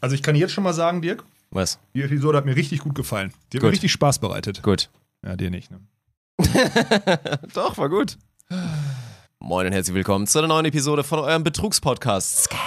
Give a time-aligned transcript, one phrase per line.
[0.00, 1.78] Also ich kann jetzt schon mal sagen, Dirk, Was?
[1.94, 3.32] die Episode hat mir richtig gut gefallen.
[3.52, 3.68] Die hat Gut.
[3.68, 4.62] mir richtig Spaß bereitet.
[4.62, 4.90] Gut.
[5.24, 5.80] Ja, dir nicht, ne?
[7.54, 8.18] Doch, war gut.
[9.38, 12.58] Moin und herzlich willkommen zu einer neuen Episode von eurem Betrugspodcast Scam,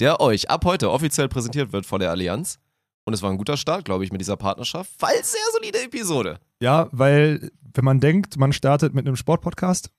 [0.00, 2.58] der euch ab heute offiziell präsentiert wird von der Allianz.
[3.04, 6.40] Und es war ein guter Start, glaube ich, mit dieser Partnerschaft, weil sehr solide Episode.
[6.60, 9.90] Ja, weil wenn man denkt, man startet mit einem Sportpodcast,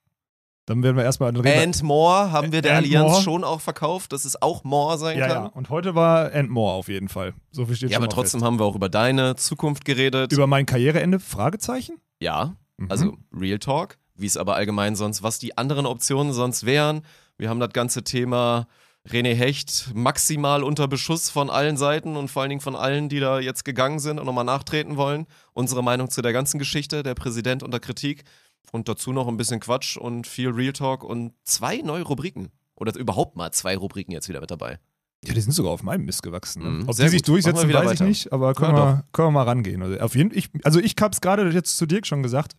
[0.66, 3.22] dann werden wir erstmal an den And More haben wir der And Allianz more.
[3.22, 5.34] schon auch verkauft, dass es auch More sein Ja, ja.
[5.34, 5.48] kann.
[5.50, 7.34] Und heute war And More auf jeden Fall.
[7.52, 8.46] So viel steht Ja, aber trotzdem fest.
[8.46, 10.32] haben wir auch über deine Zukunft geredet.
[10.32, 11.20] Über mein Karriereende?
[11.20, 11.98] Fragezeichen?
[12.20, 12.88] ja, Mhm.
[12.90, 17.02] also Real Talk, wie es aber allgemein sonst, was die anderen Optionen sonst wären.
[17.38, 18.68] Wir haben das ganze Thema
[19.08, 23.20] René Hecht maximal unter Beschuss von allen Seiten und vor allen Dingen von allen, die
[23.20, 25.28] da jetzt gegangen sind und nochmal nachtreten wollen.
[25.54, 28.24] Unsere Meinung zu der ganzen Geschichte, der Präsident unter Kritik
[28.72, 32.50] und dazu noch ein bisschen Quatsch und viel Real Talk und zwei neue Rubriken.
[32.76, 34.80] Oder überhaupt mal zwei Rubriken jetzt wieder mit dabei.
[35.26, 36.80] Ja, die sind sogar auf meinem Mist gewachsen.
[36.80, 37.30] Mhm, Ob sehr die sich gut.
[37.30, 38.06] Durchsetzen, weiß ich weiter.
[38.06, 39.82] nicht, aber können, Ja, wir, können wir mal rangehen.
[39.82, 42.54] Also, auf jeden, ich, also ich habe es gerade jetzt zu Dirk schon gesagt.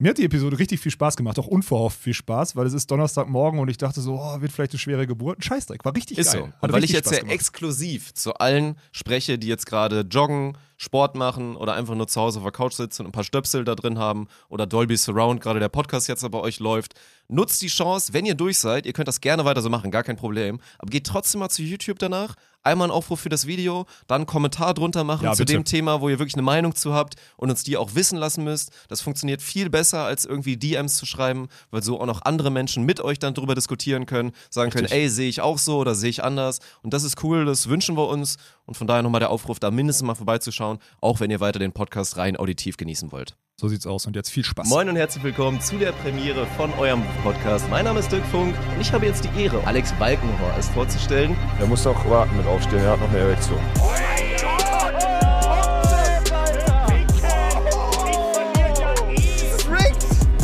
[0.00, 2.88] Mir hat die Episode richtig viel Spaß gemacht, auch unverhofft viel Spaß, weil es ist
[2.88, 5.40] Donnerstagmorgen und ich dachte so, oh, wird vielleicht eine schwere Geburt.
[5.40, 6.42] Ein Scheißdreck, war richtig Ist geil.
[6.42, 6.46] so.
[6.46, 7.34] Hat Und weil ich jetzt Spaß ja gemacht.
[7.34, 12.38] exklusiv zu allen spreche, die jetzt gerade joggen, Sport machen oder einfach nur zu Hause
[12.38, 15.58] auf der Couch sitzen und ein paar Stöpsel da drin haben oder Dolby Surround, gerade
[15.58, 16.94] der Podcast jetzt bei euch läuft,
[17.26, 20.04] nutzt die Chance, wenn ihr durch seid, ihr könnt das gerne weiter so machen, gar
[20.04, 22.36] kein Problem, aber geht trotzdem mal zu YouTube danach,
[22.68, 25.52] einmal einen Aufruf für das Video, dann einen Kommentar drunter machen Ja, zu bitte.
[25.54, 28.44] dem Thema, wo ihr wirklich eine Meinung zu habt und uns die auch wissen lassen
[28.44, 28.70] müsst.
[28.88, 32.84] Das funktioniert viel besser, als irgendwie DMs zu schreiben, weil so auch noch andere Menschen
[32.84, 35.00] mit euch dann drüber diskutieren können, sagen können, Richtig.
[35.02, 36.60] ey, sehe ich auch so oder sehe ich anders.
[36.82, 38.36] Und das ist cool, das wünschen wir uns.
[38.68, 41.72] Und von daher nochmal der Aufruf, da mindestens mal vorbeizuschauen, auch wenn ihr weiter den
[41.72, 43.34] Podcast rein auditiv genießen wollt.
[43.56, 44.68] So sieht's aus und jetzt viel Spaß.
[44.68, 47.66] Moin und herzlich willkommen zu der Premiere von eurem Podcast.
[47.70, 51.34] Mein Name ist Dirk Funk und ich habe jetzt die Ehre, Alex Balkenhorst vorzustellen.
[51.58, 53.58] Er muss auch warten mit aufstehen, er hat noch eine Erektion.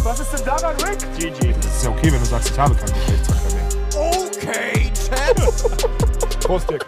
[0.03, 0.99] Was ist denn daran, Rick?
[1.19, 1.53] GG.
[1.61, 3.69] Das ist ja okay, wenn du sagst, ich habe keinen Geschlechtsverkehr mehr.
[4.01, 6.41] Okay, Chat.
[6.41, 6.87] Prost, Dick.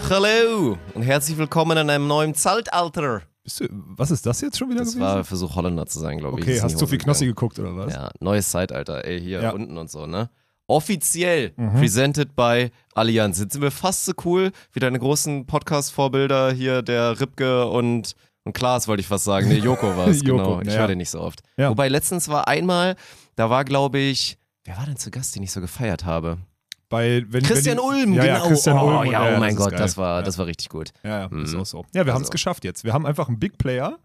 [0.00, 3.22] Hallo und herzlich willkommen in einem neuen Zeitalter.
[3.42, 5.00] Bist du, was ist das jetzt schon wieder Das gewesen?
[5.02, 6.46] war Versuch Holländer zu sein, glaube ich.
[6.46, 7.92] okay, hast zu viel Knossi geguckt oder was?
[7.92, 9.50] Ja, neues Zeitalter, ey, hier Ja.
[9.50, 10.30] unten und so, ne?
[10.66, 11.74] Offiziell Mhm.
[11.78, 13.38] presented by Allianz.
[13.40, 18.52] Jetzt sind wir fast so cool wie deine großen Podcast-Vorbilder hier, der Ripke und, und
[18.52, 19.48] Klaas, wollte ich fast sagen.
[19.48, 20.60] Nee, Joko war es, genau.
[20.60, 20.80] Ich ja.
[20.80, 21.40] höre den nicht so oft.
[21.56, 21.70] Ja.
[21.70, 22.96] Wobei letztens war einmal,
[23.36, 26.38] da war, glaube ich, wer war denn zu Gast, den ich so gefeiert habe?
[26.88, 28.34] Bei, wenn, Christian wenn, Ulm, ja, genau.
[28.44, 28.96] Ja, Christian oh, Ulm.
[28.98, 30.22] und- ja, oh mein ist Gott, das war, ja.
[30.22, 30.90] das war richtig gut.
[31.02, 31.60] Ja, ja, ist Mhm.
[31.60, 31.84] auch so.
[31.94, 32.32] Ja, wir haben es Also.
[32.32, 32.84] geschafft jetzt.
[32.84, 33.98] Wir haben einfach einen Big Player,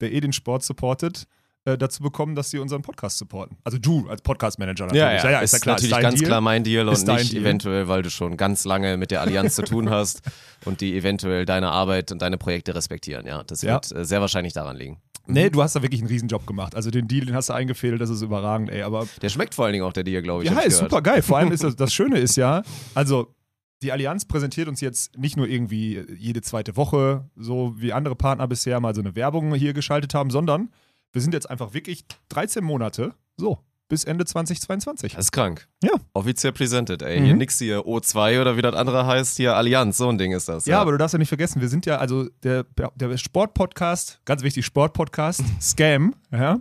[0.00, 1.24] der eh den Sport supportet,
[1.66, 3.58] äh, dazu bekommen, dass sie unseren Podcast supporten.
[3.64, 5.16] Also du als Podcast-Manager natürlich.
[5.16, 5.74] ist ja ist klar.
[5.76, 6.26] natürlich dein ganz Deal.
[6.28, 7.42] klar mein Deal Ist und nicht Deal.
[7.42, 10.22] eventuell, weil du schon ganz lange mit der Allianz zu tun hast
[10.64, 13.26] und die eventuell deine Arbeit und deine Projekte respektieren.
[13.26, 13.74] Ja, das Ja.
[13.74, 14.98] wird äh, sehr wahrscheinlich daran liegen.
[15.26, 16.74] Nee, du hast da wirklich einen Riesenjob gemacht.
[16.74, 18.82] Also den Deal, den hast du eingefädelt, das ist überragend, ey.
[18.82, 20.50] Aber Der schmeckt vor allen Dingen auch der Deal, glaube ich.
[20.50, 20.90] ja, ist gehört.
[20.90, 21.22] super geil.
[21.22, 22.62] Vor allem ist das, das Schöne ist ja,
[22.94, 23.34] also
[23.82, 28.48] die Allianz präsentiert uns jetzt nicht nur irgendwie jede zweite Woche, so wie andere Partner
[28.48, 30.70] bisher mal so eine Werbung hier geschaltet haben, sondern
[31.12, 35.12] wir sind jetzt einfach wirklich 13 Monate, so, bis Ende 2022.
[35.12, 35.68] Das ist krank.
[35.82, 35.90] Ja.
[36.14, 37.20] Offiziell presented, ey.
[37.20, 37.24] Mhm.
[37.24, 40.48] Hier nix hier O2 oder wie das andere heißt, hier Allianz, so ein Ding ist
[40.48, 40.64] das.
[40.66, 44.42] Ja, aber du darfst ja nicht vergessen, wir sind ja, also der, der Sportpodcast, ganz
[44.42, 46.60] wichtig, Sportpodcast, Scam, ja,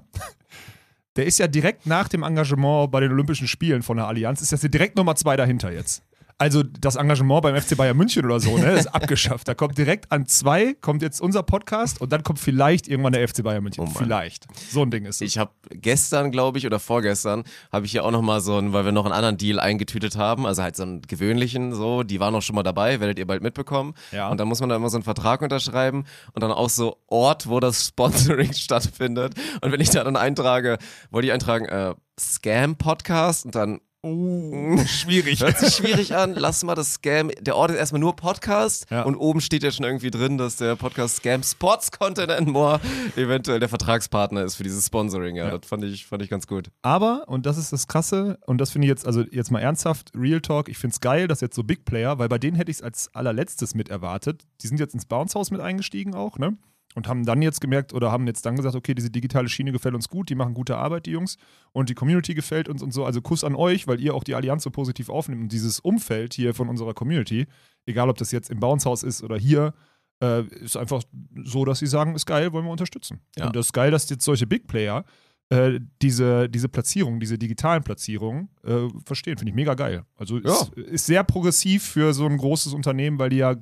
[1.15, 4.51] der ist ja direkt nach dem Engagement bei den Olympischen Spielen von der Allianz, ist
[4.51, 6.03] das ja direkt Nummer zwei dahinter jetzt.
[6.41, 9.49] Also das Engagement beim FC Bayern München oder so, ne, ist abgeschafft.
[9.49, 13.27] Da kommt direkt an zwei, kommt jetzt unser Podcast und dann kommt vielleicht irgendwann der
[13.27, 13.83] FC Bayern München.
[13.83, 14.47] Oh vielleicht.
[14.71, 15.21] So ein Ding ist es.
[15.21, 18.85] Ich habe gestern, glaube ich, oder vorgestern, habe ich hier auch nochmal so einen, weil
[18.85, 22.33] wir noch einen anderen Deal eingetütet haben, also halt so einen gewöhnlichen, so, die waren
[22.33, 23.93] auch schon mal dabei, werdet ihr bald mitbekommen.
[24.13, 24.29] Ja.
[24.29, 27.49] Und dann muss man da immer so einen Vertrag unterschreiben und dann auch so Ort,
[27.49, 29.33] wo das Sponsoring stattfindet.
[29.59, 30.77] Und wenn ich da dann eintrage,
[31.11, 33.81] wollte ich eintragen, äh, Scam-Podcast und dann
[34.87, 35.41] schwierig.
[35.41, 36.33] Hört sich schwierig an.
[36.35, 37.31] Lass mal das Scam.
[37.41, 39.03] Der Ort ist erstmal nur Podcast Ja.
[39.03, 42.79] und oben steht ja schon irgendwie drin, dass der Podcast Scam Sports Content and More
[43.17, 45.35] eventuell der Vertragspartner ist für dieses Sponsoring.
[45.35, 45.57] Ja, Ja.
[45.57, 46.69] das fand ich, fand ich ganz gut.
[46.81, 50.11] Aber, und das ist das Krasse, und das finde ich jetzt, also jetzt mal ernsthaft,
[50.15, 52.71] Real Talk, ich finde es geil, dass jetzt so Big Player, weil bei denen hätte
[52.71, 54.43] ich es als allerletztes mit erwartet.
[54.61, 56.57] Die sind jetzt ins Bounce House mit eingestiegen auch, ne?
[56.95, 59.93] Und haben dann jetzt gemerkt oder haben jetzt dann gesagt, okay, diese digitale Schiene gefällt
[59.93, 61.37] uns gut, die machen gute Arbeit, die Jungs.
[61.71, 63.05] Und die Community gefällt uns und so.
[63.05, 66.33] Also Kuss an euch, weil ihr auch die Allianz so positiv aufnimmt und dieses Umfeld
[66.33, 67.45] hier von unserer Community,
[67.85, 69.75] egal ob das jetzt im Bounce House ist oder hier,
[70.21, 71.03] äh, ist einfach
[71.43, 73.21] so, dass sie sagen, ist geil, wollen wir unterstützen.
[73.37, 73.47] Ja.
[73.47, 75.05] Und das ist geil, dass jetzt solche Big Player
[75.49, 79.37] äh, diese, diese Platzierung, diese digitalen Platzierungen äh, verstehen.
[79.37, 80.05] Finde ich mega geil.
[80.15, 83.55] Also ist, ist sehr progressiv für so ein großes Unternehmen, weil die ja,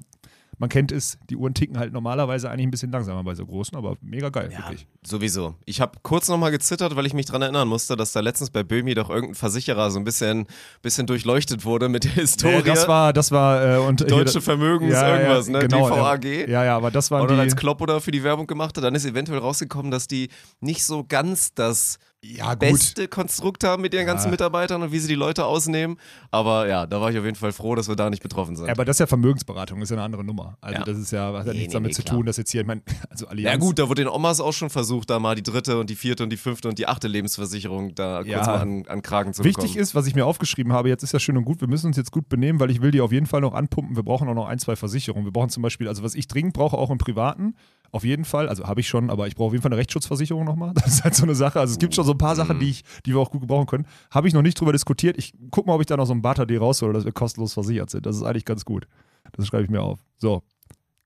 [0.60, 3.78] man kennt es, die Uhren ticken halt normalerweise eigentlich ein bisschen langsamer bei so großen,
[3.78, 4.88] aber mega geil, Ja, wirklich.
[5.06, 5.56] sowieso.
[5.66, 8.64] Ich habe kurz nochmal gezittert, weil ich mich dran erinnern musste, dass da letztens bei
[8.64, 10.48] Böhmi doch irgendein Versicherer so ein bisschen,
[10.82, 12.56] bisschen durchleuchtet wurde mit der Historie.
[12.58, 15.60] Nee, das war, das war, äh, und Deutsche hier- Vermögens Ja, ja, irgendwas, ne?
[15.60, 16.48] genau, DVAG.
[16.50, 17.42] Ja, ja, aber das waren Oder die.
[17.42, 20.30] als Klopp oder für die Werbung gemacht hat, dann ist eventuell rausgekommen, dass die
[20.60, 21.98] nicht so ganz das
[22.36, 22.60] ja, gut.
[22.60, 24.32] beste Konstrukt haben mit ihren ganzen Ja.
[24.32, 25.98] Mitarbeitern und wie sie die Leute ausnehmen.
[26.32, 28.66] Aber ja, da war ich auf jeden Fall froh, dass wir da nicht betroffen sind.
[28.68, 30.58] Ja, aber das ist ja Vermögensberatung, ist ja eine andere Nummer.
[30.62, 32.18] Also das ist ja, hat ja Nee, nichts nee, damit nee, zu klar.
[32.18, 33.54] tun, dass jetzt hier, ich meine, also Allianz.
[33.54, 35.96] ja gut, da wurde den Omas auch schon versucht, da mal die dritte und die
[35.96, 39.44] vierte und die fünfte und die achte Lebensversicherung da kurz mal an, an Kragen zu
[39.44, 39.80] Wichtig bekommen.
[39.80, 41.98] ist, was ich mir aufgeschrieben habe, jetzt ist ja schön und gut, wir müssen uns
[41.98, 43.96] jetzt gut benehmen, weil ich will die auf jeden Fall noch anpumpen.
[43.96, 45.26] Wir brauchen auch noch ein, zwei Versicherungen.
[45.26, 47.56] Wir brauchen zum Beispiel, also was ich dringend brauche, auch im Privaten,
[47.92, 50.46] auf jeden Fall, also habe ich schon, aber ich brauche auf jeden Fall eine Rechtsschutzversicherung
[50.46, 50.74] nochmal.
[50.76, 51.60] Das ist halt so eine Sache.
[51.60, 53.66] Also es gibt schon so ein paar Sachen, die, ich, die wir auch gut gebrauchen
[53.68, 53.88] können.
[54.12, 55.18] Habe ich noch nicht drüber diskutiert.
[55.18, 57.90] Ich gucke mal, ob ich da noch so ein Barter-D raushole, dass wir kostenlos versichert
[57.90, 58.06] sind.
[58.06, 58.88] Das ist eigentlich ganz gut.
[59.34, 60.00] Das schreibe ich mir auf.
[60.18, 60.44] So,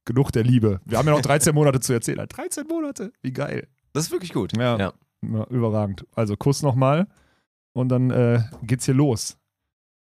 [0.06, 0.80] genug der Liebe.
[0.86, 2.28] Wir haben ja noch 13 Monate zu erzählen.
[2.28, 3.68] 13 Monate, wie geil.
[3.94, 4.56] Das ist wirklich gut.
[4.57, 4.78] Ja.
[4.78, 4.94] ja.
[5.24, 6.06] Ja, überragend.
[6.16, 7.07] Also Kuss nochmal
[7.74, 9.38] und dann äh, geht's hier los.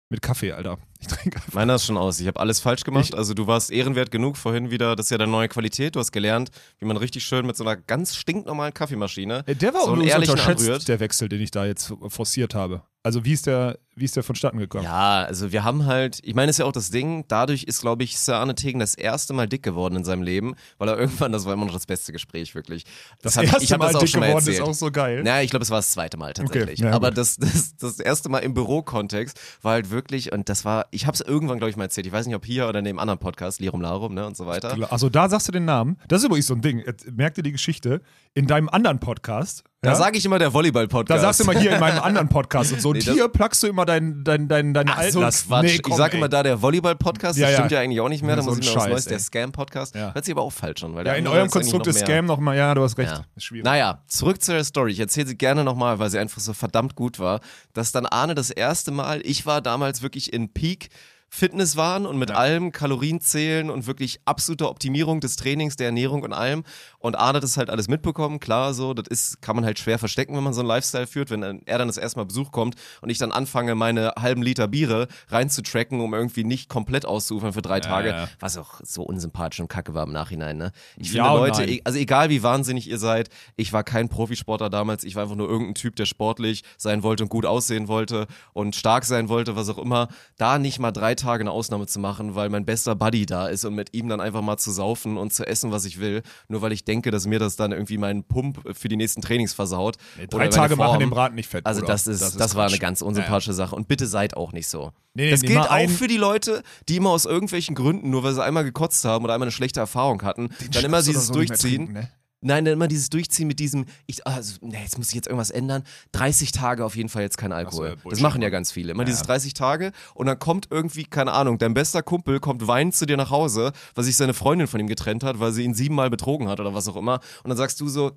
[0.09, 0.77] Mit Kaffee, Alter.
[0.99, 1.53] Ich trinke einfach.
[1.53, 2.19] Meiner ist schon aus.
[2.19, 3.05] Ich habe alles falsch gemacht.
[3.09, 4.95] Ich- also du warst ehrenwert genug vorhin wieder.
[4.95, 5.95] Das ist ja deine neue Qualität.
[5.95, 6.49] Du hast gelernt,
[6.79, 10.47] wie man richtig schön mit so einer ganz stinknormalen Kaffeemaschine Äh, Der war so unterschätzt,
[10.47, 10.87] anrührt.
[10.87, 12.81] der Wechsel, den ich da jetzt forciert habe.
[13.03, 14.83] Also wie ist der, wie ist der vonstatten gekommen?
[14.83, 18.03] Ja, also wir haben halt, ich meine, ist ja auch das Ding, dadurch ist, glaube
[18.03, 21.31] ich, Sir Arne Tegen das erste Mal dick geworden in seinem Leben, weil er irgendwann,
[21.31, 22.83] das war immer noch das beste Gespräch, wirklich.
[23.21, 24.67] das ich- erste ich hab Mal das dick geworden ist erzählt.
[24.67, 25.23] auch so geil.
[25.23, 26.79] Naja, ich glaube, es war das zweite Mal tatsächlich.
[26.79, 30.87] ja, Aber das, das, das erste Mal im Bürokontext war halt wirklich, und das war,
[30.91, 32.85] ich habe es irgendwann, glaube ich, mal erzählt, ich weiß nicht, ob hier oder in
[32.85, 34.75] dem anderen Podcast, Lirum Larum, ne, und so weiter.
[34.91, 35.97] Also da sagst du den Namen.
[36.09, 36.83] Das ist übrigens so ein Ding.
[37.13, 38.01] Merkt ihr die Geschichte?
[38.37, 39.63] In deinem anderen Podcast.
[39.81, 39.95] Da ja?
[39.95, 41.21] sage ich immer der da Volleyball-Podcast.
[41.21, 42.93] sagst du immer hier in meinem anderen Podcast und so.
[42.93, 45.47] Nee, hier plackst du immer dein, dein, dein, deine Ach, so ein Altlast.
[45.47, 45.63] Quatsch.
[45.63, 47.57] Nee, komm, ich sage immer da der Volleyball-Podcast, Ja, das ja.
[47.57, 49.95] stimmt ja eigentlich auch nicht mehr, da So muss ich mir was Neues, der Scam-Podcast.
[49.95, 50.13] Ja.
[50.13, 50.93] Hört sich aber auch falsch an.
[50.93, 52.01] Weil der Ja, in eurem Konstrukt noch ist.
[52.01, 53.11] Scam nochmal, ja, du hast recht.
[53.11, 53.25] Ja.
[53.35, 53.65] Ist schwierig.
[53.65, 54.91] Naja, zurück zu der Story.
[54.91, 57.39] Ich erzähle sie gerne nochmal, weil sie einfach so verdammt gut war.
[57.73, 60.89] Dass dann Arne das erste Mal, ich war damals wirklich in Peak.
[61.29, 66.23] Fitness waren und mit allem Kalorien zählen und wirklich absolute Optimierung des Trainings, der Ernährung
[66.23, 66.63] und allem.
[66.99, 69.99] Und Arne hat das halt alles mitbekommen, klar so, das ist, kann man halt schwer
[69.99, 72.75] verstecken, wenn man so einen Lifestyle führt, wenn er dann das erste Mal Besuch kommt
[73.01, 77.61] und ich dann anfange, meine halben Liter Biere reinzutracken, um irgendwie nicht komplett auszuufern für
[77.61, 78.29] drei Tage, ja.
[78.39, 80.71] was auch so unsympathisch und kacke war im Nachhinein, ne?
[80.97, 81.69] Ich Ja finde Leute, nein.
[81.69, 85.35] e- also egal wie wahnsinnig ihr seid, ich war kein Profisportler damals, ich war einfach
[85.35, 89.55] nur irgendein Typ, der sportlich sein wollte und gut aussehen wollte und stark sein wollte,
[89.55, 90.07] was auch immer,
[90.37, 93.65] da nicht mal drei Tage eine Ausnahme zu machen, weil mein bester Buddy da ist
[93.65, 96.61] und mit ihm dann einfach mal zu saufen und zu essen, was ich will, nur
[96.61, 99.97] weil ich denke, dass mir das dann irgendwie meinen Pump für die nächsten Trainings versaut.
[100.17, 100.99] Nee, drei Tage machen Form.
[101.01, 101.65] den Braten nicht fett.
[101.65, 101.91] Also Bruder.
[101.93, 103.75] das ist, das, war eine ganz unsympathische Sache.
[103.75, 104.93] Und bitte seid auch nicht so.
[105.13, 108.23] Nee, das nee, gilt auch ein- für die Leute, die immer aus irgendwelchen Gründen, nur
[108.23, 111.27] weil sie einmal gekotzt haben oder einmal eine schlechte Erfahrung hatten, dann immer Schnaps dieses
[111.27, 111.85] so Durchziehen.
[111.87, 112.09] trinken, ne?
[112.41, 115.49] Nein, dann immer dieses Durchziehen mit diesem, ich, also, nee, jetzt muss ich jetzt irgendwas
[115.49, 115.83] ändern.
[116.11, 117.97] 30 Tage auf jeden Fall jetzt kein Alkohol.
[118.03, 118.91] ja, das machen ja ganz viele.
[118.91, 119.25] Immer Ja, dieses ja.
[119.27, 123.17] 30 Tage und dann kommt irgendwie, keine Ahnung, dein bester Kumpel kommt weinend zu dir
[123.17, 126.47] nach Hause, weil sich seine Freundin von ihm getrennt hat, weil sie ihn siebenmal betrogen
[126.47, 127.19] hat oder was auch immer.
[127.43, 128.11] Und dann sagst du so,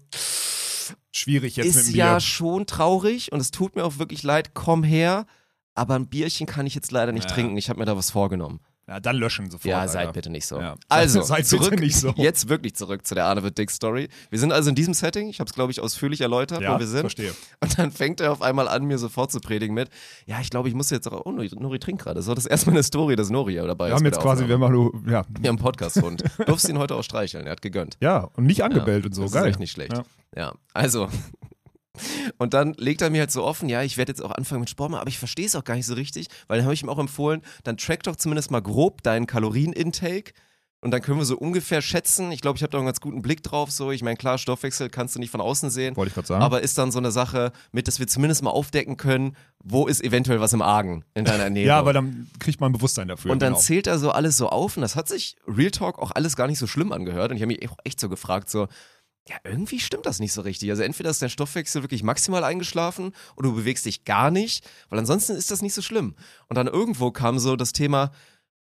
[1.13, 2.05] Schwierig jetzt mit ist dem Bier.
[2.05, 5.27] ja schon traurig und es tut mir auch wirklich leid, komm her.
[5.75, 7.35] Aber ein Bierchen kann ich jetzt leider nicht Ja.
[7.35, 7.57] trinken.
[7.57, 8.61] Ich habe mir da was vorgenommen.
[8.91, 9.65] Ja, dann löschen sofort.
[9.65, 9.93] Ja, Alter.
[9.93, 10.61] seid bitte nicht so.
[10.61, 10.75] Ja.
[10.89, 12.13] Also, Seid bitte zurück, nicht so.
[12.17, 14.09] jetzt wirklich zurück zu der Arne wird Dick Story.
[14.31, 16.79] Wir sind also in diesem Setting, ich habe es glaube ich ausführlich erläutert, Ja, wo
[16.81, 17.01] wir sind.
[17.03, 17.33] verstehe.
[17.61, 19.89] Und dann fängt er auf einmal an, mir sofort zu predigen mit,
[20.27, 22.21] ja, ich glaube, ich muss jetzt auch, oh, Nori, Nori trinkt gerade.
[22.23, 23.95] So, das ist erstmal eine Story, dass Nori ja dabei Wir ist.
[23.97, 24.73] haben bei jetzt quasi, wir haben mal,
[25.11, 26.25] ja, Wir haben einen Podcast-Hund.
[26.47, 27.97] Durfst ihn heute auch streicheln, er hat gegönnt.
[28.01, 29.45] ja, und nicht angebellt und so, das geil.
[29.45, 29.93] ist echt nicht schlecht.
[30.37, 31.09] Ja, also.
[32.39, 34.71] Und dann legt er mir halt so offen, ja, ich werde jetzt auch anfangen mit
[34.71, 36.83] Sport machen, aber ich verstehe es auch gar nicht so richtig, weil dann habe ich
[36.83, 40.33] ihm auch empfohlen, dann track doch zumindest mal grob deinen Kalorienintake
[40.83, 42.33] und dann können wir so ungefähr schätzen.
[42.33, 43.71] Ich glaube, ich habe da einen ganz guten Blick drauf.
[43.71, 46.43] So, ich meine, klar, Stoffwechsel kannst du nicht von außen sehen, Wollte ich gerade sagen.
[46.43, 50.03] aber ist dann so eine Sache, mit, dass wir zumindest mal aufdecken können, wo ist
[50.03, 51.69] eventuell was im Argen in deiner Ernährung.
[51.69, 53.31] ja, weil dann kriegt man ein Bewusstsein dafür.
[53.31, 53.61] Und dann genau.
[53.61, 56.47] zählt er so alles so auf und das hat sich Real Talk auch alles gar
[56.47, 57.31] nicht so schlimm angehört.
[57.31, 58.67] Und ich habe mich auch echt so gefragt, so,
[59.29, 60.71] ja, irgendwie stimmt das nicht so richtig.
[60.71, 64.99] Also entweder ist dein Stoffwechsel wirklich maximal eingeschlafen oder du bewegst dich gar nicht, weil
[64.99, 66.15] ansonsten ist das nicht so schlimm.
[66.49, 68.11] Und dann irgendwo kam so das Thema,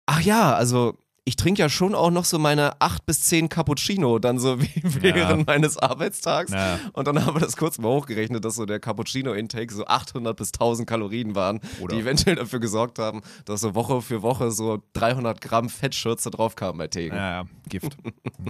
[0.06, 4.18] ach ja, also ich trinke ja schon auch noch so meine acht bis zehn Cappuccino
[4.18, 4.70] dann so wie
[5.02, 6.52] während meines Arbeitstags.
[6.52, 6.78] Ja.
[6.92, 10.48] Und dann haben wir das kurz mal hochgerechnet, dass so der Cappuccino-Intake so 800 bis
[10.52, 14.82] 1000 Kalorien waren, Oder- die eventuell dafür gesorgt haben, dass so Woche für Woche so
[14.94, 17.14] 300 Gramm Fettschürze drauf kamen bei Tegen.
[17.14, 17.96] Ja, ja, Gift.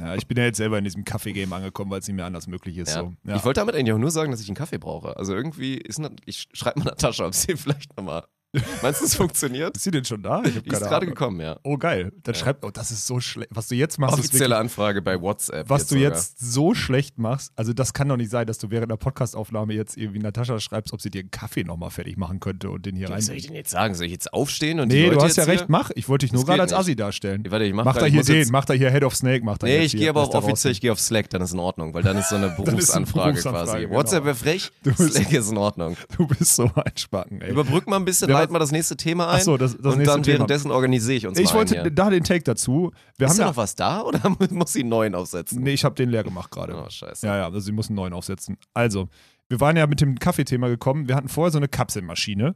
[0.00, 2.46] ja, ich bin ja jetzt selber in diesem Kaffee-Game angekommen, weil es nicht mehr anders
[2.46, 2.94] möglich ist.
[2.94, 3.00] Ja.
[3.02, 3.12] So.
[3.24, 3.36] Ja.
[3.36, 5.16] Ich wollte damit eigentlich auch nur sagen, dass ich einen Kaffee brauche.
[5.16, 8.24] Also irgendwie ist, ich schreibe mal Natascha, ob sie vielleicht nochmal.
[8.82, 9.76] Meinst du, es funktioniert?
[9.76, 10.40] ist sie denn schon da?
[10.44, 11.56] Ich habe Die ist gerade gekommen, ja.
[11.62, 12.12] Oh, geil.
[12.24, 13.48] Dann schreibt, oh, das ist so schlecht.
[13.54, 15.68] Was du jetzt machst, ist Offizielle wirklich, Anfrage bei WhatsApp.
[15.68, 16.10] was du sogar.
[16.10, 17.52] jetzt so schlecht machst.
[17.54, 20.92] Also, das kann doch nicht sein, dass du während der Podcastaufnahme jetzt irgendwie Natascha schreibst,
[20.92, 23.18] ob sie dir einen Kaffee nochmal fertig machen könnte und den hier rein.
[23.18, 23.94] Was soll ich denn jetzt sagen?
[23.94, 25.66] Soll ich jetzt aufstehen und die Nee, Leute du hast ja jetzt recht, Hier?
[25.70, 25.90] mach.
[25.94, 27.44] Ich wollte dich nur gerade als Assi darstellen.
[27.48, 29.58] Warte, ich mach, Mach da hier den, jetzt- mach da hier Head of Snake, mach
[29.58, 31.60] da Nee, jetzt ich gehe aber auch offiziell, ich gehe auf Slack, dann ist in
[31.60, 33.80] Ordnung, weil dann ist so eine Berufsanfrage, quasi.
[33.82, 33.94] genau.
[33.94, 35.96] WhatsApp wäre frech, Slack ist in Ordnung.
[36.16, 37.50] Du bist so ein Spacken, ey.
[37.52, 39.76] Überbrück mal ein bisschen, Wer leit was- mal das nächste Thema ein Ach so, das-
[39.76, 40.34] das und nächste dann Thema.
[40.38, 41.90] währenddessen organisiere ich uns Ich mal wollte einen hier.
[41.92, 42.90] da den Take dazu.
[43.18, 44.20] Wir Ist haben da ja, noch was da oder
[44.50, 45.62] muss ich einen neuen aufsetzen?
[45.62, 46.74] Nee, ich habe den leer gemacht gerade.
[46.74, 47.26] Oh, scheiße.
[47.26, 48.56] Ja, ja, also sie müssen einen neuen aufsetzen.
[48.74, 49.08] Also,
[49.48, 51.08] wir waren ja mit dem Kaffeethema gekommen.
[51.08, 52.54] Wir hatten vorher so eine Kapselmaschine,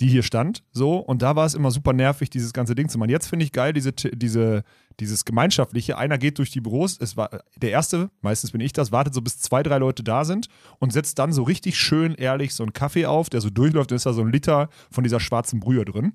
[0.00, 2.98] die hier stand, so, und da war es immer super nervig, dieses ganze Ding zu
[2.98, 3.10] machen.
[3.10, 4.64] Jetzt finde ich geil, diese, diese,
[4.98, 5.96] dieses Gemeinschaftliche.
[5.96, 9.22] Einer geht durch die Büros, es war der erste, meistens bin ich das, wartet so
[9.22, 10.48] bis zwei, drei Leute da sind
[10.80, 13.96] und setzt dann so richtig schön ehrlich so einen Kaffee auf, der so durchläuft, dann
[13.96, 16.12] ist da so ein Liter von dieser schwarzen Brühe drin.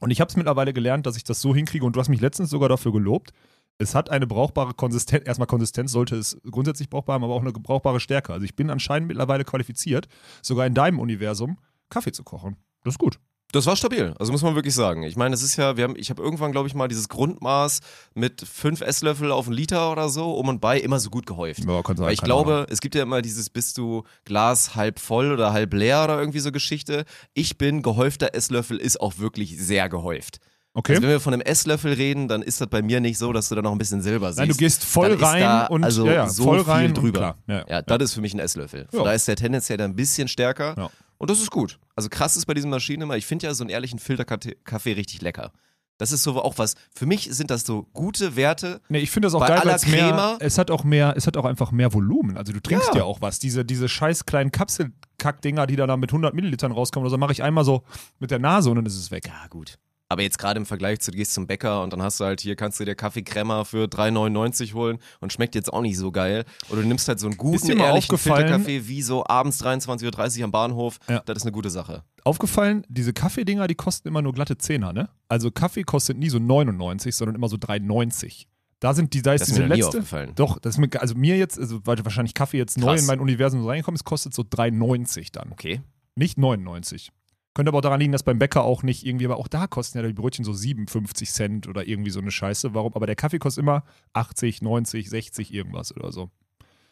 [0.00, 2.20] Und ich habe es mittlerweile gelernt, dass ich das so hinkriege und du hast mich
[2.20, 3.32] letztens sogar dafür gelobt.
[3.78, 7.52] Es hat eine brauchbare Konsistenz, erstmal Konsistenz sollte es grundsätzlich brauchbar haben, aber auch eine
[7.52, 8.32] brauchbare Stärke.
[8.32, 10.08] Also ich bin anscheinend mittlerweile qualifiziert,
[10.42, 11.58] sogar in deinem Universum
[11.88, 12.56] Kaffee zu kochen.
[12.86, 13.18] Das ist gut.
[13.52, 15.02] Das war stabil, also muss man wirklich sagen.
[15.02, 17.80] Ich meine, es ist ja, wir haben, ich habe irgendwann, glaube ich, mal dieses Grundmaß
[18.14, 21.64] mit fünf Esslöffel auf einen Liter oder so um und bei immer so gut gehäuft.
[21.64, 25.32] Ja, sein, Weil ich glaube, es gibt ja immer dieses, bist du Glas halb voll
[25.32, 27.04] oder halb leer oder irgendwie so Geschichte.
[27.34, 30.38] Ich bin gehäufter Esslöffel ist auch wirklich sehr gehäuft.
[30.74, 30.92] Okay.
[30.92, 33.48] Also wenn wir von einem Esslöffel reden, dann ist das bei mir nicht so, dass
[33.48, 34.40] du da noch ein bisschen Silber siehst.
[34.40, 37.38] Nein, du gehst voll rein da und also ja, ja, so voll viel rein drüber.
[37.46, 38.86] Ja, Ja, das ist für mich ein Esslöffel.
[38.90, 39.04] Von Ja.
[39.06, 40.90] Da ist der tendenziell dann ein bisschen stärker.
[41.18, 41.78] Und das ist gut.
[41.94, 45.22] Also krass ist bei diesen Maschinen immer, ich finde ja so einen ehrlichen Filterkaffee richtig
[45.22, 45.52] lecker.
[45.98, 48.82] Das ist so auch was, für mich sind das so gute Werte.
[48.90, 51.26] Nee, ich finde das auch Bei geil, weil es mehr, es hat auch mehr, es
[51.26, 52.36] hat auch einfach mehr Volumen.
[52.36, 53.04] Also du trinkst ja, Ja.
[53.04, 53.38] auch was.
[53.38, 57.32] Diese, diese scheiß kleinen Kapselkackdinger, die da dann mit 100 Millilitern rauskommen, oder so mache
[57.32, 57.82] ich einmal so
[58.18, 59.26] mit der Nase und dann ist es weg.
[59.26, 59.78] Ja, gut.
[60.08, 62.40] Aber jetzt gerade im Vergleich zu, du gehst zum Bäcker und dann hast du halt
[62.40, 66.44] hier, kannst du dir Kaffeecrema für 3,99 holen und schmeckt jetzt auch nicht so geil.
[66.70, 70.52] Oder du nimmst halt so einen guten, ehrlichen Filterkaffee wie so abends 23.30 Uhr am
[70.52, 70.98] Bahnhof.
[71.08, 71.20] Ja.
[71.26, 72.04] Das ist eine gute Sache.
[72.22, 75.08] Aufgefallen, diese Kaffeedinger, die kosten immer nur glatte Zehner, ne?
[75.28, 78.46] Also Kaffee kostet nie so 99, sondern immer so 3,90.
[78.78, 80.32] Da sind die, da ist Das ist diese letzte.
[80.34, 83.00] Doch, das ist mir, also mir jetzt, also weil wahrscheinlich Kaffee jetzt neu Krass.
[83.00, 85.50] in mein Universum reingekommen ist, kostet so 3,90 dann.
[85.50, 85.80] Okay.
[86.14, 87.10] Nicht 99.
[87.56, 89.96] Könnte aber auch daran liegen, dass beim Bäcker auch nicht irgendwie, aber auch da kosten
[89.96, 92.74] ja die Brötchen so 57 Cent oder irgendwie so eine Scheiße.
[92.74, 92.92] Warum?
[92.92, 93.82] Aber der Kaffee kostet immer
[94.12, 96.28] 80, 90, 60 irgendwas oder so.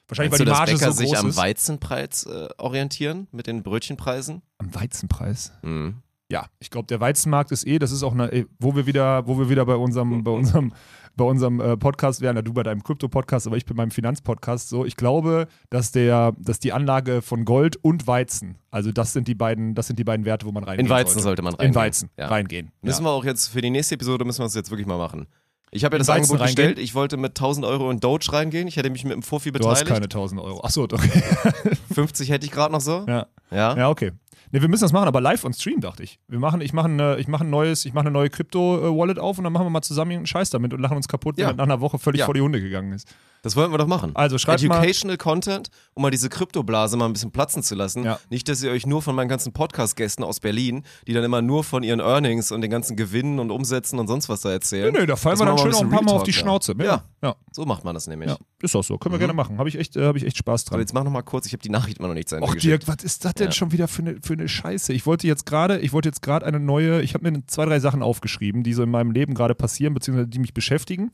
[0.09, 1.37] Wahrscheinlich, Meinst du, weil die dass Marge Bäcker so sich groß am ist.
[1.37, 4.40] Weizenpreis äh, orientieren mit den Brötchenpreisen?
[4.56, 5.52] Am Weizenpreis?
[5.61, 5.97] Mhm.
[6.30, 9.38] Ja, ich glaube, der Weizenmarkt ist eh, das ist auch eine, wo wir wieder, wo
[9.38, 10.73] wir wieder bei unserem, bei unserem,
[11.16, 14.68] bei unserem äh, Podcast wären, ja, du bei deinem Krypto-Podcast, aber ich bei meinem Finanzpodcast
[14.68, 14.85] so.
[14.85, 19.35] Ich glaube, dass der, dass die Anlage von Gold und Weizen, also das sind die
[19.35, 21.23] beiden, das sind die beiden Werte, wo man reingehen In Weizen sollte.
[21.23, 21.71] sollte man reingehen.
[21.71, 22.26] In Weizen Ja.
[22.28, 22.73] reingehen.
[22.83, 25.26] Müssen wir auch jetzt für die nächste Episode müssen wir es jetzt wirklich mal machen.
[25.71, 26.54] Ich habe ja das Angebot reingehen?
[26.68, 28.68] gestellt, ich wollte mit 1000 Euro in Doge reingehen.
[28.68, 29.92] Ich hätte mich mit dem Vorvieh Du hast beteiligt.
[29.92, 30.62] keine 1000 Euro.
[30.62, 31.02] Achso, doch.
[31.94, 33.04] 50 hätte ich gerade noch so.
[33.09, 33.26] ja.
[33.50, 33.76] Ja.
[33.76, 34.11] ja, okay.
[34.54, 36.20] Ne, wir müssen das machen, aber live on Stream, dachte ich.
[36.28, 39.37] Wir machen, ich mache eine, ich mache ein neues, ich mache eine neue Krypto-Wallet auf
[39.38, 41.49] und dann machen wir mal zusammen irgendeinen Scheiß damit und lachen uns kaputt, Ja.
[41.49, 42.26] wenn nach einer Woche völlig Ja.
[42.26, 43.12] vor die Hunde gegangen ist.
[43.44, 44.10] Das wollten wir doch machen.
[44.14, 48.02] Also schreibt mal- Educational Content, um mal diese Kryptoblase mal ein bisschen platzen zu lassen.
[48.04, 48.18] Ja.
[48.30, 51.62] Nicht, dass ihr euch nur von meinen ganzen Podcast-Gästen aus Berlin, die dann immer nur
[51.62, 54.92] von ihren Earnings und den ganzen Gewinnen und Umsätzen und sonst was da erzählen.
[54.92, 56.74] Nee, nee, da fallen wir dann mal schön auch ein paar Mal auf die Schnauze.
[56.78, 57.04] Ja.
[57.22, 57.36] Ja.
[57.52, 58.30] So macht man das nämlich.
[58.30, 58.98] Ja, ist auch so.
[58.98, 59.58] Können wir gerne machen.
[59.58, 60.80] Habe ich, echt, äh, hab ich echt Spaß Aber dran.
[60.80, 62.56] jetzt mach noch mal kurz, ich habe die Nachricht immer noch nicht zu Ende Och.
[62.56, 64.92] Dirk, was ist das denn schon wieder für eine, für eine Scheiße?
[64.94, 67.78] Ich wollte jetzt gerade, ich wollte jetzt gerade eine neue, ich habe mir zwei, drei
[67.78, 71.10] Sachen aufgeschrieben, die so in meinem Leben gerade passieren, beziehungsweise die mich beschäftigen.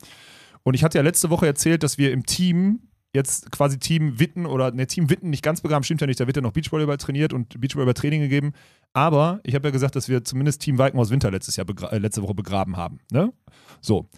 [0.63, 2.79] Und ich hatte ja letzte Woche erzählt, dass wir im Team
[3.13, 6.27] jetzt quasi Team Witten oder ne, Team Witten nicht ganz begraben, stimmt ja nicht, da
[6.27, 8.53] wird ja noch Beachvolleyball trainiert und Beachvolleyball Training gegeben.
[8.93, 12.21] Aber ich habe ja gesagt, dass wir zumindest Team Walkenhaus Winter letztes Jahr äh, letzte
[12.21, 12.99] Woche begraben haben.
[13.11, 13.33] Ne?
[13.81, 14.09] So.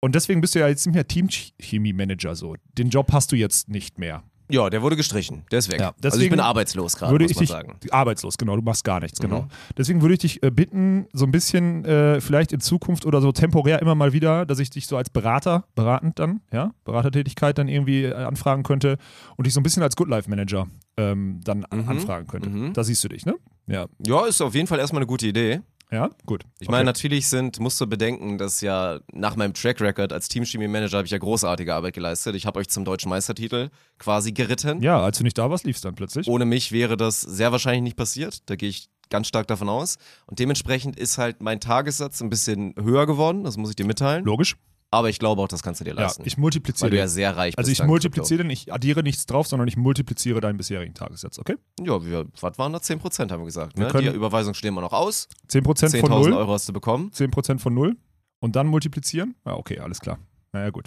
[0.00, 2.54] Und deswegen bist du ja jetzt nicht mehr Teamchemie-Manager so.
[2.72, 4.22] Den Job hast du jetzt nicht mehr.
[4.50, 5.44] Ja, der wurde gestrichen.
[5.50, 5.80] Der ist weg.
[5.80, 7.76] Ja, also ich bin arbeitslos gerade, würde muss ich man dich sagen.
[7.90, 9.42] arbeitslos, genau, du machst gar nichts, genau.
[9.42, 9.48] Mhm.
[9.76, 13.32] Deswegen würde ich dich äh, bitten, so ein bisschen äh, vielleicht in Zukunft oder so
[13.32, 17.68] temporär immer mal wieder, dass ich dich so als Berater, beratend dann, ja, Beratertätigkeit dann
[17.68, 18.96] irgendwie äh, anfragen könnte
[19.36, 21.88] und dich so ein bisschen als Good Life Manager ähm, dann an- Mhm.
[21.88, 22.48] anfragen könnte.
[22.50, 22.72] Mhm.
[22.72, 23.34] Da siehst du dich, ne?
[23.66, 23.86] Ja.
[24.06, 25.60] Ja, ist auf jeden Fall erstmal eine gute Idee.
[25.90, 26.44] Ja, gut.
[26.60, 26.86] Ich meine, Okay.
[26.86, 31.12] natürlich sind, musst du bedenken, dass ja nach meinem Track Record als Teamchemie-Manager habe ich
[31.12, 32.34] ja großartige Arbeit geleistet.
[32.34, 34.82] Ich habe euch zum deutschen Meistertitel quasi geritten.
[34.82, 36.28] Ja, als du nicht da warst, lief es dann plötzlich.
[36.28, 38.42] Ohne mich wäre das sehr wahrscheinlich nicht passiert.
[38.50, 39.96] Da gehe ich ganz stark davon aus.
[40.26, 43.44] Und dementsprechend ist halt mein Tagessatz ein bisschen höher geworden.
[43.44, 44.24] Das muss ich dir mitteilen.
[44.24, 44.56] Logisch.
[44.90, 46.22] Aber ich glaube auch, das kannst du dir Ja, leisten.
[46.24, 49.46] ich weil multipliziere du ja sehr reich Also ich multipliziere den, ich addiere nichts drauf,
[49.46, 51.56] sondern ich multipliziere deinen bisherigen Tagessatz, okay?
[51.80, 52.78] Ja, wir, was waren da?
[52.78, 53.76] 10% haben wir gesagt.
[53.76, 53.90] Wir Ne?
[53.92, 55.28] können- Die Überweisung stehen wir noch aus.
[55.48, 57.10] 10% von 10.000 0, Euro hast du bekommen.
[57.12, 57.96] 10% von 0
[58.40, 59.34] und dann multiplizieren?
[59.44, 60.18] Ja, okay, alles klar.
[60.52, 60.86] Naja, gut.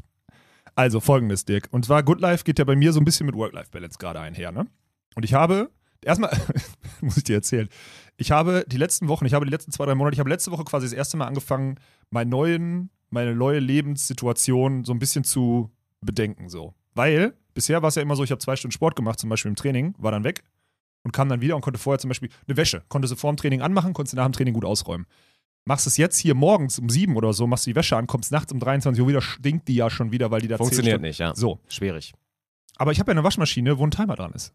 [0.73, 1.67] Also folgendes, Dirk.
[1.71, 4.51] Und zwar Good Life geht ja bei mir so ein bisschen mit Work-Life-Balance gerade einher,
[4.51, 4.65] ne?
[5.15, 5.69] Und ich habe,
[6.03, 6.31] erstmal,
[7.01, 7.67] muss ich dir erzählen,
[8.17, 10.49] ich habe die letzten Wochen, ich habe die letzten zwei, drei Monate, ich habe letzte
[10.51, 11.75] Woche quasi das erste Mal angefangen,
[12.09, 15.69] meinen neuen, meine neue Lebenssituation so ein bisschen zu
[16.01, 16.73] bedenken, so.
[16.95, 19.49] Weil bisher war es ja immer so, ich habe zwei Stunden Sport gemacht, zum Beispiel
[19.49, 20.43] im Training, war dann weg
[21.03, 23.37] und kam dann wieder und konnte vorher zum Beispiel eine Wäsche, konnte sie vor dem
[23.37, 25.05] Training anmachen, konnte sie nach dem Training gut ausräumen.
[25.65, 28.31] Machst es jetzt hier morgens um sieben oder so, machst du die Wäsche an, kommst
[28.31, 31.19] nachts um 23 Uhr wieder, stinkt die ja schon wieder, weil die da Funktioniert nicht,
[31.19, 31.35] ja.
[31.35, 31.59] So.
[31.67, 32.13] Schwierig.
[32.77, 34.53] Aber ich habe ja eine Waschmaschine, wo ein Timer dran ist.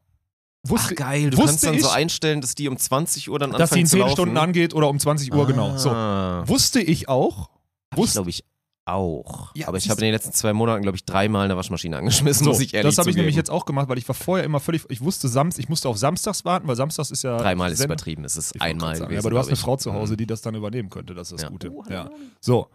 [0.66, 3.52] Ach Wusste, geil, du kannst dann ich, so einstellen, dass die um 20 Uhr dann
[3.52, 4.12] dass sie anfangen in zu 10 laufen.
[4.12, 5.76] Stunden angeht oder um 20 Uhr, genau.
[5.76, 5.90] So.
[5.90, 6.42] Ah.
[6.46, 7.50] Wusste ich auch.
[7.90, 8.44] Hab ich, Wusste, glaube ich,
[8.84, 9.52] auch.
[9.56, 12.44] Ja, Aber ich habe in den letzten zwei Monaten, glaube ich, dreimal eine Waschmaschine angeschmissen,
[12.44, 14.44] so, muss ich ehrlich das habe ich nämlich jetzt auch gemacht, weil ich war vorher
[14.44, 17.72] immer völlig, ich wusste Samst, ich musste auf Samstags warten, weil Samstags ist ja Dreimal
[17.72, 19.12] ist übertrieben, es ist einmal sagen, gewesen.
[19.14, 19.60] ja, aber du hast eine ich.
[19.60, 20.16] Frau zu Hause, Mhm.
[20.18, 21.48] die das dann übernehmen könnte, das ist das Ja.
[21.48, 21.72] Gute.
[21.72, 22.10] Oh, ja.
[22.40, 22.68] So.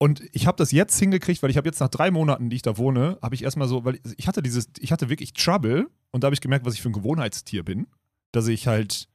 [0.00, 2.62] Und ich habe das jetzt hingekriegt, weil ich habe jetzt nach drei Monaten, die ich
[2.62, 6.22] da wohne, habe ich erstmal so, weil ich hatte dieses, ich hatte wirklich Trouble und
[6.22, 7.86] da habe ich gemerkt, was ich für ein Gewohnheitstier bin,
[8.32, 9.08] dass ich halt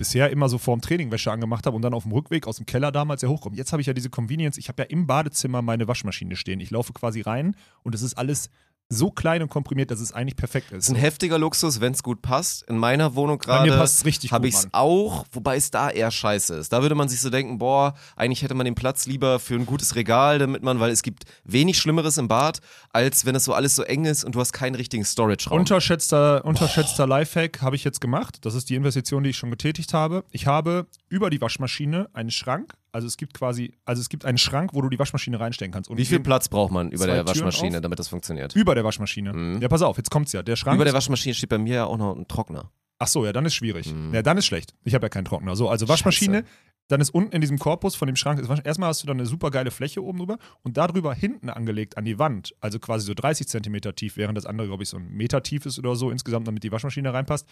[0.00, 2.64] bisher immer so vorm Training Wäsche angemacht habe und dann auf dem Rückweg aus dem
[2.64, 3.54] Keller damals ja hochkomme.
[3.54, 6.58] Jetzt habe ich ja diese Convenience, ich habe ja im Badezimmer meine Waschmaschine stehen.
[6.60, 8.48] Ich laufe quasi rein und es ist alles
[8.92, 10.88] so klein und komprimiert, dass es eigentlich perfekt ist.
[10.88, 12.64] ein heftiger Luxus, wenn es gut passt.
[12.64, 16.10] In meiner Wohnung gerade passt es richtig habe ich es auch, wobei es da eher
[16.10, 16.72] scheiße ist.
[16.72, 19.64] Da würde man sich so denken, boah, eigentlich hätte man den Platz lieber für ein
[19.64, 22.60] gutes Regal, damit man, weil es gibt wenig Schlimmeres im Bad,
[22.92, 25.58] als wenn es so alles so eng ist und du hast keinen richtigen Storage-Raum.
[25.58, 28.44] Unterschätzter, unterschätzter Lifehack habe ich jetzt gemacht.
[28.44, 30.24] Das ist die Investition, die ich schon getätigt habe.
[30.32, 32.74] Ich habe über die Waschmaschine einen Schrank.
[32.92, 35.88] Also es gibt quasi, also es gibt einen Schrank, wo du die Waschmaschine reinstellen kannst.
[35.90, 37.82] Und Wie viel Platz braucht man über der Waschmaschine, auf?
[37.82, 38.54] damit das funktioniert?
[38.56, 39.32] Über der Waschmaschine.
[39.32, 39.60] Mhm.
[39.60, 40.42] Ja, pass auf, jetzt kommt's ja.
[40.42, 40.76] Der Schrank.
[40.76, 42.70] Über der Waschmaschine steht bei mir ja auch noch ein Trockner.
[42.98, 43.92] Ach so, ja, dann ist schwierig.
[43.92, 44.12] Mhm.
[44.12, 44.74] Ja, dann ist schlecht.
[44.84, 45.56] Ich habe ja keinen Trockner.
[45.56, 46.44] So, also Waschmaschine,
[46.90, 49.50] dann ist unten in diesem Korpus von dem Schrank, erstmal hast du dann eine super
[49.50, 53.46] geile Fläche oben drüber und darüber hinten angelegt an die Wand, also quasi so 30
[53.48, 56.48] Zentimeter tief, während das andere, glaube ich, so ein Meter tief ist oder so insgesamt,
[56.48, 57.46] damit die Waschmaschine reinpasst,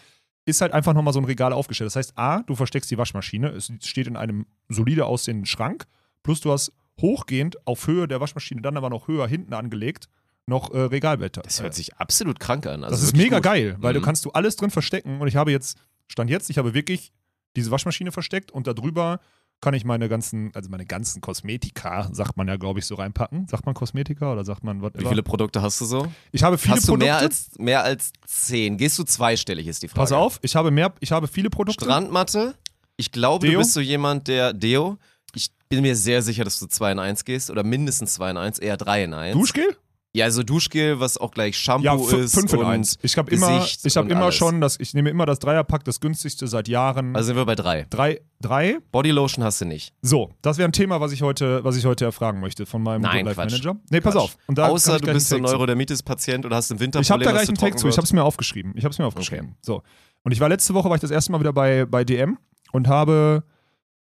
[0.45, 1.87] ist halt einfach nochmal so ein Regal aufgestellt.
[1.87, 5.85] Das heißt, A, du versteckst die Waschmaschine, es steht in einem solide aussehenden Schrank,
[6.23, 10.09] plus du hast hochgehend auf Höhe der Waschmaschine, dann aber noch höher hinten angelegt,
[10.47, 11.43] noch äh, Regalblätter.
[11.43, 12.83] Das hört sich absolut krank an.
[12.83, 13.43] Also Das ist mega gut.
[13.43, 14.03] geil, weil du Mhm.
[14.05, 17.13] kannst du alles drin verstecken und ich habe jetzt, stand jetzt, ich habe wirklich
[17.59, 19.19] diese Waschmaschine versteckt und darüber
[19.61, 23.47] kann ich meine ganzen, also meine ganzen Kosmetika, sagt man ja, glaube ich, so reinpacken.
[23.47, 24.93] Sagt man Kosmetika oder sagt man was?
[24.95, 26.07] Wie viele Produkte hast du so?
[26.31, 27.05] Ich habe viele hast du Produkte.
[27.05, 28.77] mehr als, mehr als zehn?
[28.77, 29.99] Gehst du zweistellig, ist die Frage.
[29.99, 31.83] Pass auf, ich habe mehr, ich habe viele Produkte.
[31.83, 32.55] Strandmatte.
[32.95, 33.59] Ich glaube, du Deo?
[33.59, 34.97] bist so jemand, der Deo.
[35.33, 38.37] Ich bin mir sehr sicher, dass du 2 in 1 gehst oder mindestens 2 in
[38.37, 39.37] 1, eher 3 in 1.
[39.37, 39.77] Duschgel?
[40.11, 42.33] Ja, also Duschgel, was auch gleich Shampoo Ja, ist.
[42.33, 42.97] fünf in und eins.
[43.03, 44.35] Ich habe immer, ich habe und immer alles.
[44.35, 47.15] schon, das, ich nehme immer das Dreierpack, das günstigste seit Jahren.
[47.15, 47.85] Also sind wir bei 3.
[47.91, 48.79] drei, drei.
[48.91, 49.93] Bodylotion hast du nicht.
[50.01, 53.01] So, das wäre ein Thema, was ich heute, was ich heute erfragen möchte von meinem
[53.01, 53.39] Nein, Life.
[53.39, 53.75] Manager.
[53.91, 54.23] Nee, pass Quatsch.
[54.23, 54.37] auf.
[54.47, 55.43] Und da kann Außer du bist so ein.
[55.43, 57.87] Neurodermitis-Patient oder hast im Winter Ich habe da gleich einen Take zu.
[57.87, 58.73] Ich habe es mir aufgeschrieben.
[58.75, 59.57] Ich habe es mir aufgeschrieben.
[59.61, 59.83] So.
[60.23, 62.39] Und ich war letzte Woche, war ich das erste Mal wieder bei, bei DM
[62.71, 63.43] und habe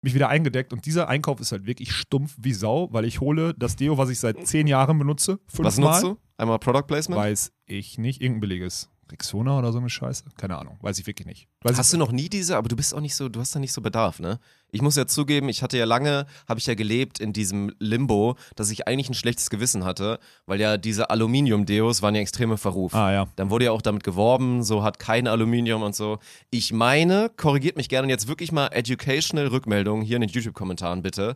[0.01, 0.73] mich wieder eingedeckt.
[0.73, 4.09] Und dieser Einkauf ist halt wirklich stumpf wie Sau, weil ich hole das Deo, was
[4.09, 5.65] ich seit zehn Jahren benutze, fünfmal.
[5.65, 6.17] Was nutzt du?
[6.37, 7.21] Einmal Product Placement?
[7.21, 8.21] Weiß ich nicht.
[8.21, 8.89] Irgendein billiges.
[9.11, 10.23] Rexona oder so eine Scheiße?
[10.37, 10.77] Keine Ahnung.
[10.81, 11.47] Weiß ich wirklich nicht.
[11.61, 13.59] Weiß Hast du noch nie diese, aber du bist auch nicht so, du hast da
[13.59, 14.39] nicht so Bedarf, ne?
[14.71, 18.35] Ich muss ja zugeben, ich hatte ja lange, habe ich ja gelebt in diesem Limbo,
[18.55, 22.93] dass ich eigentlich ein schlechtes Gewissen hatte, weil ja diese Aluminium-Deos waren ja extreme Verruf.
[22.93, 23.27] Ah ja.
[23.37, 26.19] Dann wurde ja auch damit geworben, so hat kein Aluminium und so.
[26.49, 31.01] Ich meine, korrigiert mich gerne und jetzt wirklich mal educational Rückmeldungen hier in den YouTube-Kommentaren
[31.03, 31.35] bitte.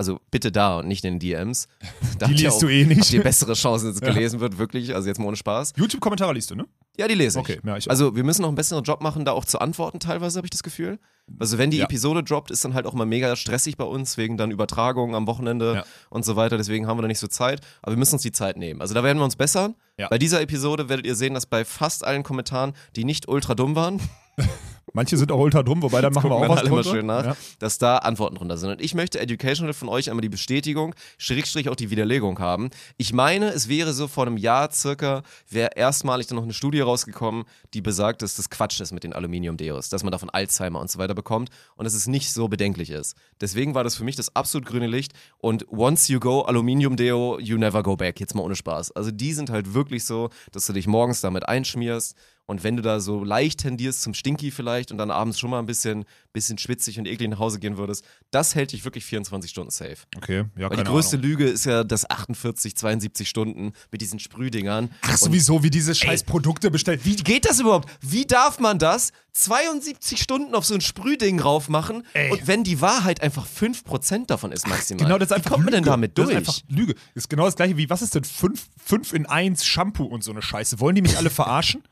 [0.00, 1.66] Also bitte da und nicht in den DMs.
[2.20, 3.12] Da Die liest auch- du eh Habt nicht.
[3.12, 4.12] ihr bessere Chancen, dass es Ja.
[4.12, 4.94] gelesen wird, wirklich?
[4.94, 5.72] Also jetzt mal ohne Spaß.
[5.76, 6.66] YouTube-Kommentare liest du, ne?
[6.98, 7.44] Ja, die lese ich.
[7.44, 7.90] Okay, ja, ich auch.
[7.90, 10.50] Also wir müssen noch einen besseren Job machen, da auch zu antworten teilweise, habe ich
[10.50, 10.98] das Gefühl.
[11.38, 11.84] Also wenn die Ja.
[11.84, 15.26] Episode droppt, ist dann halt auch mal mega stressig bei uns, wegen dann Übertragungen am
[15.26, 15.84] Wochenende Ja.
[16.10, 16.56] und so weiter.
[16.56, 17.60] Deswegen haben wir da nicht so Zeit.
[17.82, 18.80] Aber wir müssen uns die Zeit nehmen.
[18.80, 19.74] Also da werden wir uns bessern.
[20.10, 23.74] Bei dieser Episode werdet ihr sehen, dass bei fast allen Kommentaren, die nicht ultra dumm
[23.76, 24.00] waren,
[24.92, 26.90] Manche sind auch ultra dumm, wobei dann machen wir auch was alle immer drunter.
[26.98, 27.36] schön nach, Ja.
[27.58, 28.70] dass da Antworten drunter sind.
[28.70, 32.70] Und ich möchte educational von euch einmal die Bestätigung, Schrägstrich auch die Widerlegung haben.
[32.96, 36.80] Ich meine, es wäre so vor einem Jahr circa, wäre erstmalig dann noch eine Studie
[36.80, 40.90] rausgekommen, die besagt, dass das Quatsch ist mit den Aluminium-Deos, dass man davon Alzheimer und
[40.90, 43.16] so weiter bekommt und dass es nicht so bedenklich ist.
[43.40, 47.56] Deswegen war das für mich das absolut grüne Licht und once you go Aluminium-Deo, you
[47.58, 48.20] never go back.
[48.20, 48.92] Jetzt mal ohne Spaß.
[48.92, 52.14] Also die sind halt wirklich so, dass du dich morgens damit einschmierst
[52.48, 55.58] und wenn du da so leicht tendierst zum Stinky vielleicht und dann abends schon mal
[55.58, 59.50] ein bisschen, bisschen schwitzig und eklig nach Hause gehen würdest, das hält dich wirklich 24
[59.50, 59.98] Stunden safe.
[60.16, 61.28] Okay, ja, Weil die größte Ahnung.
[61.30, 64.90] Lüge ist ja das 48, 72 Stunden mit diesen Sprühdingern.
[65.02, 67.04] Ach, sowieso, wie diese scheiß Produkte bestellt.
[67.04, 67.90] wie geht das überhaupt?
[68.00, 72.30] Wie darf man das 72 Stunden auf so ein Sprühding raufmachen Ey.
[72.32, 75.04] und wenn die Wahrheit einfach 5% davon ist maximal?
[75.04, 75.90] Genau, das ist wie einfach kommt man denn Lüge.
[75.90, 76.34] damit Das durch?
[76.34, 76.94] ist einfach Lüge.
[76.94, 80.30] Das ist genau das gleiche wie, was ist denn 5 in 1 Shampoo und so
[80.30, 80.80] eine Scheiße?
[80.80, 81.82] Wollen die mich alle verarschen?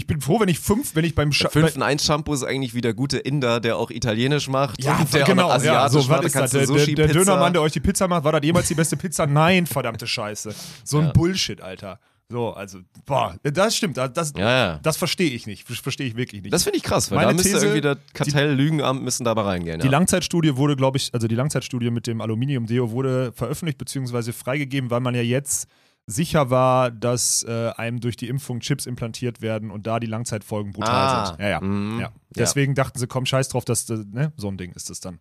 [0.00, 2.42] Ich bin froh, wenn ich 5, wenn ich beim Scha 5 in 1 Shampoo ist
[2.42, 5.50] eigentlich wie der gute Inder, der auch italienisch macht Ja, und der genau.
[5.50, 6.24] auch noch ja, asiatisch so, macht.
[6.24, 6.50] ist das?
[6.52, 7.18] Der, der, Sushi, der Pizza.
[7.18, 9.26] Dönermann, der euch die Pizza macht, war das jemals die beste Pizza?
[9.26, 10.54] Nein, verdammte Scheiße.
[10.84, 12.00] So ein Bullshit, Alter.
[12.30, 13.98] So, also, boah, das stimmt.
[13.98, 14.80] Das, Ja, ja.
[14.82, 15.68] das verstehe ich nicht.
[15.68, 16.52] Das verstehe ich wirklich nicht.
[16.54, 19.80] Das finde ich krass, weil Meine da müsste These, irgendwie der Kartell-Lügenamt müssen dabei reingehen.
[19.80, 19.90] Die Ja.
[19.90, 24.32] Langzeitstudie wurde, glaube ich, also die Langzeitstudie mit dem Aluminium-Deo wurde veröffentlicht bzw.
[24.32, 25.66] freigegeben, weil man ja jetzt
[26.10, 30.72] sicher war, dass äh, einem durch die Impfung Chips implantiert werden und da die Langzeitfolgen
[30.72, 31.40] brutal Ah, sind.
[31.40, 31.60] Ja, ja.
[31.60, 32.00] mhm.
[32.00, 32.12] ja.
[32.36, 35.20] Deswegen dachten sie, komm, scheiß drauf, dass das, ne, so ein Ding ist das dann.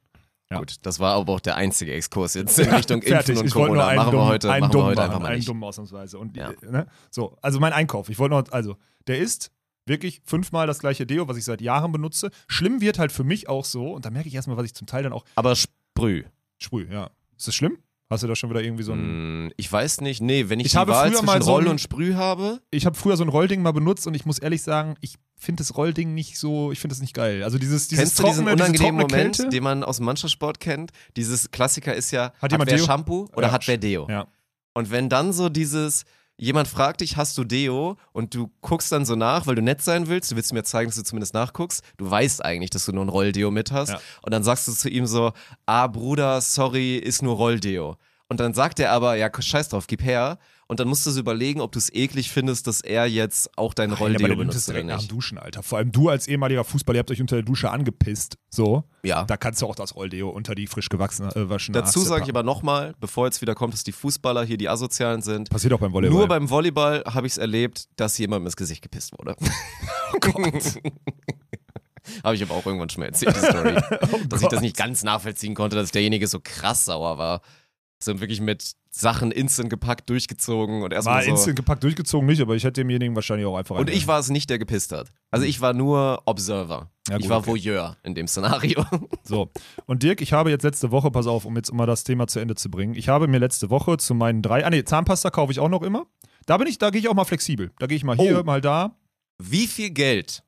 [0.51, 0.57] Ja.
[0.57, 3.85] Gut, das war aber auch der einzige Exkurs jetzt in Richtung Impfen und Ich Corona.
[3.87, 5.47] einen Machen wir heute, einen machen wir heute einfach mal einen nicht.
[5.47, 6.17] dumm ausnahmsweise.
[6.17, 6.49] Und, Ja.
[6.49, 6.87] äh, ne?
[7.11, 8.09] So, also mein Einkauf.
[8.09, 8.75] Ich wollte noch, also,
[9.05, 9.51] der ist
[9.85, 12.31] wirklich fünfmal das gleiche Deo, was ich seit Jahren benutze.
[12.47, 14.87] Schlimm wird halt für mich auch so, und da merke ich erstmal, was ich zum
[14.87, 16.23] Teil dann auch Aber Sprüh.
[16.57, 17.11] sprühe, ja.
[17.37, 17.77] Ist das schlimm?
[18.11, 19.45] Hast du da schon wieder irgendwie so ein.
[19.45, 20.19] Mm, Ich weiß nicht.
[20.21, 22.59] Nee, wenn ich, Ich die habe Wahl früher zwischen mal so Roll und Sprüh habe,
[22.71, 25.61] Ich habe früher so ein Rollding mal benutzt und ich muss ehrlich sagen, ich finde
[25.61, 27.43] das Rollding nicht so, ich finde das nicht geil.
[27.43, 29.49] Also dieses, dieses kennst du diesen trockene, diese unangenehmen trockene Moment, Kälte?
[29.51, 30.91] den man aus dem Mannschaftssport kennt?
[31.17, 32.85] Dieses Klassiker ist ja, hat, jemand wer Deo?
[32.85, 33.53] Shampoo oder Ja.
[33.53, 34.07] hat wer Deo?
[34.09, 34.27] Ja.
[34.73, 36.03] Und wenn dann so dieses,
[36.39, 37.97] jemand fragt dich, hast du Deo?
[38.13, 40.89] Und du guckst dann so nach, weil du nett sein willst, du willst mir zeigen,
[40.89, 41.83] dass du zumindest nachguckst.
[41.97, 43.89] Du weißt eigentlich, dass du nur ein Rolldeo mit hast.
[43.89, 44.01] Ja.
[44.21, 45.33] Und dann sagst du zu ihm so,
[45.65, 47.97] ah Bruder, sorry, ist nur Rolldeo.
[48.29, 50.37] Und dann sagt er aber, ja, scheiß drauf, gib her.
[50.69, 53.73] Und dann musst du so überlegen, ob du es eklig findest, dass er jetzt auch
[53.73, 55.11] dein Nein, aber Rolldeo es benutzt oder direkt nach dem nicht.
[55.11, 55.63] Duschen, Alter.
[55.63, 58.37] Vor allem du als ehemaliger Fußballer, ihr habt euch unter der Dusche angepisst.
[58.51, 58.83] So.
[59.01, 59.23] Ja.
[59.23, 62.29] Da kannst du auch das Rolldeo unter die frisch gewachsene äh, waschene Dazu sage ich
[62.29, 65.49] aber nochmal, bevor jetzt wieder kommt, dass die Fußballer hier die Asozialen sind.
[65.49, 66.15] Passiert auch beim Volleyball.
[66.15, 69.35] Nur beim Volleyball habe ich es erlebt, dass jemand ins Gesicht gepisst wurde.
[72.23, 73.73] habe ich aber auch irgendwann schon mal erzählt, die Story.
[74.29, 77.41] dass ich das nicht ganz nachvollziehen konnte, dass derjenige so krass sauer war.
[78.01, 81.29] So wirklich mit Sachen instant gepackt, durchgezogen und War erstmal so.
[81.31, 84.29] instant gepackt durchgezogen nicht, aber ich hätte demjenigen wahrscheinlich auch einfach und ich war es
[84.29, 85.11] nicht, der gepisst hat.
[85.31, 86.89] Also ich war nur Observer.
[87.09, 87.49] Ja, ich gut, war okay.
[87.49, 88.85] Voyeur in dem Szenario.
[89.23, 89.51] So.
[89.85, 92.39] Und Dirk, ich habe jetzt letzte Woche, pass auf, um jetzt mal das Thema zu
[92.39, 92.95] Ende zu bringen.
[92.95, 95.83] Ich habe mir letzte Woche zu meinen drei, ah nee, Zahnpasta kaufe ich auch noch
[95.83, 96.07] immer.
[96.47, 97.71] Da bin ich, da gehe ich auch mal flexibel.
[97.77, 98.43] Da gehe ich mal hier, Oh.
[98.43, 98.95] mal da.
[99.37, 100.43] Wie viel Geld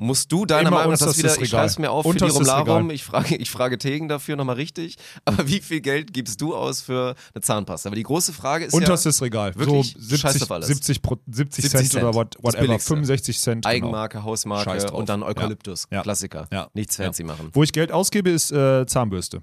[0.00, 1.60] musst du deiner Immer Meinung nach das unterstes wieder, ich Regal.
[1.60, 4.96] schreib's mir auf für die Unterstes Rumlarum, ich frage, ich frage Tegen dafür nochmal richtig,
[5.24, 7.88] aber wie viel Geld gibst du aus für eine Zahnpasta?
[7.88, 9.54] Aber die große Frage ist Unterstes Regal.
[9.56, 10.66] wirklich so scheiß 70, auf alles.
[10.68, 12.04] 70, Pro- 70, 70 Cent, Cent.
[12.04, 12.60] oder whatever.
[12.62, 12.88] Billigste.
[12.88, 13.64] 65 Cent.
[13.64, 13.86] ja Genau.
[13.86, 16.02] Eigenmarke, Hausmarke und dann Eukalyptus, Ja.
[16.02, 16.48] Klassiker.
[16.52, 16.68] Ja.
[16.74, 17.04] Nichts Ja.
[17.04, 17.50] fancy machen.
[17.52, 19.42] Wo ich Geld ausgebe, ist äh, Zahnbürste.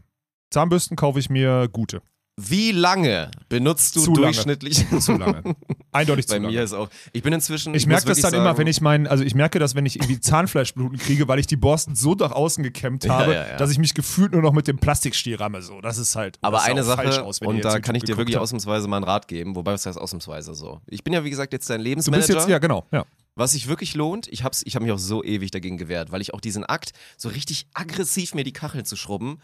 [0.49, 2.01] Zahnbürsten kaufe ich mir gute.
[2.39, 4.21] Wie lange benutzt du Zu lange.
[4.25, 4.85] durchschnittlich?
[4.99, 5.55] Zu lange.
[5.91, 6.53] Eindeutig zu Bei lange.
[6.53, 9.07] mir ist auch, ich bin inzwischen, Ich muss merke das dann immer, wenn ich meinen,
[9.07, 12.31] also ich merke das, wenn ich irgendwie Zahnfleischbluten kriege, weil ich die Borsten so nach
[12.31, 13.57] außen gekämmt Ja, habe, ja, ja.
[13.57, 15.63] dass ich mich gefühlt nur noch mit dem Plastikstiel ramme.
[15.63, 16.37] So, das ist halt.
[16.41, 18.43] Aber eine Sache, aus, und da kann ich dir wirklich habt.
[18.43, 20.79] ausnahmsweise mal einen Rat geben, wobei was heißt ausnahmsweise so.
[20.85, 22.27] Ich bin ja wie gesagt jetzt dein Du Lebensmanager.
[22.35, 22.85] bist jetzt, ja, genau.
[22.91, 23.05] Ja.
[23.35, 26.21] Was sich wirklich lohnt, ich habe ich hab mich auch so ewig dagegen gewehrt, weil
[26.21, 29.39] ich auch diesen Akt, so richtig aggressiv mir die Kacheln zu schrubben,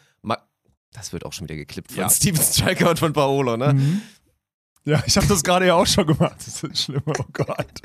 [0.93, 2.09] das wird auch schon wieder geklippt von Ja.
[2.09, 3.73] Steven Stryker und von Paolo, ne?
[3.73, 4.01] Mhm.
[4.85, 6.35] Ja, ich habe das gerade ja auch schon gemacht.
[6.45, 7.81] Das ist schlimm, oh Gott.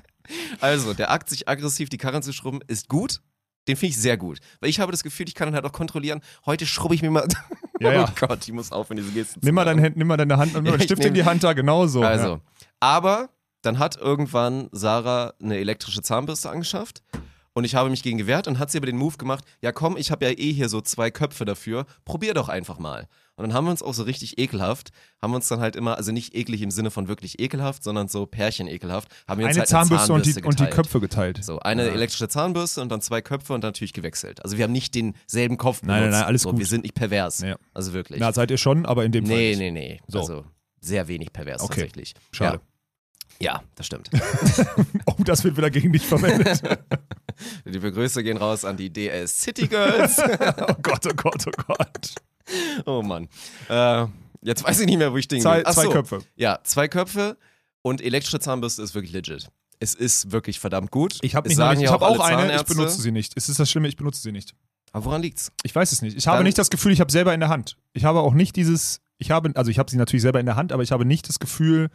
[0.61, 3.21] Also, der Akt, sich aggressiv die Karren zu schrubben, ist gut.
[3.69, 4.41] Den finde ich sehr gut.
[4.61, 7.11] Weil ich habe das Gefühl, ich kann dann halt auch kontrollieren, heute schrubbe ich mir
[7.11, 7.27] mal.
[7.81, 8.09] Ja, ja.
[8.11, 9.77] Oh Gott, ich muss aufhören, diese Gesten Nimm mal, machen.
[9.77, 11.25] dein, Hand- nimm mal deine Hand und nimm Ja, mal ich Stift nehm- in die
[11.25, 12.03] Hand da, genauso.
[12.03, 12.41] Also, Ja.
[12.81, 13.29] aber
[13.63, 17.05] dann hat irgendwann Sarah eine elektrische Zahnbürste angeschafft
[17.59, 19.97] und ich habe mich gegen gewehrt und hat sie aber den Move gemacht, ja komm,
[19.97, 23.07] ich habe ja eh hier so zwei Köpfe dafür, probier doch einfach mal.
[23.37, 24.91] Und dann haben wir uns auch so richtig ekelhaft,
[25.23, 28.09] haben wir uns dann halt immer, also nicht eklig im Sinne von wirklich ekelhaft, sondern
[28.09, 30.75] so Pärchen ekelhaft, haben wir uns Eine halt Zahnbürste, und, die, Zahnbürste und die.
[30.75, 31.45] Köpfe geteilt.
[31.45, 31.93] So, eine Ja.
[31.93, 34.43] elektrische Zahnbürste und dann zwei Köpfe und dann natürlich gewechselt.
[34.45, 36.19] Also wir haben nicht denselben Kopf Nein, nein, benutzt.
[36.19, 36.59] nein, alles so, gut.
[36.59, 37.41] Wir sind nicht pervers.
[37.41, 37.57] Ja.
[37.75, 38.19] Also wirklich.
[38.21, 40.01] Na, seid ihr schon, aber in dem Fall nee, nee, nee.
[40.09, 40.19] So.
[40.21, 40.45] Also
[40.81, 41.75] sehr wenig pervers Okay.
[41.83, 42.15] tatsächlich.
[42.33, 42.57] Schade.
[42.57, 42.63] Ja.
[43.41, 44.11] Ja, das stimmt.
[45.07, 46.63] Oh, das wird wieder gegen dich verwendet.
[47.65, 50.19] Liebe Grüße gehen raus an die DS City Girls.
[50.69, 52.15] oh Gott, oh Gott, oh Gott.
[52.87, 53.29] oh Mann.
[53.69, 54.07] Äh,
[54.43, 55.87] jetzt weiß ich nicht mehr, wo ich stehen Zwei, zwei.
[55.89, 56.21] Köpfe.
[56.37, 57.37] Ja, zwei Köpfe
[57.83, 59.49] und elektrische Zahnbürste ist wirklich legit.
[59.81, 61.19] Es ist wirklich verdammt gut.
[61.23, 63.33] Ich habe habe auch alle eine, ich benutze sie nicht.
[63.37, 64.55] Es ist das Schlimme, ich benutze sie nicht.
[64.93, 65.53] Aber woran liegt's?
[65.63, 66.17] Ich weiß es nicht.
[66.17, 67.77] Ich habe Dann- nicht das Gefühl, ich habe selber in der Hand.
[67.93, 70.57] Ich habe auch nicht dieses, ich habe, also ich habe sie natürlich selber in der
[70.57, 71.91] Hand, aber ich habe nicht das Gefühl,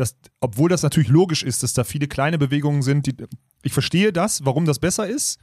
[0.00, 3.14] dass, obwohl das natürlich logisch ist, dass da viele kleine Bewegungen sind, die,
[3.62, 5.38] ich verstehe das, warum das besser ist,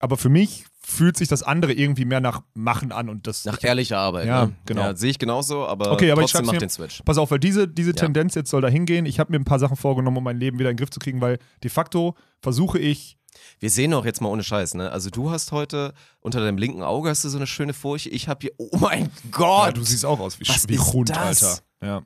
[0.00, 3.46] aber für mich fühlt sich das andere irgendwie mehr nach Machen an und das.
[3.46, 4.26] Nach ehrlicher Arbeit.
[4.26, 4.54] Ja, ne?
[4.66, 4.82] genau.
[4.82, 7.02] Ja, sehe ich genauso, aber, Okay, aber ich trotzdem schreib's mach mir- den Switch.
[7.04, 7.96] Pass auf, weil diese, diese Ja.
[7.96, 9.06] Tendenz jetzt soll da hingehen.
[9.06, 11.00] Ich habe mir ein paar Sachen vorgenommen, um mein Leben wieder in den Griff zu
[11.00, 13.16] kriegen, weil de facto versuche ich,
[13.60, 14.90] Wir sehen doch jetzt mal ohne Scheiß, ne?
[14.92, 18.08] Also du hast heute unter deinem linken Auge hast du so eine schöne Furche.
[18.10, 21.16] Ich habe hier, oh mein Gott, ja, du siehst auch aus wie, Was wie Hund?
[21.16, 21.58] Alter.
[21.82, 22.02] Ja.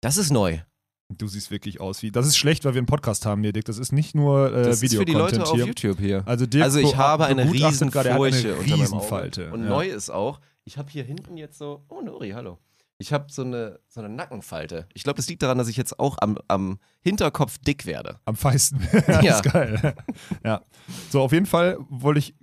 [0.00, 0.58] das ist neu.
[1.18, 2.10] Du siehst wirklich aus wie.
[2.10, 3.64] Das ist schlecht, weil wir einen Podcast haben, hier, Dick.
[3.64, 5.66] Das ist nicht nur äh, Das ist für die Leute auf hier.
[5.66, 6.22] YouTube hier.
[6.26, 8.64] Also, Dirk Also ich be- habe eine riesen Furche unter meinem Auge.
[8.64, 9.50] Riesenfalte.
[9.52, 9.68] Und ja.
[9.68, 12.58] neu ist auch, ich habe hier hinten jetzt so, oh Nori, hallo.
[12.98, 14.86] Ich habe so eine, so eine Nackenfalte.
[14.94, 18.20] Ich glaube, das liegt daran, dass ich jetzt auch am, am Hinterkopf dick werde.
[18.26, 18.80] Am feisten.
[19.08, 19.34] ja, Ja.
[19.36, 19.94] ist geil.
[20.44, 20.62] ja.
[21.10, 22.34] So, auf jeden Fall wollte ich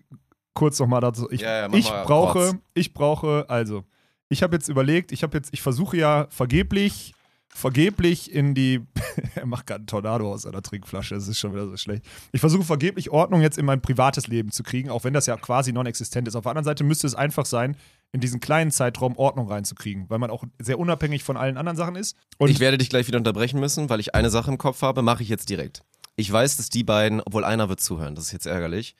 [0.53, 1.29] kurz nochmal dazu.
[1.31, 2.55] Ich, Ja, ja, ich brauche, kurz.
[2.73, 3.85] ich brauche, also,
[4.27, 7.13] ich habe jetzt überlegt, ich habe jetzt, ich versuche ja vergeblich,
[7.59, 8.81] vergeblich in die,
[9.35, 12.03] er macht gerade einen Tornado aus seiner Trinkflasche, das ist schon wieder so schlecht.
[12.31, 15.37] Ich versuche vergeblich Ordnung jetzt in mein privates Leben zu kriegen, auch wenn das ja
[15.37, 16.35] quasi non-existent ist.
[16.35, 17.75] Auf der anderen Seite müsste es einfach sein,
[18.11, 21.95] in diesen kleinen Zeitraum Ordnung reinzukriegen, weil man auch sehr unabhängig von allen anderen Sachen
[21.95, 22.15] ist.
[22.37, 25.01] Und ich werde dich gleich wieder unterbrechen müssen, weil ich eine Sache im Kopf habe,
[25.01, 25.83] mache ich jetzt direkt.
[26.15, 28.95] Ich weiß, dass die beiden, obwohl einer wird zuhören, das ist jetzt ärgerlich.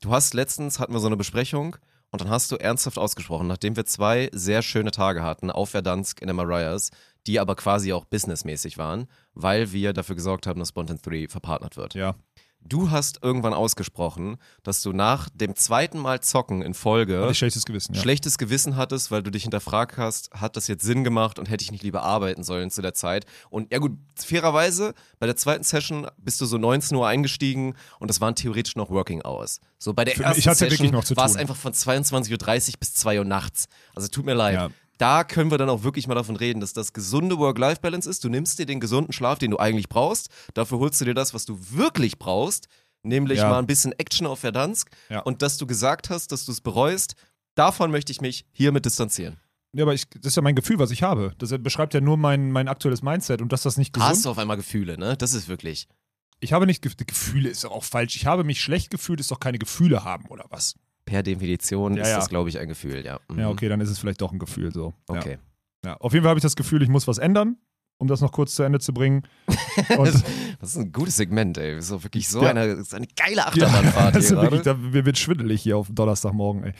[0.00, 1.76] Du hast letztens, hatten wir so eine Besprechung
[2.14, 6.22] und dann hast du ernsthaft ausgesprochen, nachdem wir zwei sehr schöne Tage hatten auf Verdansk
[6.22, 6.92] in der Marias,
[7.26, 11.76] die aber quasi auch businessmäßig waren, weil wir dafür gesorgt haben, dass Spontan 3 verpartnert
[11.76, 11.94] wird.
[11.94, 12.14] ja,
[12.66, 17.94] Du hast irgendwann ausgesprochen, dass du nach dem zweiten Mal zocken in Folge schlechtes Gewissen.
[17.94, 18.00] Ja.
[18.00, 21.62] schlechtes Gewissen hattest, weil du dich hinterfragt hast, hat das jetzt Sinn gemacht und hätte
[21.62, 23.26] ich nicht lieber arbeiten sollen zu der Zeit?
[23.50, 28.08] Und ja gut, fairerweise, bei der zweiten Session bist du so 19 Uhr eingestiegen und
[28.08, 29.60] das waren theoretisch noch Working Hours.
[29.78, 32.32] So bei der Für- ersten ich hatte Session war es einfach von 22.30
[32.72, 33.66] Uhr bis 2 Uhr nachts.
[33.94, 34.54] Also tut mir leid.
[34.54, 34.68] Ja.
[34.98, 38.22] Da können wir dann auch wirklich mal davon reden, dass das gesunde Work-Life-Balance ist.
[38.24, 40.28] Du nimmst dir den gesunden Schlaf, den du eigentlich brauchst.
[40.54, 42.68] Dafür holst du dir das, was du wirklich brauchst,
[43.02, 43.48] nämlich Ja.
[43.48, 44.88] mal ein bisschen Action auf Verdansk.
[45.08, 45.20] Ja.
[45.20, 47.14] Und dass du gesagt hast, dass du es bereust,
[47.56, 49.38] davon möchte ich mich hiermit distanzieren.
[49.76, 51.34] Ja, aber ich, das ist ja mein Gefühl, was ich habe.
[51.38, 54.30] Das beschreibt ja nur mein, mein aktuelles Mindset und dass das nicht gesund Hast du
[54.30, 55.16] auf einmal Gefühle, ne?
[55.16, 55.88] Das ist wirklich.
[56.38, 58.14] Ich habe nicht Ge Gefühle, ist auch falsch.
[58.14, 60.76] Ich habe mich schlecht gefühlt, ist doch keine Gefühle haben oder was?
[61.04, 62.16] Per Definition Ja, ist ja.
[62.16, 63.18] das, glaube ich, ein Gefühl, ja.
[63.30, 63.38] Mhm.
[63.38, 64.94] Ja, okay, dann ist es vielleicht doch ein Gefühl so.
[65.06, 65.38] Okay.
[65.84, 65.90] Ja.
[65.90, 65.96] ja.
[65.98, 67.56] Auf jeden Fall habe ich das Gefühl, ich muss was ändern,
[67.98, 69.22] um das noch kurz zu Ende zu bringen.
[69.98, 70.24] Und
[70.60, 71.76] Das ist ein gutes Segment, ey.
[71.76, 72.50] Das ist wirklich so Ja.
[72.50, 76.64] eine, das eine geile Achterbahnfahrt das hier wirklich, da, mir wird schwindelig hier auf Donnerstagmorgen,
[76.64, 76.72] ey.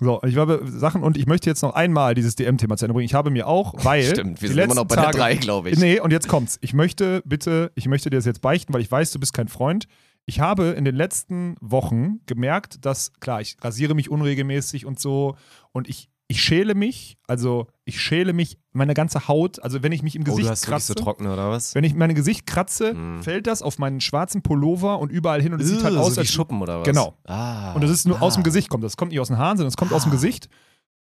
[0.00, 3.04] So, ich habe Sachen und ich möchte jetzt noch einmal dieses DM-Thema zu Ende bringen.
[3.04, 4.02] Ich habe mir auch, weil.
[4.04, 5.78] Stimmt, wir die sind immer noch bei der Tage- 3, glaube ich.
[5.78, 6.58] Nee, und jetzt kommt's.
[6.62, 9.48] Ich möchte bitte, ich möchte dir das jetzt beichten, weil ich weiß, du bist kein
[9.48, 9.86] Freund.
[10.26, 15.36] Ich habe in den letzten Wochen gemerkt, dass, klar, ich rasiere mich unregelmäßig und so
[15.72, 20.02] und ich, ich schäle mich, also ich schäle mich, meine ganze Haut, also wenn ich
[20.02, 21.74] mich im Oh, Gesicht du hast kratze, so trocken, oder was?
[21.74, 23.22] wenn ich mein Gesicht kratze, Mm.
[23.22, 26.16] fällt das auf meinen schwarzen Pullover und überall hin und es sieht halt aus, so
[26.16, 26.86] wie als Schuppen oder was?
[26.86, 27.14] Genau.
[27.24, 27.72] Ah.
[27.74, 28.44] und das ist nur aus dem Ah.
[28.44, 28.84] Gesicht kommt.
[28.84, 30.14] Das kommt nicht aus dem Hahn, sondern es kommt aus dem Ah.
[30.14, 30.48] Gesicht.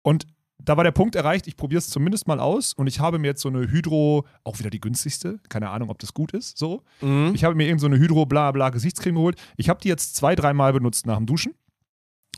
[0.02, 0.26] Und
[0.58, 3.28] da war der Punkt erreicht, ich probiere es zumindest mal aus und ich habe mir
[3.28, 6.82] jetzt so eine Hydro, auch wieder die günstigste, keine Ahnung, ob das gut ist, so.
[7.00, 7.32] Mhm.
[7.34, 9.36] Ich habe mir irgend so eine Hydro bla bla Gesichtscreme geholt.
[9.56, 11.54] Ich habe die jetzt zwei, dreimal benutzt nach dem Duschen.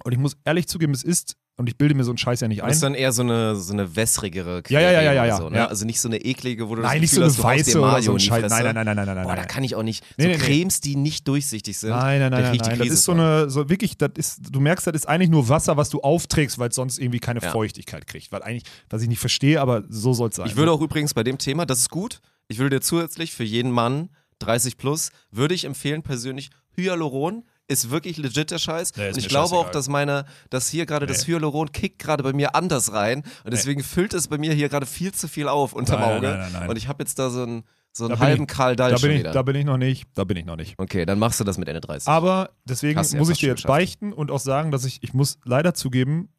[0.04, 2.48] Und ich muss ehrlich zugeben, es ist, und ich bilde mir so einen Scheiß ja
[2.48, 2.92] nicht Das ist ein.
[2.92, 5.36] dann eher so eine, so eine wässrigere Ja, ja, ja, ja, ja, ja.
[5.36, 5.56] So, ne?
[5.58, 5.66] Ja.
[5.66, 7.80] Also nicht so eine eklige, wo du Nein, das nicht so Gefühl eine hast, weiße
[7.80, 8.50] oder so ein Scheiß.
[8.50, 9.24] Nein, nein, nein, nein, nein, nein.
[9.24, 9.48] Boah, da nein.
[9.48, 10.04] kann ich auch nicht.
[10.16, 10.38] So nee, nee.
[10.38, 11.90] Cremes, die nicht durchsichtig sind.
[11.90, 12.88] Nein, nein, da nein, krieg nein, nein.
[12.88, 15.76] Das ist so eine, so wirklich, das ist, du merkst, das ist eigentlich nur Wasser,
[15.76, 17.50] was du aufträgst, weil es sonst irgendwie keine Ja.
[17.50, 18.30] Feuchtigkeit kriegt.
[18.30, 20.46] Weil eigentlich, was ich nicht verstehe, aber so soll es sein.
[20.46, 23.44] Ich würde auch übrigens bei dem Thema, das ist gut, ich würde dir zusätzlich für
[23.44, 27.42] jeden Mann 30 plus, würde ich empfehlen persönlich Hyaluron.
[27.70, 28.92] Ist wirklich legit der Scheiß.
[28.92, 32.32] Ist und ich glaube auch, dass meine, dass hier gerade das Hyaluron kickt gerade bei
[32.32, 33.22] mir anders rein.
[33.44, 36.26] Und deswegen füllt es bei mir hier gerade viel zu viel auf unterm Nein, Auge.
[36.28, 36.68] nein, nein, nein.
[36.70, 39.10] Und ich habe jetzt da so einen, so einen halben ich- Karl Dahl da bin,
[39.10, 39.32] ich, wieder.
[39.32, 40.06] da bin ich noch nicht.
[40.14, 40.76] Da bin ich noch nicht.
[40.78, 42.08] okay, dann machst du das mit Ende 30.
[42.08, 43.66] Aber deswegen muss ich dir jetzt geschafft.
[43.66, 46.30] beichten und auch sagen, dass ich, ich muss leider zugeben,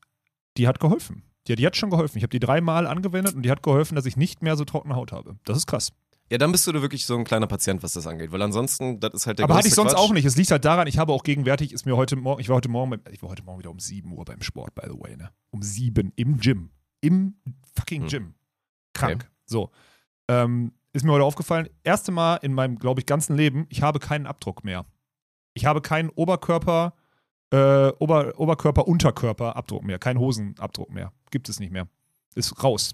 [0.57, 1.21] die hat geholfen.
[1.47, 2.17] Die, die hat schon geholfen.
[2.17, 4.95] Ich habe die dreimal angewendet und die hat geholfen, dass ich nicht mehr so trockene
[4.95, 5.35] Haut habe.
[5.45, 5.91] Das ist krass.
[6.29, 8.31] Ja, dann bist du da wirklich so ein kleiner Patient, was das angeht.
[8.31, 9.99] Weil ansonsten, das ist halt der Aber hatte ich sonst Quatsch.
[10.01, 10.25] auch nicht.
[10.25, 12.69] Es liegt halt daran, ich habe auch gegenwärtig, ist mir heute Morgen, ich war heute
[12.69, 15.31] Morgen, ich war heute Morgen wieder um 7 Uhr beim Sport, by the way, ne?
[15.51, 16.71] Um 7 im Gym.
[17.01, 17.35] Im
[17.75, 18.07] fucking Hm.
[18.09, 18.33] Gym.
[18.93, 19.29] Krank.
[19.45, 19.71] So.
[20.27, 23.99] Ähm, ist mir heute aufgefallen, erste Mal in meinem, glaube ich, ganzen Leben, ich habe
[23.99, 24.85] keinen Abdruck mehr.
[25.53, 26.93] Ich habe keinen Oberkörper,
[27.51, 31.11] äh, Ober, Oberkörper, Unterkörper Abdruck mehr, keinen Hosenabdruck mehr.
[31.31, 31.87] Gibt es nicht mehr.
[32.35, 32.91] Ist raus.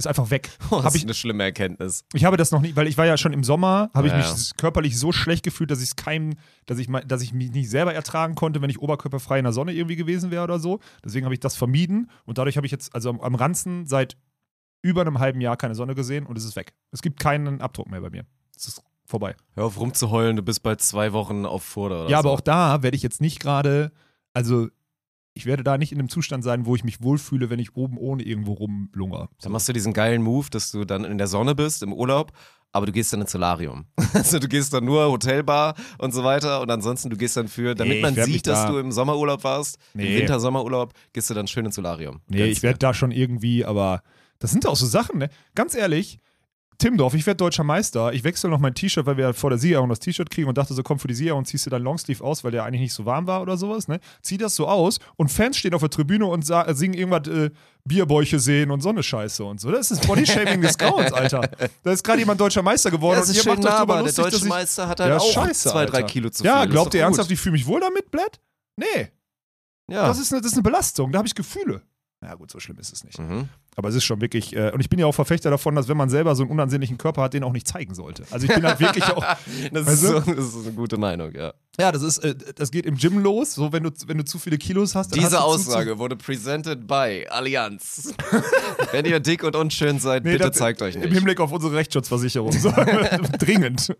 [0.00, 0.50] Ist einfach weg.
[0.70, 2.04] Oh, das Hab ist ich, eine schlimme Erkenntnis.
[2.14, 4.18] ich habe das noch nie, weil ich war ja schon im Sommer, habe ich Ja,
[4.18, 4.34] mich ja.
[4.56, 6.34] körperlich so schlecht gefühlt, dass ich es keinem,
[6.64, 9.72] dass ich, dass ich mich nicht selber ertragen konnte, wenn ich oberkörperfrei in der Sonne
[9.72, 10.80] irgendwie gewesen wäre oder so.
[11.04, 14.16] Deswegen habe ich das vermieden und dadurch habe ich jetzt also am, am Ranzen seit
[14.82, 16.72] über einem halben Jahr keine Sonne gesehen und es ist weg.
[16.90, 18.24] Es gibt keinen Abdruck mehr bei mir.
[18.56, 19.34] Es ist vorbei.
[19.54, 22.04] Hör auf rumzuheulen, du bist bald zwei Wochen auf Vorder.
[22.04, 22.28] Oder ja, so.
[22.28, 23.92] aber auch da werde ich jetzt nicht gerade,
[24.32, 24.68] also
[25.34, 27.96] ich werde da nicht in einem Zustand sein, wo ich mich wohlfühle, wenn ich oben
[27.98, 29.28] ohne irgendwo rumlunger.
[29.42, 32.32] Dann machst du diesen geilen Move, dass du dann in der Sonne bist, im Urlaub,
[32.72, 33.86] aber du gehst dann ins Solarium.
[34.12, 37.74] Also du gehst dann nur Hotelbar und so weiter und ansonsten du gehst dann für,
[37.76, 40.18] damit Nee, man sieht, dass da- du im Sommerurlaub warst, im Nee.
[40.18, 42.20] Wintersommerurlaub, gehst du dann schön ins Solarium.
[42.28, 44.02] Nee, Gönnst ich werde da schon irgendwie, aber
[44.40, 45.28] das sind auch so Sachen, ne?
[45.54, 46.18] Ganz ehrlich,
[46.80, 48.12] Timdorf, ich werde deutscher Meister.
[48.12, 50.74] Ich wechsle noch mein T-Shirt, weil wir vor der Siegerehrung das T-Shirt kriegen und dachte
[50.74, 53.04] so, komm für die Siegerehrung ziehst du dein Longsleeve aus, weil der eigentlich nicht so
[53.06, 54.00] warm war oder sowas, ne?
[54.22, 57.50] Zieh das so aus und Fans stehen auf der Tribüne und äh, singen irgendwas äh,
[57.84, 59.70] Bierbäuche sehen und so eine Scheiße und so.
[59.70, 61.48] Das ist Bodyshaming des Grauens, Alter.
[61.82, 63.80] Da ist gerade jemand deutscher Meister geworden Ja, das und ist ihr macht euch drüber
[63.82, 66.08] aber der lustig, deutsche Meister hat halt Ja, auch scheiße, zwei, drei Alter.
[66.08, 66.50] Kilo zu viel.
[66.50, 68.40] Ja, glaubt ihr ernsthaft, ich fühle mich wohl damit, Blatt?
[68.76, 69.08] Nee,
[69.90, 70.06] Ja.
[70.08, 71.82] das, ist eine, das ist eine Belastung, da habe ich Gefühle.
[72.22, 73.18] Ja gut, so schlimm ist es nicht.
[73.18, 73.48] mhm.
[73.80, 75.96] Aber es ist schon wirklich, äh, und ich bin ja auch Verfechter davon, dass wenn
[75.96, 78.24] man selber so einen unansehnlichen Körper hat, den auch nicht zeigen sollte.
[78.30, 79.24] Also ich bin halt wirklich auch.
[79.72, 81.54] das, ist so, das ist eine gute Meinung, ja.
[81.78, 83.54] Ja, das ist, äh, das geht im Gym los.
[83.54, 86.14] So, wenn du, wenn du zu viele Kilos hast, Diese hast du zu- Aussage wurde
[86.14, 88.12] presented by Allianz.
[88.92, 91.14] Wenn ihr dick und unschön seid, Nee, bitte das- zeigt euch Im nicht.
[91.14, 92.52] Hinblick auf unsere Rechtsschutzversicherung.
[92.52, 92.70] So,
[93.38, 93.94] dringend.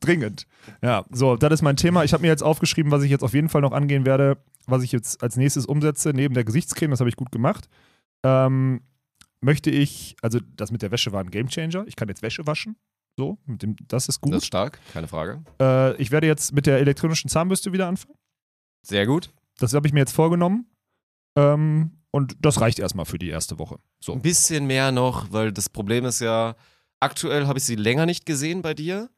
[0.00, 0.46] Dringend.
[0.82, 2.04] Ja, so, das ist mein Thema.
[2.04, 4.36] Ich habe mir jetzt aufgeschrieben, was ich jetzt auf jeden Fall noch angehen werde,
[4.66, 7.68] was ich jetzt als nächstes umsetze, neben der Gesichtscreme, das habe ich gut gemacht.
[8.22, 8.82] Ähm,
[9.46, 11.86] möchte ich, also das mit der Wäsche war ein Gamechanger.
[11.86, 12.76] Ich kann jetzt Wäsche waschen.
[13.16, 14.34] So, mit dem, das ist gut.
[14.34, 15.42] Das ist stark, keine Frage.
[15.58, 18.18] Äh, ich werde jetzt mit der elektronischen Zahnbürste wieder anfangen.
[18.82, 19.32] Sehr gut.
[19.58, 20.66] Das habe ich mir jetzt vorgenommen.
[21.38, 23.78] Ähm, und das reicht erstmal für die erste Woche.
[24.00, 24.12] So.
[24.12, 26.56] Ein bisschen mehr noch, weil das Problem ist ja,
[27.00, 29.08] aktuell habe ich sie länger nicht gesehen bei dir.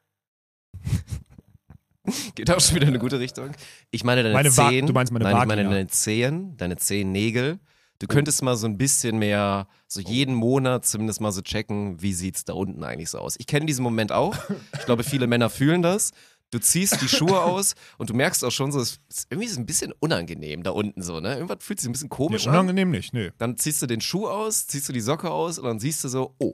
[2.37, 3.51] Geht auch schon wieder in eine gute Richtung.
[3.91, 4.87] Ich meine deine Meine Zehen.
[4.87, 7.59] du meinst meine Nein, ich meine deine Zehen, deine Zehennägel.
[8.01, 12.13] Du könntest mal so ein bisschen mehr, so jeden Monat zumindest mal so checken, wie
[12.13, 13.35] sieht's da unten eigentlich so aus.
[13.39, 14.37] Ich kenne diesen Moment auch.
[14.79, 16.13] Ich glaube, viele Männer fühlen das.
[16.51, 19.61] Du ziehst die Schuhe aus und du merkst auch schon so, es ist irgendwie so
[19.61, 21.35] ein bisschen unangenehm da unten so, ne?
[21.35, 22.55] Irgendwas fühlt sich ein bisschen Nee, komisch an.
[22.55, 23.33] unangenehm nicht, nee.
[23.37, 26.09] Dann ziehst du den Schuh aus, ziehst du die Socke aus und dann siehst du
[26.09, 26.53] so, oh.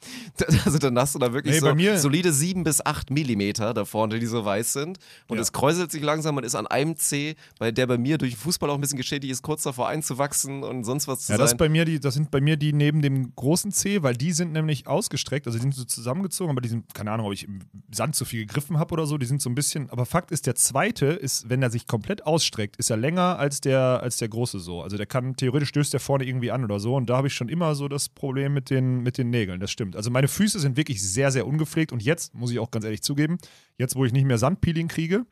[0.64, 3.84] Also dann hast du da wirklich Nee, so mir- solide sieben bis acht Millimeter da
[3.84, 4.98] vorne, die so weiß sind.
[5.28, 5.42] Und Ja.
[5.42, 8.38] es kräuselt sich langsam und ist an einem Zeh, bei der bei mir durch den
[8.38, 11.50] Fußball auch ein bisschen geschädigt ist, kurz davor einzuwachsen und sonst was zu Ja, das,
[11.50, 11.58] sein.
[11.58, 14.52] bei mir die, das sind bei mir die neben dem großen C, weil die sind
[14.52, 17.60] nämlich ausgestreckt, also die sind so zusammengezogen, aber die sind, keine Ahnung, ob ich im
[17.90, 20.46] Sand zu viel gegriffen habe oder so, die sind so ein bisschen, aber Fakt ist,
[20.46, 24.28] der zweite ist, wenn er sich komplett ausstreckt, ist er länger als der, als der
[24.28, 24.82] große so.
[24.82, 27.34] Also der kann, theoretisch stößt der vorne irgendwie an oder so und da habe ich
[27.34, 29.89] schon immer so das Problem mit den, mit den Nägeln, das stimmt.
[29.96, 33.02] Also meine Füße sind wirklich sehr, sehr ungepflegt und jetzt, muss ich auch ganz ehrlich
[33.02, 33.38] zugeben,
[33.78, 35.26] jetzt, wo ich nicht mehr Sandpeeling kriege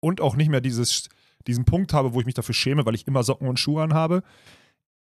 [0.00, 1.08] und auch nicht mehr dieses,
[1.46, 4.22] diesen Punkt habe, wo ich mich dafür schäme, weil ich immer Socken und Schuhe anhabe,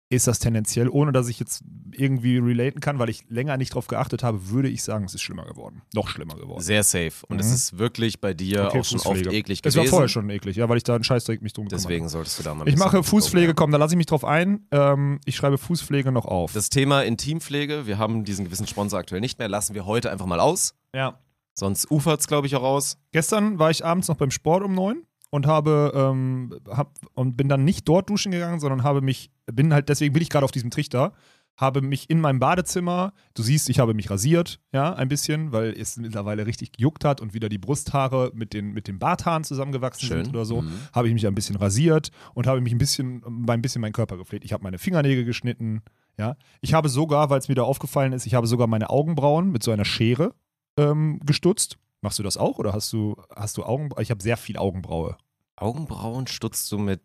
[0.10, 3.88] ist das tendenziell, ohne dass ich jetzt irgendwie relaten kann, weil ich länger nicht drauf
[3.88, 5.82] geachtet habe, würde ich sagen, es ist schlimmer geworden.
[5.93, 6.62] Noch schlimmer geworden.
[6.62, 7.12] Sehr safe.
[7.28, 7.39] Und Mhm.
[7.41, 9.78] es ist wirklich bei dir Okay, auch schon oft eklig Es gewesen.
[9.80, 12.10] war vorher schon eklig, ja, weil ich da einen Scheißdreck mich drum gekümmert Deswegen habe.
[12.12, 14.65] solltest du da mal Ich mache Fußpflege, komm, da lasse ich mich drauf ein.
[14.72, 16.54] Ähm, ich schreibe Fußpflege noch auf.
[16.54, 20.26] Das Thema Intimpflege, wir haben diesen gewissen Sponsor aktuell nicht mehr, lassen wir heute einfach
[20.26, 20.74] mal aus.
[20.93, 21.20] ja.
[21.60, 23.00] Sonst ufert es, glaube ich, auch aus.
[23.12, 27.50] Gestern war ich abends noch beim Sport um neun und habe ähm, hab, und bin
[27.50, 30.52] dann nicht dort duschen gegangen, sondern habe mich, bin halt, deswegen bin ich gerade auf
[30.52, 31.14] diesem Trichter,
[31.60, 35.72] habe mich in meinem Badezimmer, du siehst, ich habe mich rasiert, ja, ein bisschen, weil
[35.72, 40.08] es mittlerweile richtig gejuckt hat und wieder die Brusthaare mit den, mit den Barthaaren zusammengewachsen
[40.08, 40.26] Schön.
[40.26, 40.72] sind oder so, Mhm.
[40.94, 44.18] habe ich mich ein bisschen rasiert und habe mich ein bisschen, ein bisschen meinen Körper
[44.18, 44.46] gepflegt.
[44.46, 45.82] Ich habe meine Fingernägel geschnitten,
[46.20, 46.36] ja.
[46.62, 49.64] Ich habe sogar, weil es mir da aufgefallen ist, ich habe sogar meine Augenbrauen mit
[49.64, 50.36] so einer Schere
[50.78, 51.78] ähm, gestutzt.
[52.02, 54.04] Machst du das auch oder hast du, hast du Augenbrauen?
[54.04, 55.18] Ich habe sehr viel Augenbraue.
[55.56, 57.02] Augenbrauen stutzt du mit.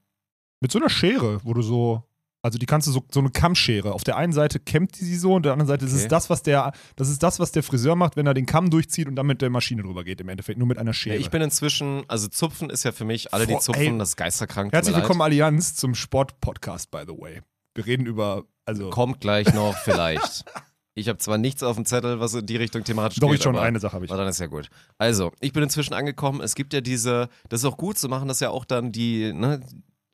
[0.60, 2.02] Mit so einer Schere, wo du so,
[2.42, 3.92] also die kannst du so, so eine Kammschere.
[3.92, 5.94] Auf der einen Seite kämmt die sie so und auf der anderen Seite, Okay.
[5.94, 8.68] ist das, was der, das ist das, was der Friseur macht, wenn er den Kamm
[8.70, 11.16] durchzieht und dann mit der Maschine drüber geht, im Endeffekt, nur mit einer Ja, Schere.
[11.16, 13.98] ich bin inzwischen, also Zupfen ist ja für mich, alle die Vor- zupfen, ey.
[13.98, 14.72] das ist geisterkrank.
[14.72, 15.04] Herzlich leid.
[15.04, 17.40] willkommen, Allianz, zum Sport-Podcast, by the way.
[17.74, 20.44] Wir reden über, also, Kommt gleich noch, vielleicht.
[20.94, 23.42] Ich habe zwar nichts auf dem Zettel, was in die Richtung thematisch doch, geht, ich
[23.42, 24.10] schon aber eine Sache habe ich.
[24.10, 24.68] Aber dann ist ja gut.
[24.98, 26.42] Also, ich bin inzwischen angekommen.
[26.42, 29.32] Es gibt ja diese, das ist auch gut, so machen das ja auch dann die
[29.32, 29.60] ne,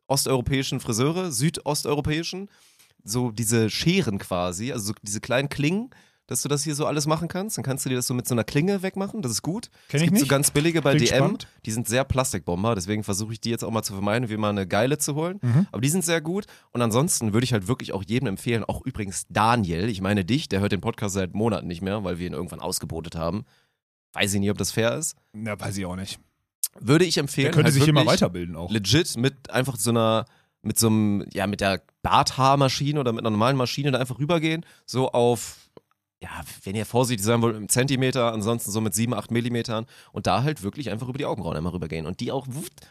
[0.08, 2.48] osteuropäischen Friseure, südosteuropäischen,
[3.04, 5.90] so diese Scheren quasi, also so diese kleinen Klingen,
[6.26, 7.56] dass du das hier so alles machen kannst.
[7.56, 9.70] Dann kannst du dir das so mit so einer Klinge wegmachen, das ist gut.
[9.88, 10.30] Kenn es gibt so nicht.
[10.30, 11.48] ganz billige bei Klingt DM, spannend.
[11.64, 14.50] die sind sehr Plastikbomber, deswegen versuche ich die jetzt auch mal zu vermeiden, wie mal
[14.50, 15.38] eine geile zu holen.
[15.40, 15.66] Mhm.
[15.72, 16.44] Aber die sind sehr gut.
[16.72, 20.48] Und ansonsten würde ich halt wirklich auch jedem empfehlen, auch übrigens Daniel, ich meine dich,
[20.48, 23.44] der hört den Podcast seit Monaten nicht mehr, weil wir ihn irgendwann ausgebotet haben.
[24.12, 25.16] Weiß ich nicht, ob das fair ist.
[25.32, 26.18] Na, weiß ich auch nicht.
[26.80, 27.46] Würde ich empfehlen.
[27.46, 28.70] Der könnte halt sich immer weiterbilden auch.
[28.70, 30.26] Legit mit einfach so einer,
[30.62, 34.64] mit so einem, ja, mit der Barthaarmaschine oder mit einer normalen Maschine da einfach rübergehen,
[34.86, 35.70] so auf,
[36.22, 36.30] ja,
[36.64, 40.42] wenn ihr vorsichtig sein wollt, im Zentimeter, ansonsten so mit 7, 8 Millimetern und da
[40.42, 42.46] halt wirklich einfach über die Augenbrauen einmal rübergehen und die auch,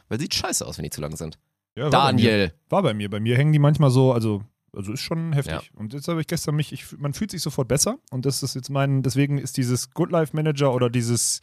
[0.07, 1.37] weil sieht scheiße aus, wenn die zu lang sind.
[1.75, 1.97] Ja, war bei.
[1.97, 2.53] Daniel.
[2.69, 3.09] War bei mir.
[3.09, 4.41] Bei mir hängen die manchmal so, also,
[4.73, 5.71] also ist schon heftig.
[5.75, 7.99] Und jetzt habe ich gestern mich, ich, man fühlt sich sofort besser.
[8.09, 11.41] Und das ist jetzt mein, deswegen ist dieses Good Life Manager oder dieses,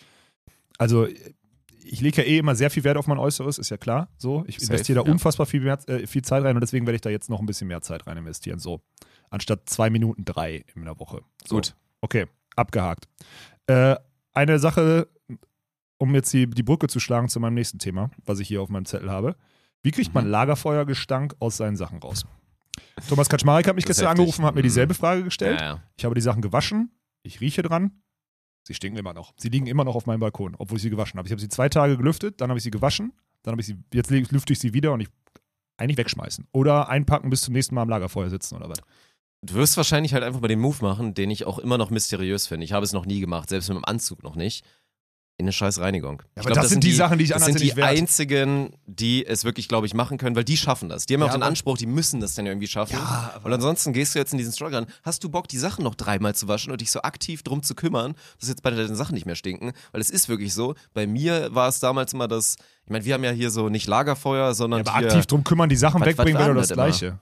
[0.77, 1.07] also
[1.85, 4.09] ich lege ja eh immer sehr viel Wert auf mein Äußeres, ist ja klar.
[4.17, 5.13] So, ich Safe, investiere da ja.
[5.13, 7.47] unfassbar viel, mehr, äh, viel Zeit rein und deswegen werde ich da jetzt noch ein
[7.47, 8.59] bisschen mehr Zeit rein investieren.
[8.59, 8.81] So,
[9.31, 11.21] anstatt zwei Minuten drei in der Woche.
[11.47, 11.57] So.
[11.57, 11.75] Gut.
[12.01, 12.27] Okay,
[12.57, 13.07] abgehakt.
[13.67, 13.97] Äh,
[14.33, 15.09] eine Sache,
[15.99, 18.69] um jetzt die, die Brücke zu schlagen zu meinem nächsten Thema, was ich hier auf
[18.69, 19.37] meinem Zettel habe.
[19.83, 20.31] Wie kriegt man Mhm.
[20.31, 22.27] Lagerfeuergestank aus seinen Sachen raus?
[23.09, 24.21] Thomas Kaczmarek hat mich gestern heftig.
[24.21, 24.65] angerufen, hat mir Mhm.
[24.65, 25.61] dieselbe Frage gestellt.
[25.61, 25.83] Ja, ja.
[25.97, 26.91] Ich habe die Sachen gewaschen,
[27.23, 28.03] ich rieche dran,
[28.65, 29.33] sie stinken immer noch.
[29.37, 31.29] Sie liegen immer noch auf meinem Balkon, obwohl ich sie gewaschen habe.
[31.29, 33.13] Ich habe sie zwei Tage gelüftet, dann habe ich sie gewaschen,
[33.43, 35.09] dann habe ich sie, jetzt lüfte ich sie wieder und ich
[35.77, 36.49] eigentlich wegschmeißen.
[36.53, 38.79] Oder einpacken bis zum nächsten Mal am Lagerfeuer sitzen oder was.
[39.43, 42.47] Du wirst wahrscheinlich halt einfach mal den Move machen, den ich auch immer noch mysteriös
[42.47, 42.65] finde.
[42.65, 44.65] Ich habe es noch nie gemacht, selbst mit dem Anzug noch nicht.
[45.37, 46.23] In eine scheiß Reinigung.
[46.37, 47.89] Ja, aber glaub, das sind die Sachen, die ich Das anders sind die nicht wert.
[47.89, 51.07] einzigen, die es wirklich, glaube ich, machen können, weil die schaffen das.
[51.07, 52.93] Die haben ja Ja, auch den Anspruch, die müssen das dann irgendwie schaffen.
[52.95, 54.87] Ja, und ansonsten gehst du jetzt in diesen Struggle an.
[55.03, 57.75] Hast du Bock, die Sachen noch dreimal zu waschen und dich so aktiv drum zu
[57.75, 59.73] kümmern, dass jetzt bei deinen Sachen nicht mehr stinken?
[59.91, 60.77] Weil es ist wirklich so.
[60.93, 62.55] Bei mir war es damals immer das,
[62.85, 65.69] ich meine, wir haben ja hier so nicht Lagerfeuer, sondern aber hier, aktiv drum kümmern,
[65.69, 67.19] die Sachen Was- wegbringen, wäre das das immer?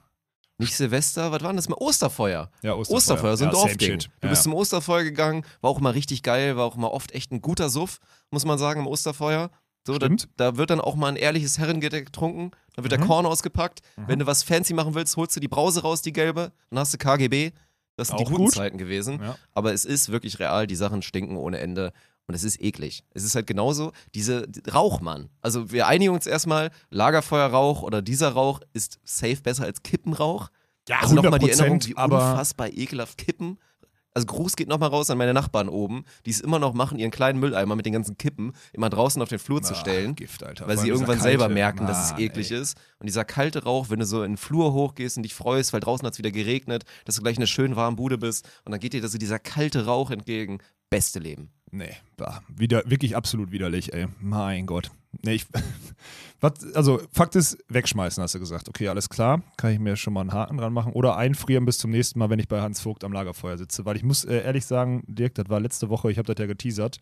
[0.63, 1.77] Nicht Silvester, was war denn das mal?
[1.79, 2.51] Osterfeuer.
[2.63, 3.99] Ja, Osterfeuer, so ein ja, Dorfding.
[3.99, 4.29] Du ja.
[4.29, 7.43] bist zum Osterfeuer gegangen, war auch immer richtig geil, war auch immer oft echt ein
[7.43, 7.99] guter Suff,
[8.31, 9.51] muss man sagen, im Osterfeuer.
[9.87, 13.07] So, da, da wird dann auch mal ein ehrliches Herrengedeck getrunken, da wird der Mhm.
[13.09, 13.81] Korn ausgepackt.
[13.97, 16.95] Wenn du was fancy machen willst, holst du die Brause raus, die gelbe, dann hast
[16.95, 17.51] du KGB.
[17.97, 18.55] Das sind die Auch guten gut.
[18.55, 19.21] Zeiten gewesen.
[19.23, 19.37] Ja.
[19.53, 21.93] Aber es ist wirklich real, die Sachen stinken ohne Ende.
[22.29, 23.05] Und es ist eklig.
[23.11, 25.29] Es ist halt genauso, diese die- Rauchmann.
[25.41, 30.49] Also wir einigen uns erstmal, Lagerfeuerrauch oder dieser Rauch ist safe besser als Kippenrauch.
[30.89, 33.59] Ja, Also nochmal die 100%, Erinnerung, wie unfassbar ekelhaft Kippen.
[34.15, 37.11] Also Gruß geht nochmal raus an meine Nachbarn oben, die es immer noch machen, ihren
[37.11, 40.15] kleinen Mülleimer mit den ganzen Kippen immer draußen auf den Flur zu Ah, stellen.
[40.17, 40.67] Gift, Alter.
[40.69, 42.61] Weil Vor sie irgendwann dieser selber kalte- merken, dass es eklig ey.
[42.61, 42.77] ist.
[42.99, 45.81] Und dieser kalte Rauch, wenn du so in den Flur hochgehst und dich freust, weil
[45.81, 48.73] draußen hat es wieder geregnet, dass du gleich in einer schönen warmen Bude bist und
[48.73, 50.59] dann geht dir so dieser kalte Rauch entgegen.
[50.91, 51.51] Beste Leben.
[51.75, 54.07] Nee, bah, wieder, wirklich absolut widerlich, ey.
[54.21, 54.91] Mein Gott.
[55.23, 55.47] Nee, ich,
[56.41, 58.69] was, also, Fakt ist, wegschmeißen, hast du gesagt.
[58.69, 59.43] Okay, alles klar.
[59.57, 60.93] Kann ich mir schon mal einen Haken dran machen.
[60.93, 63.87] Oder einfrieren bis zum nächsten Mal, wenn ich bei Hans Vogt am Lagerfeuer sitze.
[63.87, 66.47] Weil ich muss äh, ehrlich sagen, Dirk, das war letzte Woche, ich habe das ja
[66.47, 67.01] geteasert.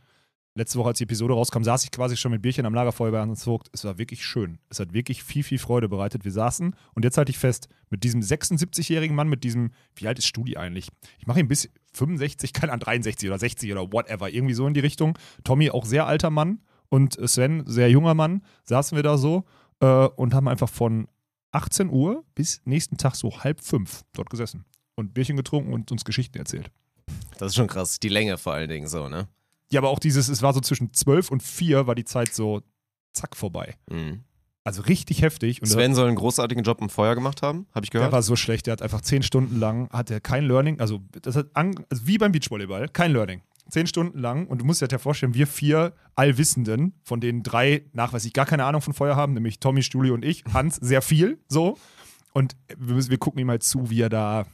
[0.54, 3.20] Letzte Woche, als die Episode rauskam, saß ich quasi schon mit Bierchen am Lagerfeuer bei
[3.20, 3.68] Hans Vogt.
[3.72, 4.58] Es war wirklich schön.
[4.68, 6.24] Es hat wirklich viel, viel Freude bereitet.
[6.24, 10.18] Wir saßen und jetzt halte ich fest, mit diesem 76-jährigen Mann, mit diesem, wie alt
[10.18, 10.88] ist Studi eigentlich?
[11.18, 14.74] Ich mache ihn bis 65, keine Ahnung, 63 oder 60 oder whatever, irgendwie so in
[14.74, 15.18] die Richtung.
[15.44, 19.44] Tommy auch sehr alter Mann und Sven sehr junger Mann, saßen wir da so
[19.80, 21.08] äh, und haben einfach von
[21.52, 24.64] 18 Uhr bis nächsten Tag so halb fünf dort gesessen
[24.94, 26.70] und Bierchen getrunken und uns Geschichten erzählt.
[27.38, 27.98] Das ist schon krass.
[27.98, 29.28] Die Länge vor allen Dingen so, ne?
[29.72, 32.62] Ja, aber auch dieses, es war so zwischen 12 und 4 war die Zeit so
[33.12, 33.76] zack vorbei.
[33.88, 34.24] Mhm.
[34.62, 35.62] Also richtig heftig.
[35.62, 38.08] Und Sven soll einen großartigen Job im Feuer gemacht haben, habe ich gehört.
[38.08, 41.00] der war so schlecht, der hat einfach 10 Stunden lang, hat er kein Learning, also
[41.22, 43.42] das hat an, also wie beim Beachvolleyball, kein Learning.
[43.70, 47.42] 10 Stunden lang und du musst dir halt ja vorstellen, wir vier Allwissenden, von denen
[47.42, 51.02] drei nachweislich gar keine Ahnung von Feuer haben, nämlich Tommy, Stuli und ich, Hans sehr
[51.02, 51.78] viel, so.
[52.32, 54.46] Und wir, müssen, wir gucken ihm halt zu, wie er da,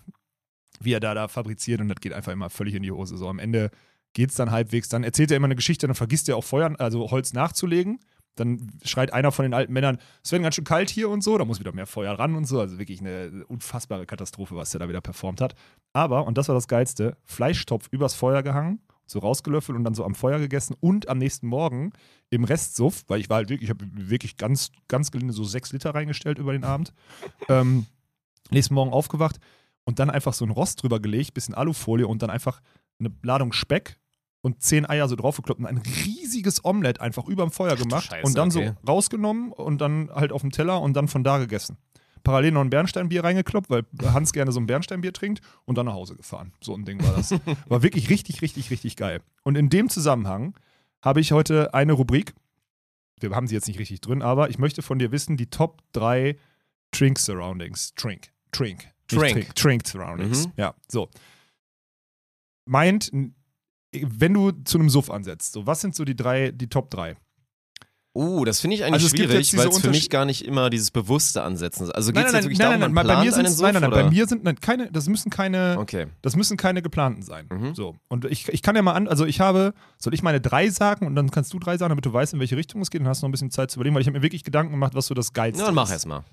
[0.81, 3.17] wie er da, da fabriziert und das geht einfach immer völlig in die Hose.
[3.17, 3.71] So am Ende
[4.13, 4.89] geht es dann halbwegs.
[4.89, 7.99] Dann erzählt er immer eine Geschichte, dann vergisst er auch Feuer, also Holz nachzulegen.
[8.37, 11.37] Dann schreit einer von den alten Männern, es wird ganz schön kalt hier und so,
[11.37, 12.61] da muss wieder mehr Feuer ran und so.
[12.61, 15.55] Also wirklich eine unfassbare Katastrophe, was der da wieder performt hat.
[15.93, 20.05] Aber, und das war das Geilste, Fleischtopf übers Feuer gehangen, so rausgelöffelt und dann so
[20.05, 21.93] am Feuer gegessen und am nächsten Morgen
[22.31, 25.73] im Restsuff, weil ich war halt wirklich, ich habe wirklich ganz, ganz gelinde so sechs
[25.73, 26.93] Liter reingestellt über den Abend.
[27.49, 27.87] ähm,
[28.51, 29.39] nächsten Morgen aufgewacht
[29.85, 32.61] und dann einfach so ein Rost drüber gelegt, bisschen Alufolie und dann einfach
[32.99, 33.97] eine Ladung Speck
[34.47, 38.25] und zehn Eier so draufgekloppt und ein riesiges Omelett einfach überm Feuer du gemacht Scheiße,
[38.25, 38.75] und dann okay.
[38.81, 41.79] so rausgenommen und dann halt auf dem Teller und dann von da gegessen.
[42.23, 45.95] Parallel noch ein Bernsteinbier reingekloppt, weil Hans gerne so ein Bernsteinbier trinkt und dann nach
[45.95, 46.53] Hause gefahren.
[46.61, 47.33] So ein Ding war das.
[47.69, 49.21] War wirklich richtig, richtig, richtig geil.
[49.43, 50.55] Und in dem Zusammenhang
[51.03, 52.33] habe ich heute eine Rubrik.
[53.19, 55.83] Wir haben sie jetzt nicht richtig drin, aber ich möchte von dir wissen, die Top
[55.93, 56.37] 3
[56.93, 57.95] Trink Surroundings.
[57.97, 58.31] Trink.
[58.53, 58.89] Trink.
[59.09, 59.57] Trink.
[59.57, 60.47] Trink, Surroundings.
[60.47, 60.53] Mhm.
[60.57, 61.09] Ja, so.
[62.65, 63.11] meint,
[64.07, 67.17] wenn du zu einem Suff ansetzt, so, was sind so die drei, die Top 3?
[68.19, 70.91] Uh, das finde ich eigentlich Also schwierig, weil es für mich gar nicht immer dieses
[70.91, 71.91] bewusste Ansetzen ist.
[71.91, 73.83] Also geht es jetzt wirklich nein, nein, darum, nein, bei mir sind Suff, nein, nein,
[73.83, 76.07] nein, bei mir sind nein, keine, das müssen keine, Okay.
[76.23, 77.47] das müssen keine geplanten sein.
[77.53, 77.75] Mhm.
[77.75, 77.95] So.
[78.09, 81.07] Und ich, ich kann ja mal an, also ich habe, soll ich meine drei sagen
[81.07, 83.07] und dann kannst du drei sagen, damit du weißt, in welche Richtung es geht und
[83.07, 85.09] hast noch ein bisschen Zeit zu überlegen, weil ich habe mir wirklich Gedanken gemacht, was
[85.09, 85.91] so das Geilste Ja, dann mach ist.
[85.93, 86.25] erst mal.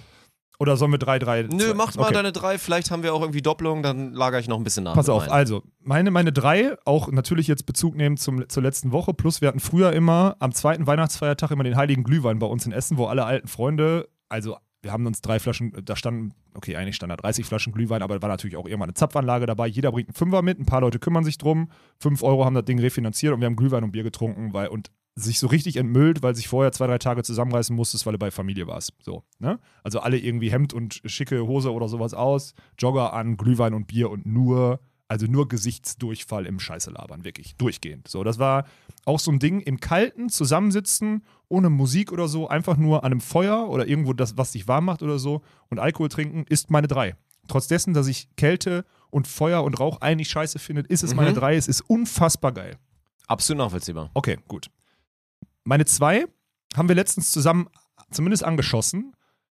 [0.59, 1.43] Oder sollen wir drei, drei?
[1.43, 1.73] Nö, zwei?
[1.73, 2.13] mach mal Okay.
[2.13, 4.93] deine drei, vielleicht haben wir auch irgendwie Doppelung, dann lagere ich noch ein bisschen nach.
[4.93, 5.31] Pass auf, meinen.
[5.31, 9.47] also meine, meine drei, auch natürlich jetzt Bezug nehmen zum, zur letzten Woche, plus wir
[9.47, 13.07] hatten früher immer am zweiten Weihnachtsfeiertag immer den heiligen Glühwein bei uns in Essen, wo
[13.07, 17.15] alle alten Freunde, also wir haben uns drei Flaschen, da standen, okay, eigentlich stand da
[17.15, 19.65] 30 Flaschen Glühwein, aber da war natürlich auch irgendwann eine Zapfanlage dabei.
[19.67, 21.69] Jeder bringt einen Fünfer mit, ein paar Leute kümmern sich drum.
[21.99, 24.91] Fünf Euro haben das Ding refinanziert und wir haben Glühwein und Bier getrunken, weil und
[25.15, 28.31] sich so richtig entmüllt, weil sich vorher zwei, drei Tage zusammenreißen musstest, weil du bei
[28.31, 28.93] Familie warst.
[29.03, 29.59] So, ne?
[29.83, 34.09] Also alle irgendwie Hemd und schicke Hose oder sowas aus, Jogger an, Glühwein und Bier
[34.09, 38.07] und nur, also nur Gesichtsdurchfall im Scheiße labern, wirklich, durchgehend.
[38.07, 38.65] So, das war
[39.05, 43.21] auch so ein Ding im Kalten zusammensitzen, ohne Musik oder so, einfach nur an einem
[43.21, 46.87] Feuer oder irgendwo das, was dich warm macht oder so und Alkohol trinken, ist meine
[46.87, 47.15] drei.
[47.47, 51.31] Trotz dessen, dass ich Kälte und Feuer und Rauch eigentlich scheiße finde, ist es meine
[51.31, 51.35] Mhm.
[51.35, 51.55] drei.
[51.55, 52.77] Es ist unfassbar geil.
[53.27, 54.09] Absolut nachvollziehbar.
[54.15, 54.69] Okay, gut.
[55.63, 56.25] Meine zwei
[56.75, 57.67] haben wir letztens zusammen
[58.11, 59.13] zumindest angeschossen.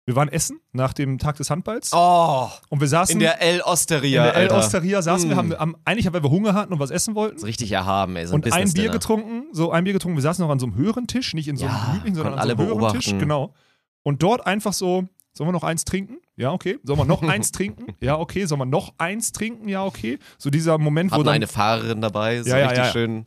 [0.07, 3.55] Wir waren essen nach dem Tag des Handballs Oh, und wir saßen in der El
[3.55, 4.57] in Osteria, der El Alter.
[4.59, 5.39] Osteria saßen wir, Mm.
[5.39, 7.35] haben, wir- haben eigentlich, weil wir Hunger hatten und was essen wollten.
[7.35, 8.27] Das ist richtig erhaben, ey.
[8.27, 10.15] So ein und ein Bier getrunken, so ein Bier getrunken.
[10.17, 12.33] Wir saßen noch an so einem höheren Tisch, nicht in so einem Ja, gemütlichen, sondern
[12.37, 13.07] an so einem höheren Tisch.
[13.17, 13.55] Genau.
[14.03, 16.17] Und dort einfach so, sollen wir noch eins trinken?
[16.35, 16.77] Ja, okay.
[16.83, 17.95] Sollen wir noch eins trinken?
[17.99, 18.45] Ja, okay.
[18.45, 19.67] Sollen wir noch eins trinken?
[19.69, 20.19] Ja, okay.
[20.37, 22.91] So dieser Moment, wo Hatten dann eine Fahrerin dabei, so Ja, ja, richtig ja.
[22.91, 23.25] schön.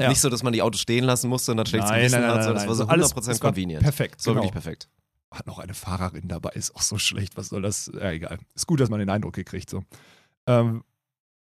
[0.00, 0.08] Ja.
[0.08, 2.28] Nicht so, dass man die Autos stehen lassen musste und dann schlechtes Nein, Gewissen nein,
[2.28, 2.90] nein, hat, sondern das war so nein.
[2.92, 3.82] Alles- 100% es war convenient.
[3.82, 4.42] perfekt, So genau.
[4.42, 4.88] wirklich perfekt.
[5.30, 7.36] hat noch eine Fahrerin dabei, ist auch so schlecht.
[7.36, 7.90] Was soll das?
[7.94, 8.38] Ja, egal.
[8.54, 9.70] Ist gut, dass man den Eindruck hier kriegt.
[9.70, 9.84] So.
[10.46, 10.82] Ähm,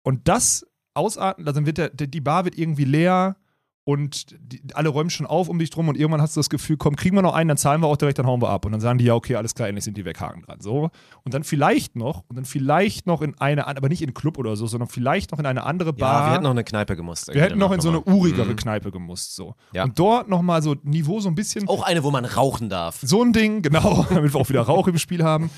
[0.03, 3.35] und das ausatmen, also dann wird der, die Bar wird irgendwie leer
[3.83, 6.77] und die, alle räumen schon auf um dich drum und irgendwann hast du das Gefühl,
[6.77, 8.65] komm, kriegen wir noch einen, dann zahlen wir auch direkt, dann hauen wir ab.
[8.65, 10.61] Und dann sagen die, ja, okay, alles klar, endlich sind die weg, Haken dran.
[10.61, 10.91] So.
[11.23, 14.37] Und dann vielleicht noch, und dann vielleicht noch in eine, aber nicht in einen Club
[14.37, 16.21] oder so, sondern vielleicht noch in eine andere Bar.
[16.21, 17.33] Ja, wir hätten noch eine Kneipe gemusst.
[17.33, 18.55] Wir hätten noch in so eine urigere Mhm.
[18.55, 19.35] Kneipe gemusst.
[19.35, 19.55] So.
[19.73, 19.83] Ja.
[19.85, 21.67] Und dort nochmal so Niveau so ein bisschen.
[21.67, 22.99] Auch eine, wo man rauchen darf.
[23.01, 25.49] So ein Ding, genau, damit wir auch wieder Rauch im Spiel haben.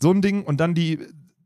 [0.00, 1.00] So ein Ding und dann die,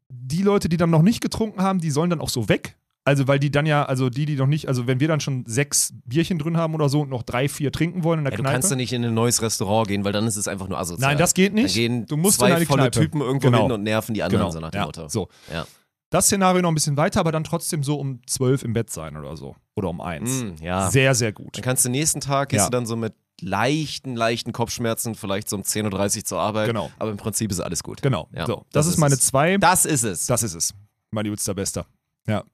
[0.09, 2.77] die Leute, die dann noch nicht getrunken haben, die sollen dann auch so weg.
[3.05, 5.45] Also, weil die dann ja, also die, die noch nicht, also wenn wir dann schon
[5.47, 8.37] sechs Bierchen drin haben oder so und noch drei, vier trinken wollen in der Ja,
[8.37, 8.55] du Kneipe.
[8.55, 11.11] kannst ja nicht in ein neues Restaurant gehen, weil dann ist es einfach nur asozial.
[11.11, 11.75] Nein, das geht nicht.
[11.75, 13.01] Dann gehen Du musst zwei in eine volle Kneipe.
[13.01, 13.63] Typen irgendwo Genau.
[13.65, 14.53] hin und nerven die anderen, genau.
[14.53, 14.87] so nach dem ja.
[14.87, 15.09] Motto.
[15.09, 15.29] So.
[15.53, 15.67] Ja.
[16.11, 19.17] Das Szenario noch ein bisschen weiter, aber dann trotzdem so um zwölf im Bett sein
[19.17, 19.57] oder so.
[19.75, 20.45] Oder um eins.
[20.45, 20.91] Mm, ja.
[20.91, 21.57] Sehr, sehr gut.
[21.57, 25.57] Dann kannst du nächsten Tag, gehst du dann so mit leichten, leichten Kopfschmerzen vielleicht so
[25.57, 26.69] um 10.30 Uhr zur Arbeit.
[26.69, 26.91] Genau.
[26.99, 28.01] Aber im Prinzip ist alles gut.
[28.03, 28.29] Genau.
[28.33, 29.23] Ja, so, das, ist meine es.
[29.23, 29.57] zwei.
[29.57, 30.27] Das ist es.
[30.27, 30.75] Das ist es.
[31.11, 31.87] Mein liebster Bester.
[32.29, 32.45] Ja.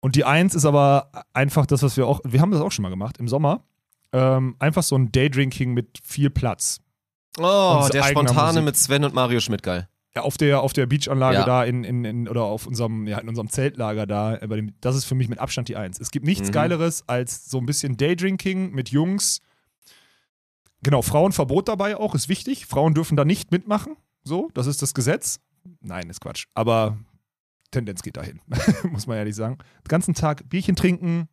[0.00, 2.82] Und die Eins ist aber einfach das, was wir auch, wir haben das auch schon
[2.84, 3.62] mal gemacht im Sommer.
[4.12, 6.80] Ähm, einfach so ein Daydrinking mit viel Platz.
[7.38, 8.64] oh, der Spontane Musik.
[8.64, 9.88] mit Sven und Mario Schmidt, geil.
[10.16, 11.44] Ja, auf der, auf der Beachanlage Ja.
[11.44, 14.72] da in, in, in, oder auf unserem, ja, in unserem Zeltlager da, äh, bei dem,
[14.80, 16.00] das ist für mich mit Abstand die Eins.
[16.00, 16.52] Es gibt nichts Mhm.
[16.52, 19.40] Geileres als so ein bisschen Daydrinking mit Jungs.
[20.82, 22.66] Genau, Frauenverbot dabei auch, ist wichtig.
[22.66, 23.96] Frauen dürfen da nicht mitmachen.
[24.24, 25.38] So, das ist das Gesetz.
[25.80, 26.46] Nein, ist Quatsch.
[26.54, 26.98] Aber
[27.70, 28.40] Tendenz geht dahin,
[28.90, 29.58] muss man ehrlich sagen.
[29.84, 31.28] Den ganzen Tag Bierchen trinken,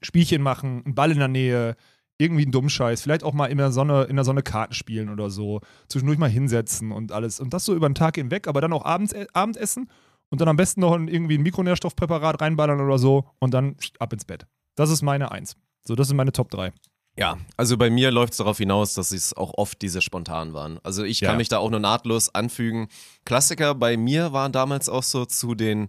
[0.00, 1.76] Spielchen machen, einen Ball in der Nähe,
[2.18, 5.30] irgendwie einen Dummscheiß, vielleicht auch mal in der Sonne, in der Sonne Karten spielen oder
[5.30, 7.40] so, zwischendurch mal hinsetzen und alles.
[7.40, 9.88] Und das so über den Tag hinweg, aber dann auch abends, äh, Abendessen
[10.30, 14.24] und dann am besten noch irgendwie ein Mikronährstoffpräparat reinballern oder so und dann ab ins
[14.24, 14.46] Bett.
[14.76, 15.56] Das ist meine Eins.
[15.84, 16.72] So, das sind meine Top 3.
[17.16, 20.78] Ja, also bei mir läuft es darauf hinaus, dass es auch oft diese spontan waren.
[20.82, 21.36] Also ich kann Ja.
[21.36, 22.88] mich da auch nur nahtlos anfügen.
[23.26, 25.88] Klassiker bei mir waren damals auch so zu den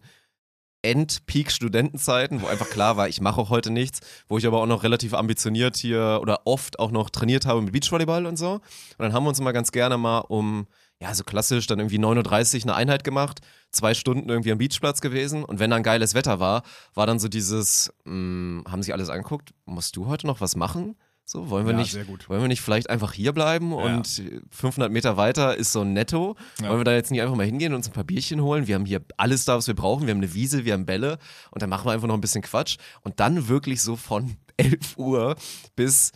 [0.82, 4.84] End-Peak-Studentenzeiten, wo einfach klar war, ich mache auch heute nichts, wo ich aber auch noch
[4.84, 8.54] relativ ambitioniert hier oder oft auch noch trainiert habe mit Beachvolleyball und so.
[8.56, 8.62] Und
[9.00, 10.68] dann haben wir uns immer ganz gerne mal um,
[11.02, 13.40] ja, so klassisch dann irgendwie 9.30 Uhr eine Einheit gemacht,
[13.72, 16.64] zwei Stunden irgendwie am Beachplatz gewesen und wenn dann geiles Wetter war,
[16.94, 20.98] war dann so dieses, mh, haben sich alles angeguckt, musst du heute noch was machen?
[21.26, 22.28] So, wollen wir Ja, nicht, sehr gut.
[22.30, 24.22] wollen wir nicht vielleicht einfach hier bleiben und
[24.52, 26.36] 500 Meter weiter ist so ein Netto?
[26.62, 26.68] Ja.
[26.70, 28.68] Wollen wir da jetzt nicht einfach mal hingehen und uns ein paar Bierchen holen?
[28.68, 30.06] Wir haben hier alles da, was wir brauchen.
[30.06, 31.18] Wir haben eine Wiese, wir haben Bälle
[31.52, 34.98] und dann machen wir einfach noch ein bisschen Quatsch und dann wirklich so von 11
[34.98, 35.36] Uhr
[35.76, 36.12] bis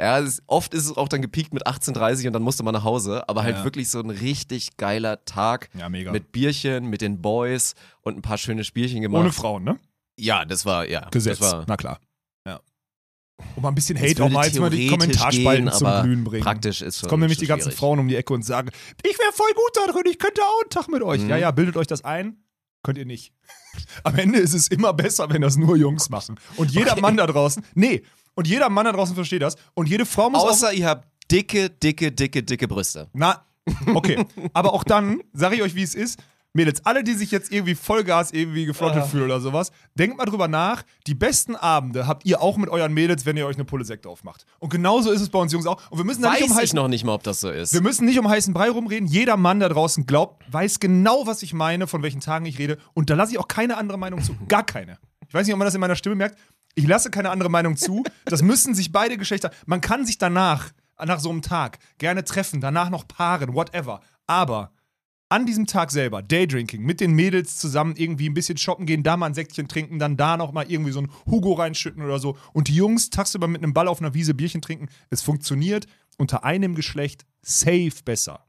[0.00, 3.28] ja, oft ist es auch dann gepiekt mit 18.30 und dann musste man nach Hause,
[3.28, 3.64] aber halt Ja.
[3.64, 6.10] wirklich so ein richtig geiler Tag Ja, mega.
[6.10, 9.20] mit Bierchen, mit den Boys und ein paar schöne Spielchen gemacht.
[9.20, 9.78] Ohne Frauen, ne?
[10.18, 11.06] Ja, das war, ja.
[11.10, 11.38] Gesetz.
[11.40, 11.98] Das war Na klar.
[13.56, 16.42] Um mal ein bisschen Hate auch mal jetzt mal die Kommentarspalten gehen, zum Glühen bringen.
[16.42, 17.06] praktisch ist schon.
[17.06, 17.78] Es kommen nämlich die ganzen schwierig.
[17.78, 18.70] Frauen um die Ecke und sagen,
[19.02, 21.22] ich wäre voll gut da drin, ich könnte auch einen Tag mit euch.
[21.22, 21.30] Mhm.
[21.30, 22.44] Ja, ja, bildet euch das ein.
[22.82, 23.32] Könnt ihr nicht.
[24.04, 26.38] Am Ende ist es immer besser, wenn das nur Jungs machen.
[26.56, 28.02] Und jeder Mann da draußen, nee,
[28.34, 29.56] und jeder Mann da draußen versteht das.
[29.74, 33.08] Und jede Frau muss auch Außer ihr habt dicke, dicke, dicke, dicke Brüste.
[33.12, 33.44] Na,
[33.94, 34.24] okay.
[34.52, 36.18] Aber auch dann, sage ich euch, wie es ist.
[36.52, 40.48] Mädels, alle, die sich jetzt irgendwie Vollgas irgendwie geflottet fühlen oder sowas, denkt mal drüber
[40.48, 40.82] nach.
[41.06, 44.06] Die besten Abende habt ihr auch mit euren Mädels, wenn ihr euch eine Pulle Sekt
[44.06, 44.44] aufmacht.
[44.58, 45.80] Und genauso ist es bei uns Jungs auch.
[45.90, 47.50] Und wir müssen da nicht Weiß um ich heißen, noch nicht mal, ob das so
[47.50, 47.72] ist.
[47.72, 49.06] wir müssen nicht um heißen Brei rumreden.
[49.06, 52.78] Jeder Mann da draußen glaubt, weiß genau, was ich meine, von welchen Tagen ich rede.
[52.94, 54.34] Und da lasse ich auch keine andere Meinung zu.
[54.48, 54.98] Gar keine.
[55.28, 56.36] Ich weiß nicht, ob man das in meiner Stimme merkt.
[56.74, 58.02] Ich lasse keine andere Meinung zu.
[58.24, 59.52] Das müssen sich beide Geschlechter.
[59.66, 60.70] Man kann sich danach,
[61.04, 64.00] nach so einem Tag, gerne treffen, danach noch paaren, whatever.
[64.26, 64.72] Aber
[65.30, 69.16] an diesem Tag selber, Daydrinking, mit den Mädels zusammen irgendwie ein bisschen shoppen gehen, da
[69.16, 72.36] mal ein Säckchen trinken, dann da noch mal irgendwie so ein Hugo reinschütten oder so.
[72.52, 74.88] Und die Jungs tagsüber mit einem Ball auf einer Wiese Bierchen trinken.
[75.08, 75.86] Es funktioniert
[76.18, 78.44] unter einem Geschlecht safe besser.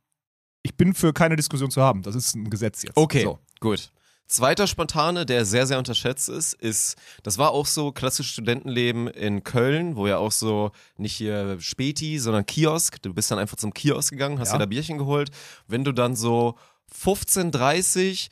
[0.64, 2.02] Ich bin für keine Diskussion zu haben.
[2.02, 2.98] Das ist ein Gesetz jetzt.
[2.98, 3.40] Okay, So.
[3.60, 3.92] gut.
[4.28, 9.44] Zweiter Spontane, der sehr, sehr unterschätzt ist, ist, das war auch so klassisches Studentenleben in
[9.44, 13.02] Köln, wo ja auch so nicht hier Späti, sondern Kiosk.
[13.02, 14.54] Du bist dann einfach zum Kiosk gegangen, hast Ja.
[14.54, 15.32] dir da Bierchen geholt.
[15.68, 16.56] Wenn du dann so
[16.96, 18.28] 15.30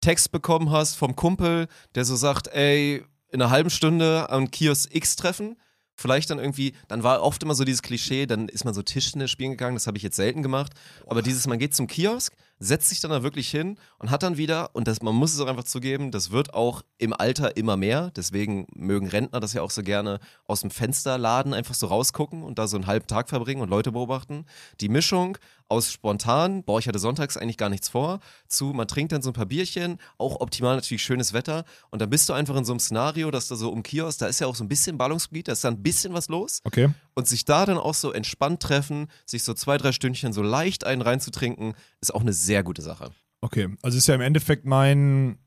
[0.00, 4.94] Text bekommen hast vom Kumpel, der so sagt, ey, in einer halben Stunde am Kiosk
[4.94, 5.56] X treffen,
[5.94, 9.30] vielleicht dann irgendwie, dann war oft immer so dieses Klischee, dann ist man so Tischtennis
[9.30, 10.72] spielen gegangen, das habe ich jetzt selten gemacht,
[11.06, 14.36] aber dieses, man geht zum Kiosk, setzt sich dann da wirklich hin und hat dann
[14.36, 17.76] wieder, und das, man muss es auch einfach zugeben, das wird auch im Alter immer
[17.76, 22.42] mehr, deswegen mögen Rentner das ja auch so gerne aus dem Fensterladen einfach so rausgucken
[22.42, 24.46] und da so einen halben Tag verbringen und Leute beobachten.
[24.80, 25.38] Die Mischung
[25.70, 29.30] aus spontan, boah, ich hatte sonntags eigentlich gar nichts vor, zu, man trinkt dann so
[29.30, 32.72] ein paar Bierchen, auch optimal natürlich schönes Wetter und dann bist du einfach in so
[32.72, 35.48] einem Szenario, dass da so um Kiosk, da ist ja auch so ein bisschen Ballungsgebiet,
[35.48, 36.88] da ist da ein bisschen was los Okay.
[37.14, 40.84] und sich da dann auch so entspannt treffen, sich so zwei, drei Stündchen so leicht
[40.84, 43.10] einen reinzutrinken, ist auch eine sehr gute Sache.
[43.40, 43.68] Okay.
[43.82, 45.38] Also ist ja im Endeffekt mein.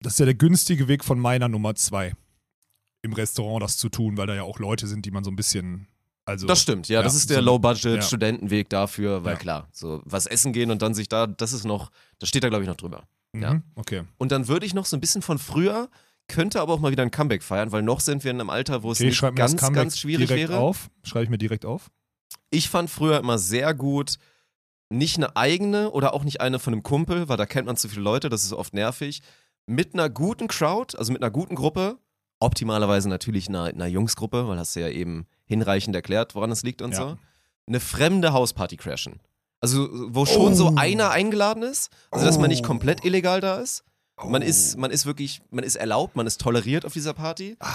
[0.00, 2.14] Das ist ja der günstige Weg von meiner Nummer zwei.
[3.02, 5.36] Im Restaurant das zu tun, weil da ja auch Leute sind, die man so ein
[5.36, 5.86] bisschen.
[6.24, 9.38] Also, Das stimmt, ja, Ja, das ist der so- Low-Budget-Studentenweg dafür, weil Ja.
[9.38, 12.48] klar, so was essen gehen und dann sich da, das ist noch, das steht da
[12.48, 13.02] glaube ich noch drüber.
[13.32, 13.42] Mhm.
[13.42, 13.60] ja.
[13.74, 14.02] Okay.
[14.18, 15.88] Und dann würde ich noch so ein bisschen von früher,
[16.28, 18.84] könnte aber auch mal wieder ein Comeback feiern, weil noch sind wir in einem Alter,
[18.84, 20.60] wo es Okay, ich nicht ganz, ganz schwierig direkt wäre.
[20.60, 20.90] auf.
[21.02, 21.90] Schreibe ich mir direkt auf.
[22.50, 24.16] Ich fand früher immer sehr gut,
[24.92, 27.88] nicht eine eigene oder auch nicht eine von einem Kumpel, weil da kennt man zu
[27.88, 29.22] viele Leute, das ist oft nervig.
[29.66, 31.98] Mit einer guten Crowd, also mit einer guten Gruppe,
[32.40, 36.82] optimalerweise natürlich einer, einer Jungsgruppe, weil hast du ja eben hinreichend erklärt, woran es liegt
[36.82, 36.96] und Ja.
[36.96, 37.18] so.
[37.68, 39.20] Eine fremde Hausparty crashen.
[39.60, 40.74] Also, wo schon so Oh.
[40.76, 42.66] einer eingeladen ist, also dass man nicht Oh.
[42.66, 43.84] komplett illegal da ist.
[44.24, 47.56] Man ist, man ist wirklich, man ist erlaubt, man ist toleriert auf dieser Party.
[47.60, 47.68] Ah.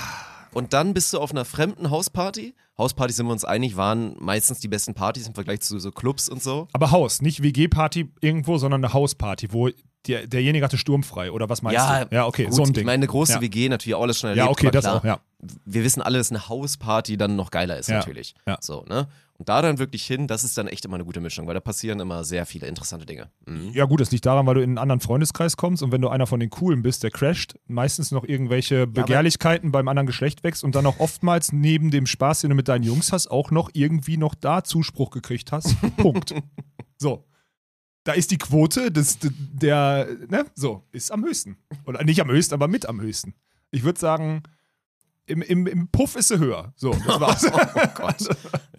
[0.54, 2.54] Und dann bist du auf einer fremden Hausparty.
[2.78, 6.30] Hauspartys sind wir uns einig, waren meistens die besten Partys im Vergleich zu so Clubs
[6.30, 6.68] und so.
[6.74, 9.70] Aber Haus, nicht WG-Party irgendwo, sondern eine Hausparty, wo
[10.06, 11.32] der, derjenige hatte sturmfrei.
[11.32, 12.16] Oder was meinst du?
[12.16, 12.82] Ja, okay, gut, so ein Ding.
[12.82, 13.42] Ich meine, eine große Ja.
[13.42, 14.46] WG natürlich auch alles schon erlebt.
[14.46, 15.20] ja, okay, das klar, auch, ja.
[15.66, 18.34] Wir wissen alle, dass eine Hausparty dann noch geiler ist, Ja, natürlich.
[18.48, 18.58] ja.
[18.62, 19.08] So, ne?
[19.38, 21.60] Und da dann wirklich hin, das ist dann echt immer eine gute Mischung, weil da
[21.60, 23.30] passieren immer sehr viele interessante Dinge.
[23.46, 23.70] Mhm.
[23.72, 26.10] Ja, gut, das liegt daran, weil du in einen anderen Freundeskreis kommst und wenn du
[26.10, 30.64] einer von den Coolen bist, der crasht, meistens noch irgendwelche Begehrlichkeiten beim anderen Geschlecht wächst
[30.64, 33.70] und dann auch oftmals neben dem Spaß, den du mit deinen Jungs hast, auch noch
[33.74, 35.76] irgendwie noch da Zuspruch gekriegt hast.
[35.98, 36.34] Punkt.
[36.98, 37.24] So.
[38.04, 41.58] Da ist die Quote des, der, ne, so, ist am höchsten.
[41.86, 43.36] Oder nicht am höchsten, aber mit am höchsten.
[43.70, 44.44] Ich würde sagen,
[45.28, 46.74] im, im, im Puff ist sie höher.
[46.76, 47.46] So, das war's.
[47.46, 48.18] Oh Gott.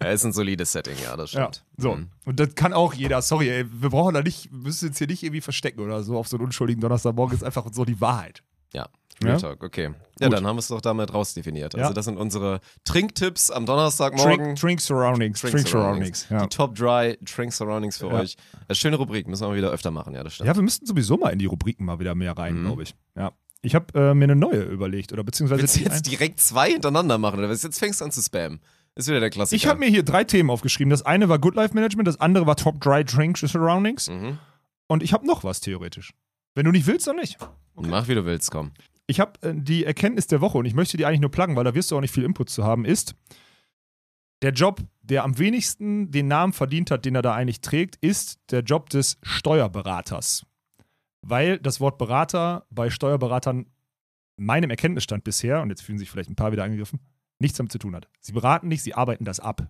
[0.01, 1.63] Ja, ist ein solides Setting, ja, das Ja, stimmt.
[1.77, 1.95] so.
[1.95, 2.09] Mhm.
[2.25, 3.21] Und das kann auch jeder.
[3.21, 6.17] Sorry, ey, wir brauchen da nicht, wir müssen jetzt hier nicht irgendwie verstecken oder so
[6.17, 7.35] auf so einen unschuldigen Donnerstagmorgen.
[7.35, 8.43] Ist einfach so die Wahrheit.
[8.73, 8.87] Ja,
[9.23, 9.35] Ja?
[9.59, 9.91] Okay.
[10.19, 10.37] Ja, Gut.
[10.37, 11.75] dann haben wir es doch damit rausdefiniert.
[11.75, 11.93] Also Ja.
[11.93, 14.37] das sind unsere Trinktipps am Donnerstagmorgen.
[14.45, 15.41] Drink, Drink Surroundings.
[15.41, 16.27] Drink, Surroundings.
[16.29, 16.41] Ja.
[16.43, 18.13] Die Top Dry Drink Surroundings für Ja.
[18.19, 18.35] euch.
[18.67, 20.47] Eine schöne Rubrik, müssen wir mal wieder öfter machen, ja, das stimmt.
[20.47, 22.65] ja, wir müssten sowieso mal in die Rubriken mal wieder mehr rein, Mhm.
[22.65, 22.95] glaube ich.
[23.15, 23.31] Ja.
[23.61, 27.17] Ich habe äh, mir eine neue überlegt oder beziehungsweise Willst du jetzt direkt zwei hintereinander
[27.17, 27.61] machen oder was?
[27.63, 28.61] Jetzt fängst du an zu spammen.
[28.95, 29.55] Ist wieder der Klassiker.
[29.55, 30.89] ich habe mir hier drei Themen aufgeschrieben.
[30.89, 34.37] Das eine war Good Life Management, das andere war Top Dry Drink Surroundings Mhm.
[34.87, 36.13] und ich habe noch was theoretisch.
[36.55, 37.37] Wenn du nicht willst, dann nicht.
[37.75, 38.71] Mach wie du willst, komm.
[39.07, 41.63] Ich habe äh, die Erkenntnis der Woche und ich möchte die eigentlich nur pluggen, weil
[41.63, 43.15] da wirst du auch nicht viel Input zu haben, ist,
[44.41, 48.39] der Job, der am wenigsten den Namen verdient hat, den er da eigentlich trägt, ist
[48.51, 50.45] der Job des Steuerberaters.
[51.21, 53.65] Weil das Wort Berater bei Steuerberatern
[54.37, 56.99] meinem Erkenntnisstand bisher, und jetzt fühlen sich vielleicht ein paar wieder angegriffen,
[57.39, 58.07] nichts damit zu tun hat.
[58.21, 59.69] Sie beraten nicht, sie arbeiten das ab.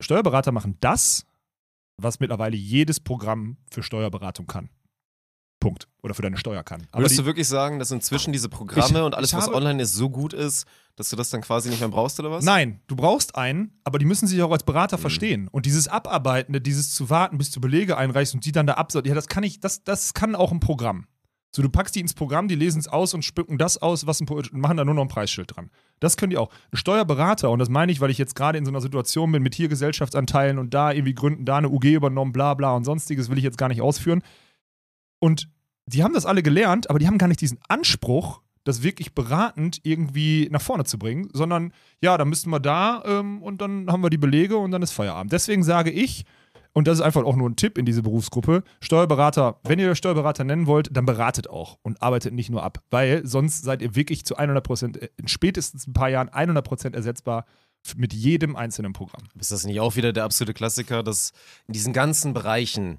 [0.00, 1.26] Steuerberater machen das,
[1.96, 4.70] was mittlerweile jedes Programm für Steuerberatung kann.
[5.60, 5.88] Punkt.
[6.02, 6.86] Oder für deine Steuer kann.
[6.92, 9.82] Aber Würdest du wirklich sagen, dass inzwischen diese Programme Ich- und alles, was habe- online
[9.82, 10.66] ist, so gut ist,
[10.98, 12.44] dass du das dann quasi nicht mehr brauchst oder was?
[12.44, 15.00] Nein, du brauchst einen, aber die müssen sich auch als Berater Mhm.
[15.02, 15.48] verstehen.
[15.48, 19.06] Und dieses Abarbeitende, dieses zu warten, bis du Belege einreichst und die dann da absort,
[19.06, 21.06] ja, das kann ich, das, das kann auch ein Programm.
[21.50, 24.20] So, du packst die ins Programm, die lesen es aus und spucken das aus, was
[24.20, 25.70] ein Pro- und machen da nur noch ein Preisschild dran.
[25.98, 26.50] Das können die auch.
[26.72, 29.42] Ein Steuerberater, und das meine ich, weil ich jetzt gerade in so einer Situation bin
[29.42, 33.30] mit hier Gesellschaftsanteilen und da irgendwie Gründen, da eine UG übernommen, bla bla und sonstiges,
[33.30, 34.22] will ich jetzt gar nicht ausführen.
[35.20, 35.48] Und
[35.86, 39.80] die haben das alle gelernt, aber die haben gar nicht diesen Anspruch, das wirklich beratend
[39.82, 44.02] irgendwie nach vorne zu bringen, sondern ja, dann müssten wir da ähm, und dann haben
[44.02, 45.32] wir die Belege und dann ist Feierabend.
[45.32, 46.24] Deswegen sage ich,
[46.74, 50.44] und das ist einfach auch nur ein Tipp in diese Berufsgruppe, Steuerberater, wenn ihr Steuerberater
[50.44, 54.24] nennen wollt, dann beratet auch und arbeitet nicht nur ab, weil sonst seid ihr wirklich
[54.24, 57.46] zu 100 Prozent, in spätestens ein paar Jahren 100 Prozent ersetzbar
[57.96, 59.24] mit jedem einzelnen Programm.
[59.40, 61.32] Ist das nicht auch wieder der absolute Klassiker, dass
[61.66, 62.98] in diesen ganzen Bereichen,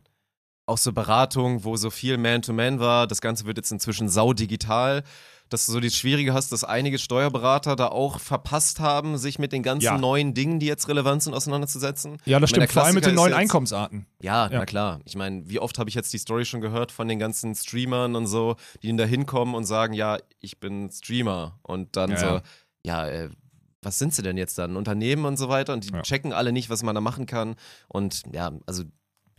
[0.65, 5.03] auch so Beratung, wo so viel Man-to-Man war, das Ganze wird jetzt inzwischen saudigital,
[5.49, 9.51] dass du so das Schwierige hast, dass einige Steuerberater da auch verpasst haben, sich mit
[9.51, 9.97] den ganzen Ja.
[9.97, 12.17] neuen Dingen, die jetzt relevant sind, auseinanderzusetzen.
[12.25, 14.05] Ja, das stimmt, vor allem mit den neuen jetzt- Einkommensarten.
[14.21, 14.59] Ja, Ja.
[14.59, 14.99] na klar.
[15.05, 18.15] Ich meine, wie oft habe ich jetzt die Story schon gehört von den ganzen Streamern
[18.15, 21.59] und so, die da hinkommen und sagen, ja, ich bin Streamer.
[21.63, 22.41] Und dann Ja, so, ja.
[22.83, 23.29] ja, äh,
[23.81, 24.75] was sind sie denn jetzt dann?
[24.75, 25.73] Unternehmen und so weiter.
[25.73, 26.01] Und die Ja.
[26.01, 27.55] checken alle nicht, was man da machen kann.
[27.87, 28.83] Und ja, also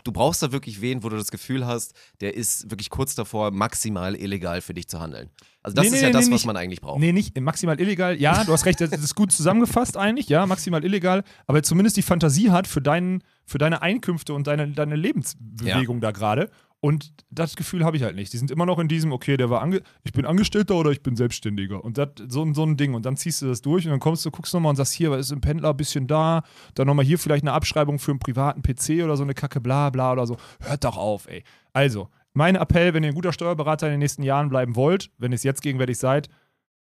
[0.04, 3.50] du brauchst da wirklich wen, wo du das Gefühl hast, der ist wirklich kurz davor,
[3.50, 5.30] maximal illegal für dich zu handeln.
[5.62, 7.00] Also das Nee, ist nee, ja nee, das, was man eigentlich braucht.
[7.00, 8.18] Nee, nicht maximal illegal.
[8.20, 12.02] Ja, du hast recht, das ist gut zusammengefasst eigentlich, ja, maximal illegal, aber zumindest die
[12.02, 16.50] Fantasie hat für, deinen, für deine Einkünfte und deine, deine Lebensbewegung da gerade.
[16.82, 18.32] Und das Gefühl habe ich halt nicht.
[18.32, 21.02] Die sind immer noch in diesem, okay, der war ange ich bin Angestellter oder ich
[21.02, 21.84] bin Selbstständiger.
[21.84, 22.94] Und das, so, ein- so ein Ding.
[22.94, 25.10] Und dann ziehst du das durch und dann kommst du, guckst nochmal und sagst, hier,
[25.10, 26.42] was ist im Pendler ein bisschen da,
[26.74, 29.90] dann nochmal hier vielleicht eine Abschreibung für einen privaten PC oder so eine Kacke, bla
[29.90, 30.38] bla oder so.
[30.60, 31.44] Hört doch auf, ey.
[31.74, 35.32] Also, mein Appell, wenn ihr ein guter Steuerberater in den nächsten Jahren bleiben wollt, wenn
[35.32, 36.30] ihr es jetzt gegenwärtig seid,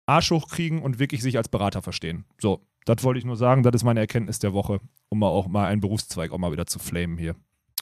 [0.07, 2.25] Arsch hochkriegen und wirklich sich als Berater verstehen.
[2.41, 4.81] So, das wollte ich nur sagen, das ist meine Erkenntnis der Woche,
[5.11, 7.37] um mal auch mal einen Berufszweig auch mal wieder zu flamen hier.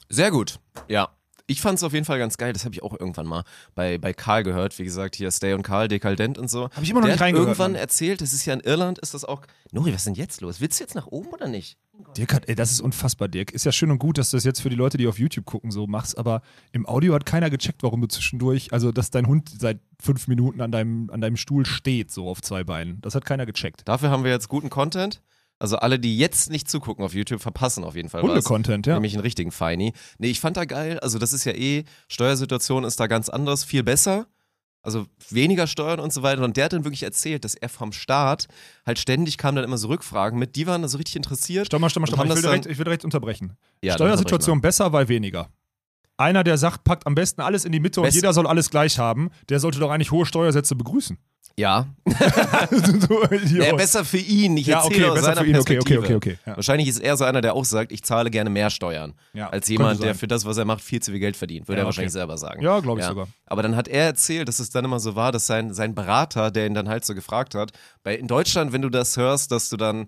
[0.09, 1.09] Sehr gut, ja.
[1.47, 3.43] Ich fand es auf jeden Fall ganz geil, das habe ich auch irgendwann mal
[3.75, 6.65] bei, bei Karl gehört, wie gesagt, hier Stay und Karl, Dekadent und so.
[6.71, 7.81] Hab ich immer noch Der nicht hat reingehört, irgendwann Mann.
[7.81, 9.41] erzählt, das ist ja in Irland, ist das auch.
[9.71, 10.59] Nori, was ist denn jetzt los?
[10.59, 11.77] Willst du jetzt nach oben oder nicht?
[12.17, 13.51] Dirk hat, ey, das ist unfassbar, Dirk.
[13.51, 15.45] Ist ja schön und gut, dass du das jetzt für die Leute, die auf YouTube
[15.45, 16.41] gucken, so machst, aber
[16.71, 20.61] im Audio hat keiner gecheckt, warum du zwischendurch, also dass dein Hund seit fünf Minuten
[20.61, 22.99] an deinem, an deinem Stuhl steht, so auf zwei Beinen.
[23.01, 23.83] Das hat keiner gecheckt.
[23.85, 25.21] Dafür haben wir jetzt guten Content.
[25.65, 28.29] Also alle, die jetzt nicht zugucken auf YouTube, verpassen auf jeden Fall was.
[28.29, 28.93] Hunde-Content, ja.
[28.93, 29.93] Nämlich einen richtigen Feini.
[30.19, 30.99] Nee, ich fand da geil.
[30.99, 34.27] Also das ist ja eh, Steuersituation ist da ganz anders, viel besser.
[34.83, 36.43] Also weniger Steuern und so weiter.
[36.43, 38.45] Und der hat dann wirklich erzählt, dass er vom Staat
[38.85, 40.55] halt ständig kamen dann immer so Rückfragen mit.
[40.55, 41.65] Die waren da so richtig interessiert.
[41.65, 42.37] Stopp mal, stopp mal, stopp Und mal.
[42.37, 43.57] Ich will, direkt, ich will direkt unterbrechen.
[43.81, 45.49] Ja, Steuersituation besser, weil weniger.
[46.17, 48.69] Einer, der sagt, packt am besten alles in die Mitte und Best- jeder soll alles
[48.69, 51.17] gleich haben, der sollte doch eigentlich hohe Steuersätze begrüßen.
[51.57, 51.87] Ja.
[53.45, 53.75] ja.
[53.75, 54.57] Besser für ihn.
[54.57, 55.55] Ich ja, erzähle okay, aus besser seiner für ihn.
[55.57, 56.17] Okay, okay, Perspektive.
[56.17, 56.39] okay, okay.
[56.45, 56.55] Ja.
[56.57, 59.13] Wahrscheinlich ist er so einer, der auch sagt, ich zahle gerne mehr Steuern.
[59.33, 60.19] Ja, als könnte jemand, der sein.
[60.19, 61.67] für das, was er macht, viel zu viel Geld verdient.
[61.67, 61.87] Würde Ja, er okay.
[61.87, 62.61] wahrscheinlich selber sagen.
[62.61, 63.27] Ja, glaube ich sogar.
[63.45, 66.51] Aber dann hat er erzählt, dass es dann immer so war, dass sein, sein Berater,
[66.51, 67.71] der ihn dann halt so gefragt hat,
[68.03, 70.07] bei, in Deutschland, wenn du das hörst, dass du dann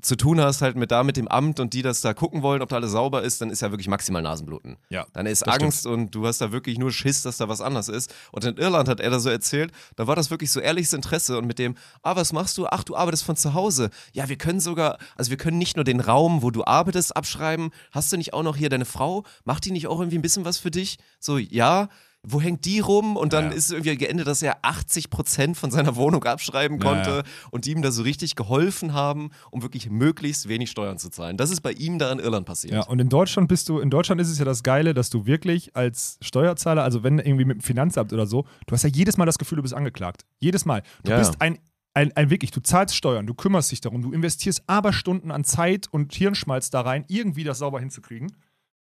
[0.00, 2.62] zu tun hast halt mit da mit dem Amt und die das da gucken wollen,
[2.62, 4.76] ob da alles sauber ist, dann ist ja wirklich maximal Nasenbluten.
[4.88, 7.88] Ja, Dann ist Angst und du hast da wirklich nur Schiss, dass da was anders
[7.88, 8.14] ist.
[8.30, 11.36] Und in Irland hat er da so erzählt, da war das wirklich so ehrliches Interesse
[11.38, 12.66] und mit dem, ah, was machst du?
[12.66, 13.90] Ach, du arbeitest von zu Hause.
[14.12, 17.70] Ja, wir können sogar, also wir können nicht nur den Raum, wo du arbeitest, abschreiben.
[17.90, 19.24] Hast du nicht auch noch hier deine Frau?
[19.44, 20.98] Macht die nicht auch irgendwie ein bisschen was für dich?
[21.18, 21.88] So, ja.
[22.24, 23.16] Wo hängt die rum?
[23.16, 23.50] Und dann Ja.
[23.50, 27.22] ist irgendwie geendet, dass er 80 Prozent von seiner Wohnung abschreiben konnte ja.
[27.50, 31.36] und die ihm da so richtig geholfen haben, um wirklich möglichst wenig Steuern zu zahlen.
[31.36, 32.74] Das ist bei ihm da in Irland passiert.
[32.74, 35.26] Ja, und in Deutschland bist du, in Deutschland ist es ja das Geile, dass du
[35.26, 39.16] wirklich als Steuerzahler, also wenn irgendwie mit dem Finanzamt oder so, du hast ja jedes
[39.16, 40.24] Mal das Gefühl, du bist angeklagt.
[40.38, 40.82] Jedes Mal.
[41.02, 41.58] Du Ja, bist ein,
[41.94, 45.88] ein, ein wirklich, du zahlst Steuern, du kümmerst dich darum, du investierst Aberstunden an Zeit
[45.90, 48.32] und Hirnschmalz da rein, irgendwie das sauber hinzukriegen.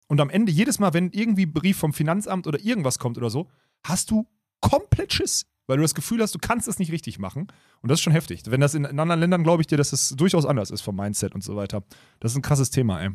[0.08, 3.30] Und am Ende, jedes Mal, wenn irgendwie ein Brief vom Finanzamt oder irgendwas kommt oder
[3.30, 3.48] so,
[3.84, 4.26] hast du
[4.60, 5.46] komplett Schiss.
[5.68, 7.46] Weil du das Gefühl hast, du kannst es nicht richtig machen.
[7.82, 8.42] Und das ist schon heftig.
[8.46, 10.96] Wenn das in, in anderen Ländern, glaube ich dir, dass es durchaus anders ist vom
[10.96, 11.84] Mindset und so weiter.
[12.20, 13.10] Das ist ein krasses Thema, ey.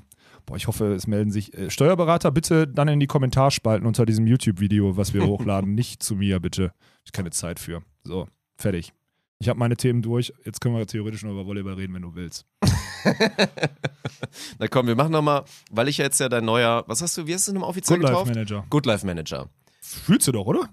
[0.46, 4.28] Boah, ich hoffe, es melden sich äh, Steuerberater bitte dann in die Kommentarspalten unter diesem
[4.28, 5.74] YouTube-Video, was wir hochladen.
[5.76, 6.74] Nicht zu mir, bitte.
[7.06, 7.82] Ich keine Zeit für.
[8.04, 8.94] So, fertig.
[9.44, 10.32] Ich habe meine Themen durch.
[10.46, 12.46] Jetzt können wir theoretisch noch über Volleyball reden, wenn du willst.
[14.58, 17.28] Na komm, wir machen nochmal, weil ich ja jetzt ja dein neuer, was hast du,
[17.28, 18.34] wie hast du nochmal offiziell Good Life getauft?
[18.36, 18.66] Manager.
[18.70, 19.50] Good Life Manager.
[19.82, 20.70] Fühlst du doch, oder?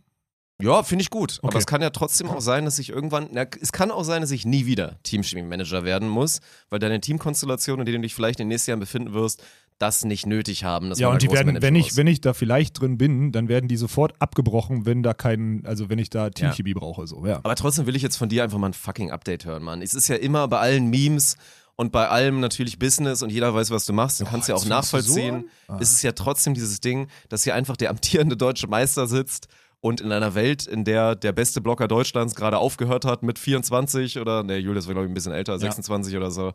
[0.63, 1.39] Ja, finde ich gut.
[1.39, 1.59] Aber Okay.
[1.59, 4.31] es kann ja trotzdem auch sein, dass ich irgendwann, na, es kann auch sein, dass
[4.31, 8.45] ich nie wieder Teamspeak-Manager werden muss, weil deine Teamkonstellation, in der du dich vielleicht in
[8.45, 9.43] den nächsten Jahren befinden wirst,
[9.81, 10.91] das nicht nötig haben.
[10.91, 13.67] Dass Ja, und die werden, wenn ich, wenn ich da vielleicht drin bin, dann werden
[13.67, 17.07] die sofort abgebrochen, wenn da kein, also wenn ich da Teamchemie brauche.
[17.07, 17.41] So, ja.
[17.43, 19.81] Aber trotzdem will ich jetzt von dir einfach mal ein fucking Update hören, Mann.
[19.83, 21.37] Es ist ja immer bei allen Memes
[21.77, 24.21] und bei allem natürlich Business und jeder weiß, was du machst.
[24.21, 25.35] Du kannst ja auch so nachvollziehen.
[25.37, 25.45] an?
[25.69, 25.79] Ah.
[25.81, 29.49] Es ist ja trotzdem dieses Ding, dass hier einfach der amtierende deutsche Meister sitzt
[29.83, 34.19] Und in einer Welt, in der der beste Blocker Deutschlands gerade aufgehört hat mit 24
[34.19, 36.53] oder, ne, Julius war glaube ich ein bisschen älter, 26 oder so,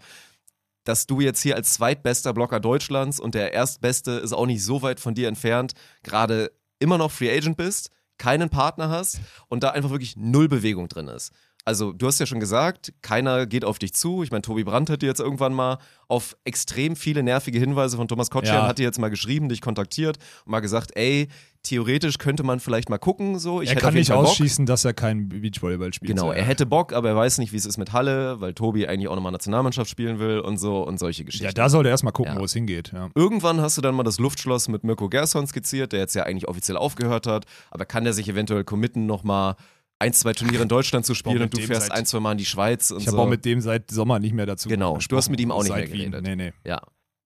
[0.85, 4.81] dass du jetzt hier als zweitbester Blocker Deutschlands und der erstbeste ist auch nicht so
[4.81, 5.73] weit von dir entfernt,
[6.03, 9.19] gerade immer noch Free Agent bist, keinen Partner hast
[9.49, 11.33] und da einfach wirklich null Bewegung drin ist.
[11.67, 14.21] Also, du hast ja schon gesagt, keiner geht auf dich zu.
[14.21, 18.07] Ich meine, Tobi Brandt hat dir jetzt irgendwann mal auf extrem viele nervige Hinweise von
[18.07, 18.67] Thomas Kotschian, Ja.
[18.67, 21.27] hat dir jetzt mal geschrieben, dich kontaktiert und mal gesagt, ey,
[21.63, 23.63] theoretisch könnte man vielleicht mal gucken, so.
[23.63, 24.17] Ich er kann nicht Bock.
[24.27, 26.09] ausschließen, dass er kein Beachvolleyball spielt.
[26.15, 28.85] Genau, er hätte Bock, aber er weiß nicht, wie es ist mit Halle, weil Tobi
[28.87, 31.45] eigentlich auch nochmal Nationalmannschaft spielen will und so und solche Geschichten.
[31.47, 32.39] Ja, da sollte er erstmal gucken, Ja.
[32.39, 32.91] wo es hingeht.
[32.93, 33.09] Ja.
[33.15, 36.47] Irgendwann hast du dann mal das Luftschloss mit Mirko Gerson skizziert, der jetzt ja eigentlich
[36.47, 39.55] offiziell aufgehört hat, aber kann der sich eventuell committen, nochmal
[39.99, 42.45] ein, zwei Turniere in Deutschland zu spielen und du fährst ein, zwei Mal in die
[42.45, 43.11] Schweiz und Ich so.
[43.13, 45.63] habe auch mit dem seit Sommer nicht mehr dazu Genau, du hast mit ihm auch
[45.63, 46.11] nicht mehr Wien.
[46.11, 46.23] geredet.
[46.23, 46.53] Nee, nee.
[46.65, 46.81] Ja.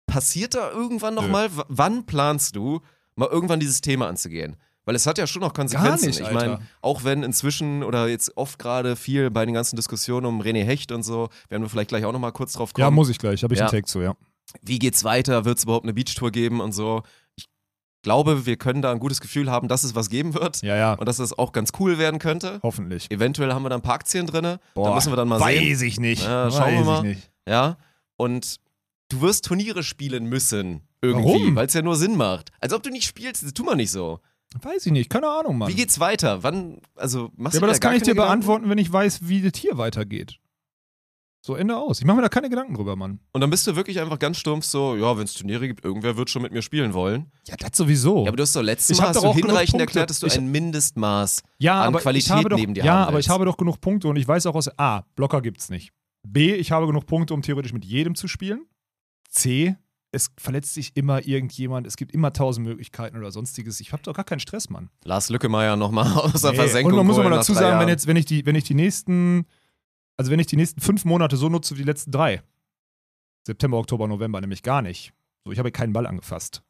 [0.08, 2.82] Passiert da irgendwann nochmal, wann planst du,
[3.16, 4.56] mal irgendwann dieses Thema anzugehen?
[4.86, 6.08] Weil es hat ja schon noch Konsequenzen.
[6.08, 10.26] nicht, ich meine, auch wenn inzwischen oder jetzt oft gerade viel bei den ganzen Diskussionen
[10.26, 12.84] um René Hecht und so, werden wir vielleicht gleich auch nochmal kurz drauf kommen.
[12.86, 13.44] Ja, muss ich gleich.
[13.44, 13.66] Habe ich Ja.
[13.68, 14.16] einen Take zu, ja.
[14.64, 15.46] Wie geht's weiter?
[15.46, 17.04] Wird es überhaupt eine Beachtour geben und so?
[18.00, 20.78] Ich glaube, wir können da ein gutes Gefühl haben, dass es was geben wird Ja,
[20.78, 20.94] ja.
[20.94, 22.62] und dass es auch ganz cool werden könnte.
[22.64, 23.12] Hoffentlich.
[23.12, 24.58] Eventuell haben wir da ein paar Aktien drin.
[24.74, 25.88] Da müssen wir dann mal weiß sehen.
[25.90, 26.24] ich nicht.
[26.24, 26.98] Ja, schauen weiß wir mal.
[27.06, 27.32] Ich nicht.
[27.46, 27.78] Ja.
[28.16, 28.62] Und
[29.10, 30.88] du wirst Turniere spielen müssen.
[31.02, 32.52] Irgendwie, weil es ja nur Sinn macht.
[32.62, 34.20] Als ob du nicht spielst, das tu mal nicht so.
[34.62, 35.10] Weiß ich nicht.
[35.10, 35.68] Keine Ahnung, Mann.
[35.68, 36.42] Wie geht's weiter?
[36.42, 38.28] Wann, also machst ja, du aber das kann ich dir Gedanken?
[38.28, 40.40] beantworten, wenn ich weiß, wie das hier weitergeht.
[41.42, 42.00] So, Ende aus.
[42.00, 43.20] Ich mache mir da keine Gedanken drüber, Mann.
[43.32, 46.18] Und dann bist du wirklich einfach ganz stumpf so, ja, wenn es Turniere gibt, irgendwer
[46.18, 47.32] wird schon mit mir spielen wollen.
[47.48, 48.24] Ja, das sowieso.
[48.24, 50.38] Ja, aber du hast doch letztes Ich Mal hast du hinreichend erklärt, dass du Ich-
[50.38, 53.80] ein Mindestmaß ja, an Qualität doch, neben dir Ja, haben aber ich habe doch genug
[53.80, 55.92] Punkte und ich weiß auch aus A, Blocker gibt's nicht.
[56.28, 58.66] B, ich habe genug Punkte, um theoretisch mit jedem zu spielen.
[59.30, 59.78] C,
[60.12, 63.80] es verletzt sich immer irgendjemand, es gibt immer tausend Möglichkeiten oder sonstiges.
[63.80, 64.90] Ich habe doch gar keinen Stress, Mann.
[65.06, 68.08] Lars Lückemeier nochmal aus der Nee, Versenkung Und man muss nach dazu sagen, wenn jetzt,
[68.08, 69.46] wenn ich die, wenn ich die nächsten,
[70.20, 72.42] also wenn ich die nächsten fünf Monate so nutze wie die letzten drei,
[73.48, 75.14] September, Oktober, November, nämlich gar nicht.
[75.46, 76.62] So, ich habe keinen Ball angefasst.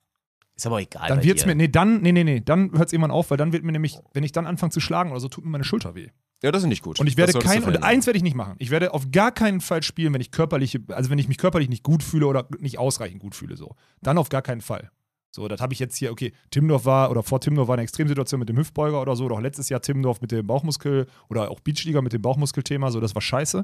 [0.56, 1.08] Ist aber egal.
[1.08, 1.48] Dann wird's dir.
[1.48, 3.72] mir, nee, dann, nee, nee, nee, dann hört es irgendwann auf, weil dann wird mir
[3.72, 6.10] nämlich, wenn ich dann anfange zu schlagen oder so, tut mir meine Schulter weh.
[6.44, 7.00] Ja, das ist nicht gut.
[7.00, 8.54] Und ich werde kein, und eins werde ich nicht machen.
[8.60, 11.70] Ich werde auf gar keinen Fall spielen, wenn ich körperliche, also wenn ich mich körperlich
[11.70, 13.76] nicht gut fühle oder nicht ausreichend gut fühle, so.
[14.04, 14.92] Dann auf gar keinen Fall.
[15.32, 18.40] So, das habe ich jetzt hier, okay, Timdorf war, oder vor Timdorf war eine Extremsituation
[18.40, 22.02] mit dem Hüftbeuger oder so, auch letztes Jahr Timdorf mit dem Bauchmuskel, oder auch Beachliga
[22.02, 23.64] mit dem Bauchmuskelthema, so, das war scheiße.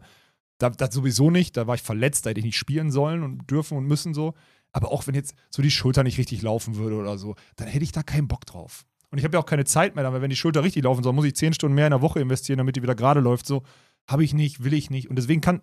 [0.58, 3.50] Da, das sowieso nicht, da war ich verletzt, da hätte ich nicht spielen sollen und
[3.50, 4.36] dürfen und müssen so.
[4.72, 7.84] Aber auch wenn jetzt so die Schulter nicht richtig laufen würde oder so, dann hätte
[7.84, 8.86] ich da keinen Bock drauf.
[9.10, 11.14] Und ich habe ja auch keine Zeit mehr, weil wenn die Schulter richtig laufen soll,
[11.14, 13.46] muss ich zehn Stunden mehr in der Woche investieren, damit die wieder gerade läuft.
[13.46, 13.64] So
[14.08, 15.10] habe ich nicht, will ich nicht.
[15.10, 15.62] Und deswegen kann,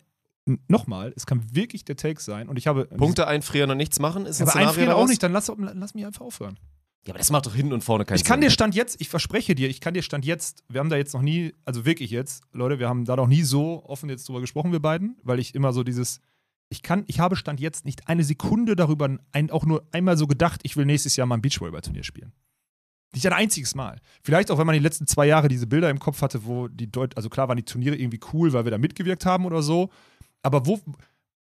[0.68, 2.49] nochmal, es kann wirklich der Take sein.
[2.49, 2.86] Und ich habe.
[2.86, 5.05] Punkte einfrieren und nichts machen ist ein aber Szenario einfrieren daraus?
[5.05, 6.59] auch nicht, dann lass, lass mich einfach aufhören.
[7.05, 8.49] Ja, aber das macht doch hinten und vorne keinen Ich kann Sinn.
[8.49, 11.14] dir Stand jetzt, ich verspreche dir, ich kann dir Stand jetzt, wir haben da jetzt
[11.14, 14.40] noch nie, also wirklich jetzt, Leute, wir haben da noch nie so offen jetzt drüber
[14.40, 16.20] gesprochen, wir beiden, weil ich immer so dieses,
[16.68, 20.28] ich kann, ich habe Stand jetzt nicht eine Sekunde darüber, ein, auch nur einmal so
[20.28, 22.32] gedacht, ich will nächstes Jahr mal ein Beachvolleyball-Turnier spielen.
[23.14, 23.99] Nicht ein einziges Mal.
[24.22, 26.90] Vielleicht auch, wenn man die letzten zwei Jahre diese Bilder im Kopf hatte, wo die
[26.90, 29.90] Deut also klar waren die Turniere irgendwie cool, weil wir da mitgewirkt haben oder so.
[30.43, 30.80] Aber wo,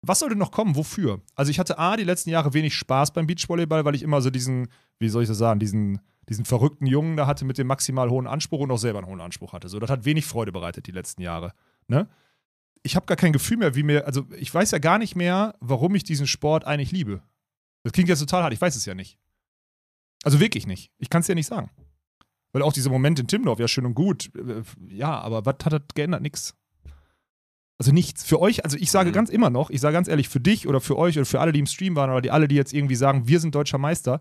[0.02, 0.76] was sollte noch kommen?
[0.76, 1.20] Wofür?
[1.34, 4.30] Also ich hatte A, die letzten Jahre wenig Spaß beim Beachvolleyball, weil ich immer so
[4.30, 4.68] diesen,
[4.98, 8.26] wie soll ich das sagen, diesen, diesen verrückten Jungen da hatte mit dem maximal hohen
[8.26, 9.68] Anspruch und auch selber einen hohen Anspruch hatte.
[9.68, 11.52] So, das hat wenig Freude bereitet die letzten Jahre.
[11.88, 12.08] Ne?
[12.82, 15.54] Ich habe gar kein Gefühl mehr, wie mir, also ich weiß ja gar nicht mehr,
[15.60, 17.22] warum ich diesen Sport eigentlich liebe.
[17.82, 19.18] Das klingt jetzt total hart, ich weiß es ja nicht.
[20.22, 20.92] Also wirklich nicht.
[20.98, 21.70] Ich kann es ja nicht sagen.
[22.52, 25.72] Weil auch diese Momente in Timdorf, ja schön und gut, äh, ja, aber was hat
[25.72, 26.22] das geändert?
[26.22, 26.54] Nix.
[27.78, 28.24] Also nichts.
[28.24, 29.14] Für euch, also ich sage Mhm.
[29.14, 31.52] ganz immer noch, ich sage ganz ehrlich, für dich oder für euch oder für alle,
[31.52, 34.20] die im Stream waren oder die alle, die jetzt irgendwie sagen, wir sind deutscher Meister,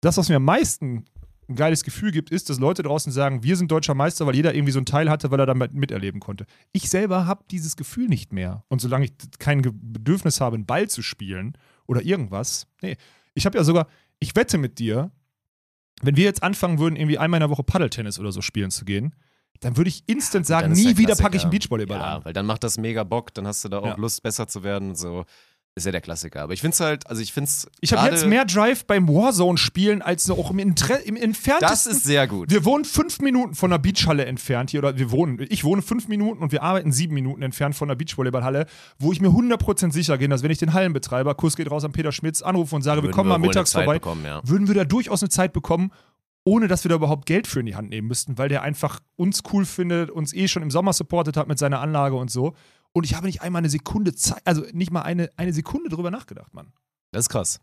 [0.00, 1.04] das, was mir am meisten
[1.48, 4.54] ein geiles Gefühl gibt, ist, dass Leute draußen sagen, wir sind deutscher Meister, weil jeder
[4.54, 6.46] irgendwie so einen Teil hatte, weil er damit miterleben konnte.
[6.72, 8.64] Ich selber habe dieses Gefühl nicht mehr.
[8.68, 12.96] Und solange ich kein Bedürfnis habe, einen Ball zu spielen oder irgendwas, nee.
[13.34, 13.88] Ich habe ja sogar,
[14.20, 15.10] ich wette mit dir,
[16.02, 18.84] wenn wir jetzt anfangen würden, irgendwie einmal in der Woche Paddeltennis oder so spielen zu
[18.84, 19.14] gehen,
[19.64, 22.24] dann würde ich instant sagen, nie der wieder packe ich einen Beachvolleyball Ja, an.
[22.24, 23.94] weil dann macht das mega Bock, dann hast du da auch Ja.
[23.96, 25.24] Lust, besser zu werden so.
[25.76, 26.42] Ist ja der Klassiker.
[26.42, 27.66] Aber ich finde es halt, also ich finde es.
[27.80, 31.68] Ich habe jetzt mehr Drive beim Warzone-Spielen als auch im, Intre im entferntesten.
[31.68, 32.48] Das ist sehr gut.
[32.52, 36.06] Wir wohnen fünf Minuten von der Beachhalle entfernt hier, oder wir wohnen, ich wohne fünf
[36.06, 38.66] Minuten und wir arbeiten sieben Minuten entfernt von der Beachvolleyballhalle,
[39.00, 41.90] wo ich mir 100% sicher bin, dass wenn ich den Hallenbetreiber, Kuss geht raus an
[41.90, 44.42] Peter Schmitz, anrufe und sage, wir kommen mal mittags vorbei, Bekommen, ja.
[44.44, 45.90] würden wir da durchaus eine Zeit bekommen,
[46.44, 49.00] ohne dass wir da überhaupt Geld für in die Hand nehmen müssten, weil der einfach
[49.16, 52.54] uns cool findet, uns eh schon im Sommer supportet hat mit seiner Anlage und so.
[52.92, 56.10] Und ich habe nicht einmal eine Sekunde Zeit, also nicht mal eine, eine Sekunde drüber
[56.10, 56.72] nachgedacht, Mann.
[57.12, 57.60] Das ist krass.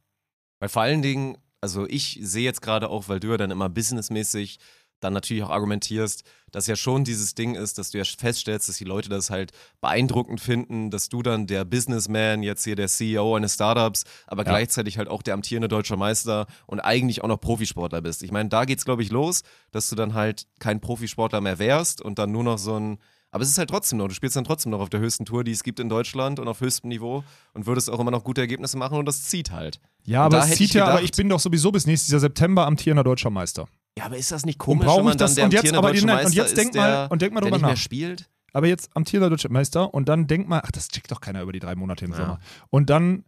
[0.59, 3.69] Weil vor allen Dingen, also ich sehe jetzt gerade auch, weil du ja dann immer
[3.69, 4.59] businessmäßig
[5.03, 8.77] dann natürlich auch argumentierst, dass ja schon dieses Ding ist, dass du ja feststellst, dass
[8.77, 13.35] die Leute das halt beeindruckend finden, dass du dann der Businessman, jetzt hier der CEO
[13.35, 14.49] eines Startups, aber Ja.
[14.51, 18.23] gleichzeitig halt auch der amtierende deutscher Meister und eigentlich auch noch Profisportler bist.
[18.23, 19.41] Ich meine, da geht's, glaube ich, los,
[19.71, 22.97] dass du dann halt kein Profisportler mehr wärst und dann nur noch so ein
[23.33, 25.45] aber es ist halt trotzdem noch, du spielst dann trotzdem noch auf der höchsten Tour,
[25.45, 27.23] die es gibt in Deutschland und auf höchstem Niveau
[27.53, 29.79] und würdest auch immer noch gute Ergebnisse machen und das zieht halt.
[30.03, 32.67] Ja, Und aber es zieht ja, aber ich bin doch sowieso bis nächstes Jahr September
[32.67, 33.69] amtierender deutscher Meister.
[34.01, 35.73] Ja, aber ist das nicht Und komisch, brauche wenn man das- dann der und jetzt-
[35.77, 37.77] aber nein, und jetzt denk mal- und denk mal drüber nach.
[37.77, 38.27] spielt?
[38.51, 41.51] Aber jetzt amtierender deutscher Meister und dann denk mal, ach, das checkt doch keiner über
[41.53, 42.17] die drei Monate im Ja.
[42.17, 42.39] Sommer.
[42.71, 43.23] Und dann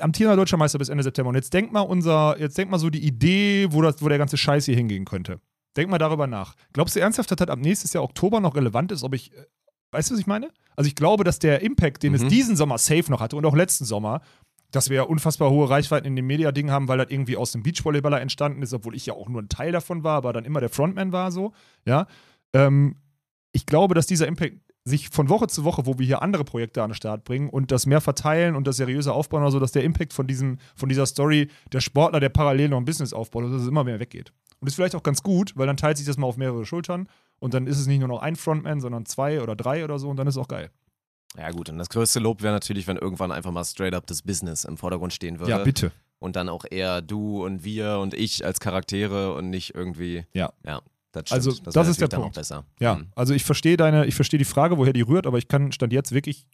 [0.00, 1.30] amtierender deutscher Meister bis Ende September.
[1.30, 4.18] Und jetzt denk mal unser, jetzt denk mal so die Idee, wo, das, wo der
[4.18, 5.40] ganze Scheiß hier hingehen könnte.
[5.76, 6.54] Denk mal darüber nach.
[6.74, 9.46] Glaubst du ernsthaft, dass das ab nächstes Jahr Oktober noch relevant ist, ob ich, äh,
[9.92, 10.50] weißt du, was ich meine?
[10.76, 12.28] Also ich glaube, dass der Impact, den es Mhm.
[12.28, 14.20] diesen Sommer safe noch hatte und auch letzten Sommer,
[14.70, 17.62] dass wir ja unfassbar hohe Reichweiten in dem Media-Ding haben, weil das irgendwie aus dem
[17.62, 20.60] Beachvolleyballer entstanden ist, obwohl ich ja auch nur ein Teil davon war, aber dann immer
[20.60, 21.52] der Frontman war so,
[21.84, 22.06] ja.
[22.52, 22.96] Ähm,
[23.52, 26.82] ich glaube, dass dieser Impact sich von Woche zu Woche, wo wir hier andere Projekte
[26.82, 29.84] an den Start bringen und das mehr verteilen und das seriöse aufbauen, also dass der
[29.84, 33.62] Impact von, diesem, von dieser Story, der Sportler, der parallel noch ein Business aufbaut, dass
[33.62, 34.32] es immer mehr weggeht.
[34.60, 37.08] Und ist vielleicht auch ganz gut, weil dann teilt sich das mal auf mehrere Schultern
[37.38, 40.08] und dann ist es nicht nur noch ein Frontman, sondern zwei oder drei oder so
[40.08, 40.70] und dann ist es auch geil.
[41.38, 44.22] Ja gut, und das größte Lob wäre natürlich, wenn irgendwann einfach mal straight up das
[44.22, 45.52] Business im Vordergrund stehen würde.
[45.52, 45.92] Ja, bitte.
[46.18, 50.26] Und dann auch eher du und wir und ich als Charaktere und nicht irgendwie.
[50.34, 50.52] Ja.
[50.66, 51.32] Ja, das stimmt.
[51.32, 52.36] Also, das, das ist der dann Punkt.
[52.36, 52.64] Auch besser.
[52.78, 53.06] Ja, Mhm.
[53.14, 55.92] also ich verstehe deine, ich verstehe die Frage, woher die rührt, aber ich kann Stand
[55.92, 56.46] jetzt wirklich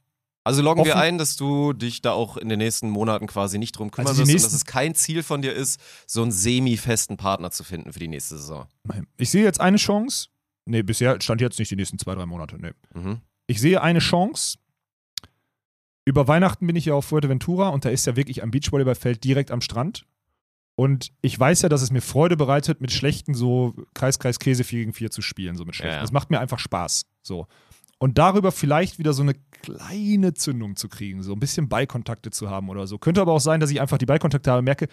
[0.45, 3.59] Also loggen wir Offen- ein, dass du dich da auch in den nächsten Monaten quasi
[3.59, 6.31] nicht drum kümmern Also wirst und dass es kein Ziel von dir ist, so einen
[6.31, 8.67] semi-festen Partner zu finden für die nächste Saison.
[9.17, 10.29] Ich sehe jetzt eine Chance.
[10.67, 12.57] Nee, bisher stand jetzt nicht die nächsten zwei, drei Monate.
[12.61, 12.71] Nee.
[12.95, 13.21] Mhm.
[13.49, 14.59] Ich sehe eine Chance.
[16.07, 19.51] Über Weihnachten bin ich ja auf Fuerteventura und da ist ja wirklich ein Beachvolleyballfeld direkt
[19.51, 20.07] am Strand.
[20.77, 24.63] Und ich weiß ja, dass es mir Freude bereitet, mit schlechten so Kreis, Kreis, Käse
[24.63, 25.57] 4 gegen 4 zu spielen.
[25.57, 25.97] So mit schlechten.
[25.97, 26.01] Ja.
[26.03, 27.07] Das macht mir einfach Spaß.
[27.23, 27.47] So.
[27.99, 32.51] Und darüber vielleicht wieder so eine kleine Zündung zu kriegen, so ein bisschen Beikontakte zu
[32.51, 32.99] haben oder so.
[32.99, 34.87] Könnte aber auch sein, dass ich einfach die Beikontakte habe und merke,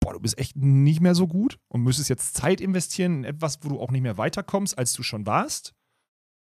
[0.00, 3.60] boah, du bist echt nicht mehr so gut und müsstest jetzt Zeit investieren in etwas,
[3.62, 5.72] wo du auch nicht mehr weiterkommst, als du schon warst.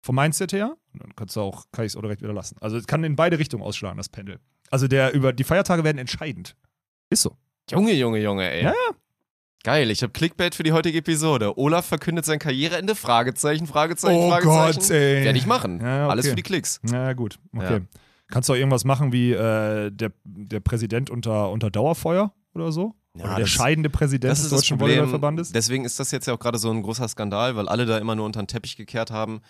[0.02, 0.76] Vom Mindset her.
[0.92, 2.56] Und dann kannst du auch, kann ich es auch direkt wieder lassen.
[2.60, 4.38] Also es kann in beide Richtungen ausschlagen, das Pendel.
[4.70, 6.56] Also der über die Feiertage werden entscheidend.
[7.10, 7.36] Ist so.
[7.70, 8.64] Junge, Junge, Junge, ey.
[8.64, 8.72] Ja,
[9.62, 11.58] Geil, ich habe Clickbait für die heutige Episode.
[11.58, 14.80] Olaf verkündet sein Karriereende, Fragezeichen, Fragezeichen, Oh Fragezeichen.
[14.80, 15.24] Gott, ey.
[15.24, 15.80] Werde ich machen.
[15.80, 16.10] Ja, okay.
[16.12, 16.80] Alles für die Klicks.
[16.82, 17.74] Na gut, okay.
[17.74, 17.80] Ja.
[18.28, 22.94] Kannst du auch irgendwas machen wie äh, der, der Präsident unter, unter Dauerfeuer oder so?
[23.14, 24.80] Ja, oder der das- scheidende Präsident des Deutschen.
[24.80, 25.52] Volleyballverbandes?
[25.52, 28.14] Deswegen ist das jetzt ja auch gerade so ein großer Skandal, weil alle da immer
[28.14, 29.42] nur unter den Teppich gekehrt haben.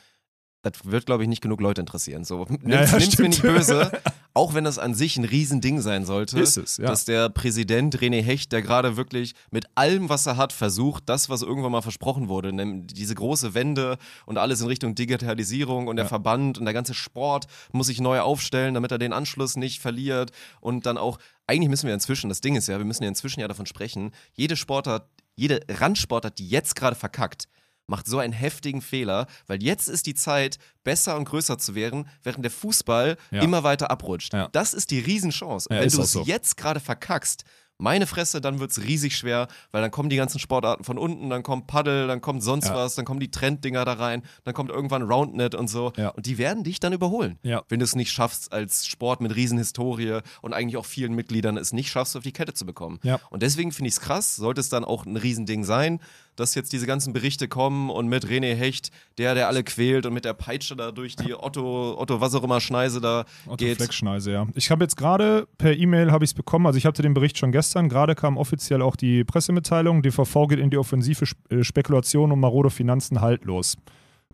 [0.62, 2.24] Das wird, glaube ich, nicht genug Leute interessieren.
[2.24, 3.90] So, nimm's, Ja, ja, nimm's mir nicht böse,
[4.34, 6.38] auch wenn das an sich ein Riesending sein sollte.
[6.38, 6.86] Ist es, ja.
[6.86, 11.30] Dass der Präsident René Hecht, der gerade wirklich mit allem, was er hat, versucht, das,
[11.30, 13.96] was irgendwann mal versprochen wurde, nämlich diese große Wende
[14.26, 16.08] und alles in Richtung Digitalisierung und der Ja.
[16.10, 20.30] Verband und der ganze Sport muss sich neu aufstellen, damit er den Anschluss nicht verliert
[20.60, 23.40] und dann auch, eigentlich müssen wir inzwischen, das Ding ist ja, wir müssen ja inzwischen
[23.40, 27.48] ja davon sprechen, jede Sportart, jede Randsportart, die jetzt gerade verkackt,
[27.90, 32.08] macht so einen heftigen Fehler, weil jetzt ist die Zeit, besser und größer zu werden,
[32.22, 33.42] während der Fußball Ja.
[33.42, 34.32] immer weiter abrutscht.
[34.32, 34.48] Ja.
[34.52, 35.68] Das ist die Riesenchance.
[35.70, 36.22] Ja, wenn du es so.
[36.22, 37.44] jetzt gerade verkackst,
[37.80, 41.30] meine Fresse, dann wird es riesig schwer, weil dann kommen die ganzen Sportarten von unten,
[41.30, 42.74] dann kommt Paddle, dann kommt sonst Ja.
[42.74, 45.92] was, dann kommen die Trenddinger da rein, dann kommt irgendwann Roundnet und so.
[45.96, 46.08] Ja.
[46.10, 47.38] Und die werden dich dann überholen.
[47.42, 47.62] Ja.
[47.68, 51.72] Wenn du es nicht schaffst, als Sport mit Riesenhistorie und eigentlich auch vielen Mitgliedern es
[51.72, 52.98] nicht schaffst, auf die Kette zu bekommen.
[53.30, 56.00] Und deswegen finde ich es krass, sollte es dann auch ein Riesending sein,
[56.36, 60.14] dass jetzt diese ganzen Berichte kommen und mit René Hecht, der, der alle quält und
[60.14, 63.76] mit der Peitsche da durch die Otto, Otto was auch immer Schneise da Otto geht.
[63.76, 64.46] Fleckschneise, ja.
[64.54, 67.36] Ich habe jetzt gerade per E-Mail habe ich es bekommen, also ich hatte den Bericht
[67.36, 72.32] schon gestern, gerade kam offiziell auch die Pressemitteilung, DVV geht in die Offensive, äh, Spekulation
[72.32, 73.76] um marode Finanzen haltlos.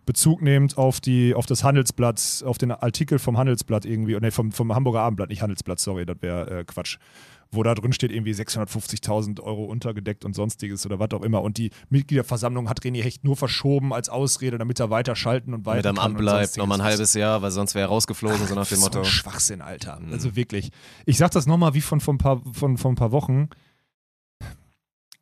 [0.05, 4.51] Bezug nehmend auf, die, auf das Handelsblatt, auf den Artikel vom Handelsblatt irgendwie, nee, vom,
[4.51, 6.97] vom Hamburger Abendblatt, nicht Handelsblatt, sorry, das wäre äh, Quatsch.
[7.51, 11.41] Wo da drin steht irgendwie 650.000 Euro untergedeckt und sonstiges oder was auch immer.
[11.41, 15.65] Und die Mitgliederversammlung hat René Hecht nur verschoben als Ausrede, damit er weiter schalten und
[15.65, 18.55] weiter Mit am Amt bleibt, nochmal ein halbes Jahr, weil sonst wäre er rausgeflogen, so
[18.55, 18.99] nach dem so Motto.
[18.99, 19.99] ein Schwachsinn, Alter.
[19.99, 20.13] Mhm.
[20.13, 20.71] Also wirklich.
[21.05, 23.49] Ich sag das nochmal wie von, von, ein paar, von, von ein paar Wochen.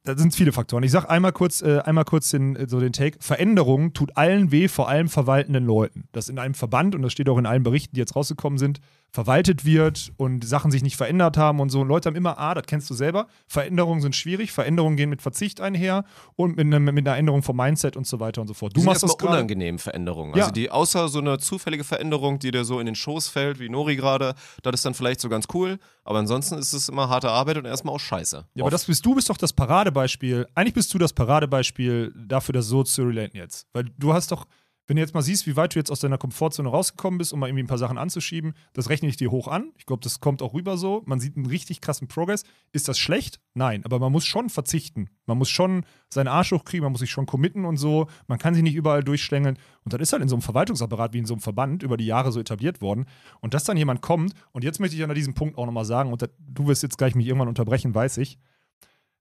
[0.06, 0.84] Da sind viele Faktoren.
[0.84, 3.18] Ich sag einmal kurz, äh, einmal kurz den, äh, so den Take.
[3.20, 6.08] Veränderung tut allen weh, vor allem verwaltenden Leuten.
[6.12, 8.80] Dass in einem Verband, und das steht auch in allen Berichten, die jetzt rausgekommen sind,
[9.16, 11.82] verwaltet wird und Sachen sich nicht verändert haben und so.
[11.82, 15.22] Und Leute haben immer, ah, das kennst du selber, Veränderungen sind schwierig, Veränderungen gehen mit
[15.22, 16.06] Verzicht einher
[16.36, 18.76] und mit, einem, mit einer Änderung vom Mindset und so weiter und so fort.
[18.76, 19.38] Du sind machst das gerade.
[19.38, 20.36] unangenehm Veränderungen.
[20.36, 20.44] Ja.
[20.44, 23.70] Also die, außer so eine zufällige Veränderung, die dir so in den Schoß fällt, wie
[23.70, 25.80] Nori gerade, das ist dann vielleicht so ganz cool.
[26.04, 28.46] Aber ansonsten ist es immer harte Arbeit und erstmal auch scheiße.
[28.54, 32.14] Ja, aber das bist du bist doch das Paradebeispiel Paradebeispiel, eigentlich bist du das Paradebeispiel
[32.16, 33.68] dafür, das so zu relaten jetzt.
[33.74, 34.46] Weil du hast doch,
[34.88, 37.40] wenn du jetzt mal siehst, wie weit du jetzt aus deiner Komfortzone rausgekommen bist, um
[37.40, 39.72] mal irgendwie ein paar Sachen anzuschieben, das rechne ich dir hoch an.
[39.78, 41.02] Ich glaube, das kommt auch rüber so.
[41.06, 42.44] Man sieht einen richtig krassen Progress.
[42.72, 43.40] Ist das schlecht?
[43.56, 45.10] Nein, aber man muss schon verzichten.
[45.26, 48.08] Man muss schon seinen Arsch hochkriegen, man muss sich schon committen und so.
[48.28, 49.58] Man kann sich nicht überall durchschlängeln.
[49.84, 52.06] Und das ist halt in so einem Verwaltungsapparat wie in so einem Verband über die
[52.06, 53.06] Jahre so etabliert worden.
[53.42, 56.12] Und dass dann jemand kommt, und jetzt möchte ich an diesem Punkt auch nochmal sagen,
[56.12, 58.38] und da, du wirst jetzt gleich mich irgendwann unterbrechen, weiß ich.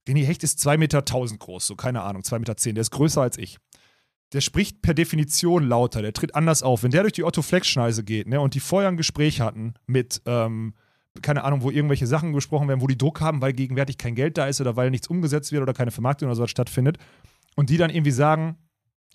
[0.06, 2.54] René Hecht ist 2,10 Meter groß, so keine Ahnung, 2,10 Meter.
[2.54, 3.58] Der ist größer als ich
[4.34, 6.82] der spricht per Definition lauter, der tritt anders auf.
[6.82, 10.74] Wenn der durch die Otto-Flex-Schneise geht ne, und die vorher ein Gespräch hatten mit, ähm,
[11.22, 14.36] keine Ahnung, wo irgendwelche Sachen besprochen werden, wo die Druck haben, weil gegenwärtig kein Geld
[14.36, 16.98] da ist oder weil nichts umgesetzt wird oder keine Vermarktung oder sowas stattfindet
[17.54, 18.56] und die dann irgendwie sagen,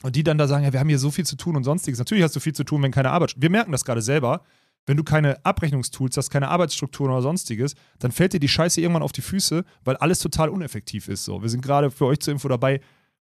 [0.02, 2.00] und die dann da sagen, ja, wir haben hier so viel zu tun und sonstiges.
[2.00, 3.36] Natürlich hast du viel zu tun, wenn keine Arbeit.
[3.38, 4.44] Wir merken das gerade selber.
[4.86, 9.04] Wenn du keine Abrechnungstools hast, keine Arbeitsstrukturen oder sonstiges, dann fällt dir die Scheiße irgendwann
[9.04, 11.26] auf die Füße, weil alles total uneffektiv ist.
[11.26, 11.42] So.
[11.42, 12.80] Wir sind gerade für euch zur Info dabei,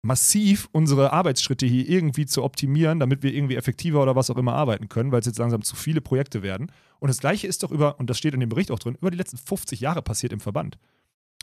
[0.03, 4.55] massiv unsere Arbeitsschritte hier irgendwie zu optimieren, damit wir irgendwie effektiver oder was auch immer
[4.55, 6.73] arbeiten können, weil es jetzt langsam zu viele Projekte werden.
[6.99, 9.11] Und das Gleiche ist doch über, und das steht in dem Bericht auch drin, über
[9.11, 10.77] die letzten 50 Jahre passiert im Verband.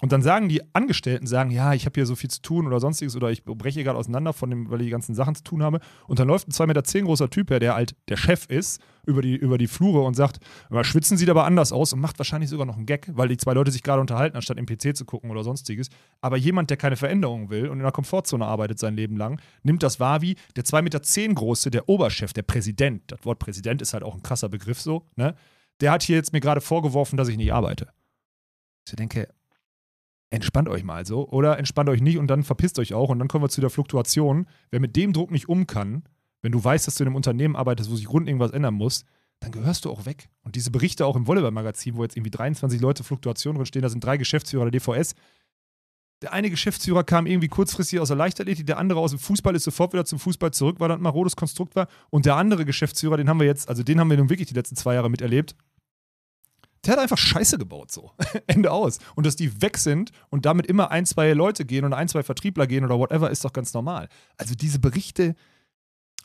[0.02, 2.80] Und dann sagen die Angestellten, sagen, ja, ich habe hier so viel zu tun oder
[2.80, 5.62] sonstiges oder ich breche gerade auseinander von dem, weil ich die ganzen Sachen zu tun
[5.62, 5.80] habe.
[6.08, 9.22] Und dann läuft ein 2,10 Meter großer Typ her, der halt der Chef ist, über
[9.22, 10.40] die, über die Flure und sagt,
[10.84, 13.54] schwitzen sieht aber anders aus und macht wahrscheinlich sogar noch einen Gag, weil die zwei
[13.54, 15.90] Leute sich gerade unterhalten, anstatt im PC zu gucken oder sonstiges.
[16.22, 19.84] Aber jemand, der keine Veränderung will und in der Komfortzone arbeitet sein Leben lang, nimmt
[19.84, 23.04] das wahr wie der 2,10 Meter große, der Oberchef, der Präsident.
[23.08, 25.36] Das Wort Präsident ist halt auch ein krasser Begriff so, ne?
[25.82, 27.88] Der hat hier jetzt mir gerade vorgeworfen, dass ich nicht arbeite.
[28.86, 29.30] Ich denke,
[30.30, 33.28] entspannt euch mal so oder entspannt euch nicht und dann verpisst euch auch und dann
[33.28, 34.48] kommen wir zu der Fluktuation.
[34.70, 36.04] Wer mit dem Druck nicht um kann,
[36.42, 39.06] wenn du weißt, dass du in einem Unternehmen arbeitest, wo sich rund irgendwas ändern muss,
[39.40, 40.30] dann gehörst du auch weg.
[40.44, 43.90] Und diese Berichte auch im Volleyball-Magazin, wo jetzt irgendwie 23 Leute Fluktuation drin stehen, da
[43.90, 45.16] sind drei Geschäftsführer der DVS.
[46.22, 49.64] Der eine Geschäftsführer kam irgendwie kurzfristig aus der Leichtathletik, der andere aus dem Fußball ist
[49.64, 51.88] sofort wieder zum Fußball zurück, weil das ein marodes Konstrukt war.
[52.10, 54.54] Und der andere Geschäftsführer, den haben wir jetzt, also den haben wir nun wirklich die
[54.54, 55.56] letzten zwei Jahre miterlebt,
[56.86, 58.12] der hat einfach Scheiße gebaut, so.
[58.48, 59.00] Ende aus.
[59.16, 62.24] Und dass die weg sind und damit immer ein, zwei Leute gehen und ein, zwei
[62.24, 64.08] Vertriebler gehen oder whatever, ist doch ganz normal.
[64.38, 65.36] Also diese Berichte,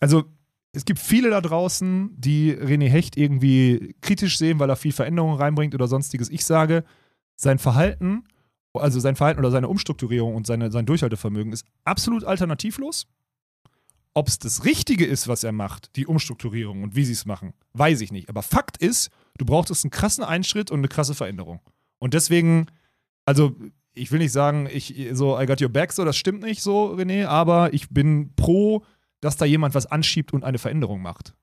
[0.00, 0.24] also
[0.72, 5.34] es gibt viele da draußen, die René Hecht irgendwie kritisch sehen, weil er viel Veränderung
[5.34, 6.30] reinbringt oder sonstiges.
[6.30, 6.84] Ich sage,
[7.36, 8.24] sein Verhalten,
[8.72, 13.06] also sein Verhalten oder seine Umstrukturierung und seine, sein Durchhaltevermögen ist absolut alternativlos.
[14.14, 17.52] Ob es das Richtige ist, was er macht, die Umstrukturierung und wie sie es machen,
[17.72, 18.28] weiß ich nicht.
[18.28, 21.60] Aber Fakt ist, du brauchtest einen krassen Einschritt und eine krasse Veränderung.
[21.98, 22.66] Und deswegen,
[23.24, 23.54] also
[23.94, 26.94] ich will nicht sagen, ich so, I got your back, so, das stimmt nicht so,
[26.94, 28.84] René, aber ich bin pro,
[29.20, 31.34] dass da jemand was anschiebt und eine Veränderung macht.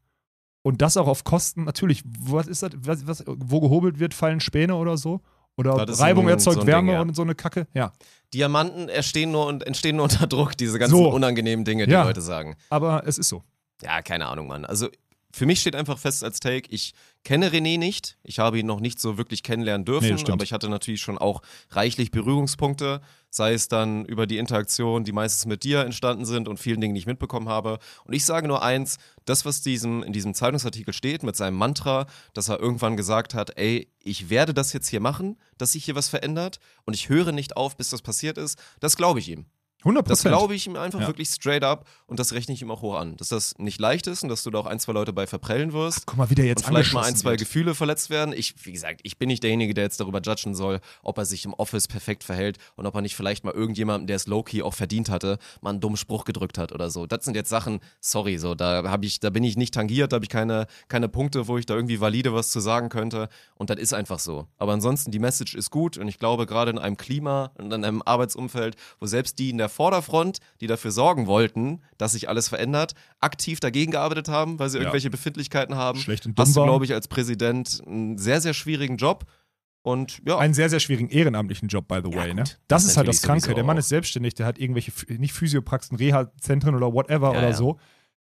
[0.64, 4.40] Und das auch auf Kosten, natürlich, was ist das, was, was, wo gehobelt wird, fallen
[4.40, 5.22] Späne oder so?
[5.58, 7.02] Oder Reibung erzeugt so Wärme Ding, ja.
[7.02, 7.68] und so eine Kacke?
[7.74, 7.92] Ja.
[8.34, 11.10] Diamanten entstehen nur, und entstehen nur unter Druck, diese ganzen So.
[11.10, 12.04] unangenehmen Dinge, die Ja.
[12.04, 12.56] Leute sagen.
[12.70, 13.44] Aber es ist so.
[13.82, 14.66] Ja, keine Ahnung, Mann.
[14.66, 14.88] Also
[15.34, 18.18] für mich steht einfach fest als Take, ich kenne René nicht.
[18.24, 20.32] Ich habe ihn noch nicht so wirklich kennenlernen Nee, dürfen, stimmt.
[20.32, 25.12] aber ich hatte natürlich schon auch reichlich Berührungspunkte, sei es dann über die Interaktion, die
[25.12, 27.80] meistens mit dir entstanden sind und vielen Dingen, die ich mitbekommen habe.
[28.06, 32.08] Und ich sage nur eins, das, was diesem, in diesem Zeitungsartikel steht, mit seinem Mantra,
[32.34, 35.96] dass er irgendwann gesagt hat, ey, ich werde das jetzt hier machen, dass sich hier
[35.96, 39.46] was verändert und ich höre nicht auf, bis das passiert ist, das glaube ich ihm.
[39.84, 40.36] 100 Das Prozent.
[40.38, 41.08] glaube ich ihm einfach Ja.
[41.08, 43.18] wirklich straight up und das rechne ich ihm auch hoch an.
[43.18, 45.74] Dass das nicht leicht ist und dass du da auch ein, zwei Leute bei verprellen
[45.74, 46.06] wirst.
[46.06, 47.40] Guck mal, wie der jetzt und vielleicht mal ein, zwei wird.
[47.42, 48.34] Gefühle verletzt werden.
[48.36, 51.46] Ich, wie gesagt, ich bin nicht derjenige, der jetzt darüber judgen soll, ob er sich
[51.46, 54.74] im Office perfekt verhält und ob er nicht vielleicht mal irgendjemandem, der es low-key auch
[54.74, 57.08] verdient hatte, mal einen dummen Spruch gedrückt hat oder so.
[57.08, 60.16] Das sind jetzt Sachen, sorry, so, da habe ich, da bin ich nicht tangiert, da
[60.16, 63.30] habe ich keine, keine Punkte, wo ich da irgendwie valide was zu sagen könnte.
[63.56, 64.48] Und das ist einfach so.
[64.58, 67.84] Aber ansonsten, die Message ist gut und ich glaube, gerade in einem Klima und in
[67.84, 72.48] einem Arbeitsumfeld, wo selbst die in der Vorderfront, die dafür sorgen wollten, dass sich alles
[72.50, 74.84] verändert, aktiv dagegen gearbeitet haben, weil sie Ja.
[74.84, 78.54] irgendwelche Befindlichkeiten haben, Schlecht und dumm hast du, glaube ich, als Präsident einen sehr, sehr
[78.54, 79.26] schwierigen Job.
[79.84, 82.36] Und ja, Einen sehr, sehr schwierigen ehrenamtlichen Job, by the way.
[82.36, 82.44] Ne?
[82.44, 83.56] Das Das ist halt das Kranke.
[83.56, 87.80] Der Mann ist selbstständig, der hat irgendwelche, nicht Physiopraxen, Reha-Zentren oder whatever Ja, oder so.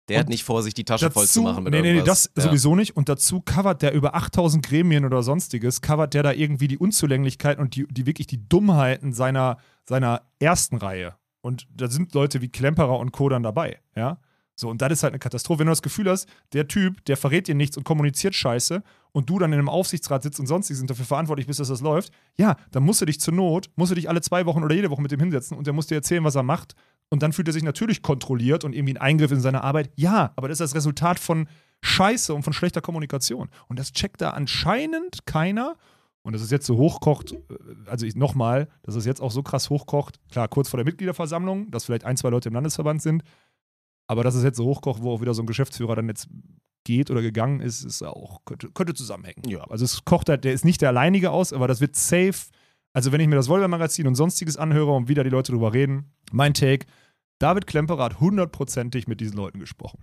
[0.09, 2.03] der hat und nicht vor, sich die Tasche voll zu machen mit nee, nee, nee,
[2.03, 2.45] das Ja.
[2.45, 2.97] sowieso nicht.
[2.97, 7.63] Und dazu covert der über 8000 Gremien oder sonstiges, covert der da irgendwie die Unzulänglichkeiten
[7.63, 11.14] und die, die wirklich die Dummheiten seiner, seiner ersten Reihe.
[11.45, 13.29] Und da sind Leute wie Klemperer und Co.
[13.29, 14.16] dann dabei, ja.
[14.57, 15.58] So, und das ist halt eine Katastrophe.
[15.58, 19.29] Wenn du das Gefühl hast, der Typ, der verrät dir nichts und kommuniziert Scheiße und
[19.29, 22.12] du dann in einem Aufsichtsrat sitzt und sonstiges und dafür verantwortlich bist, dass das läuft,
[22.38, 24.88] ja, dann musst du dich zur Not, musst du dich alle zwei Wochen oder jede
[24.91, 26.75] Woche mit dem hinsetzen und der muss dir erzählen, was er macht.
[27.11, 29.91] Und dann fühlt er sich natürlich kontrolliert und irgendwie ein Eingriff in seine Arbeit.
[29.96, 31.46] Ja, aber das ist das Resultat von
[31.83, 33.50] Scheiße und von schlechter Kommunikation.
[33.68, 35.76] Und das checkt da anscheinend keiner.
[36.25, 37.37] Und dass es jetzt so hochkocht, äh,
[37.87, 41.71] also ich nochmal, dass es jetzt auch so krass hochkocht, klar, kurz vor der Mitgliederversammlung,
[41.71, 43.22] dass vielleicht ein, zwei Leute im Landesverband sind,
[44.07, 46.29] aber dass es jetzt so hochkocht, wo auch wieder so ein Geschäftsführer dann jetzt
[46.84, 49.49] geht oder gegangen ist, ist auch, könnte, könnte zusammenhängen.
[49.49, 49.64] Ja.
[49.64, 52.34] Also es kocht halt, der ist nicht der alleinige aus, aber das wird safe.
[52.92, 56.13] Also wenn ich mir das Volver-Magazin und sonstiges anhöre und wieder die Leute drüber reden,
[56.30, 56.87] mein Take,
[57.38, 60.01] David Klemperer hat hundertprozentig mit diesen Leuten gesprochen.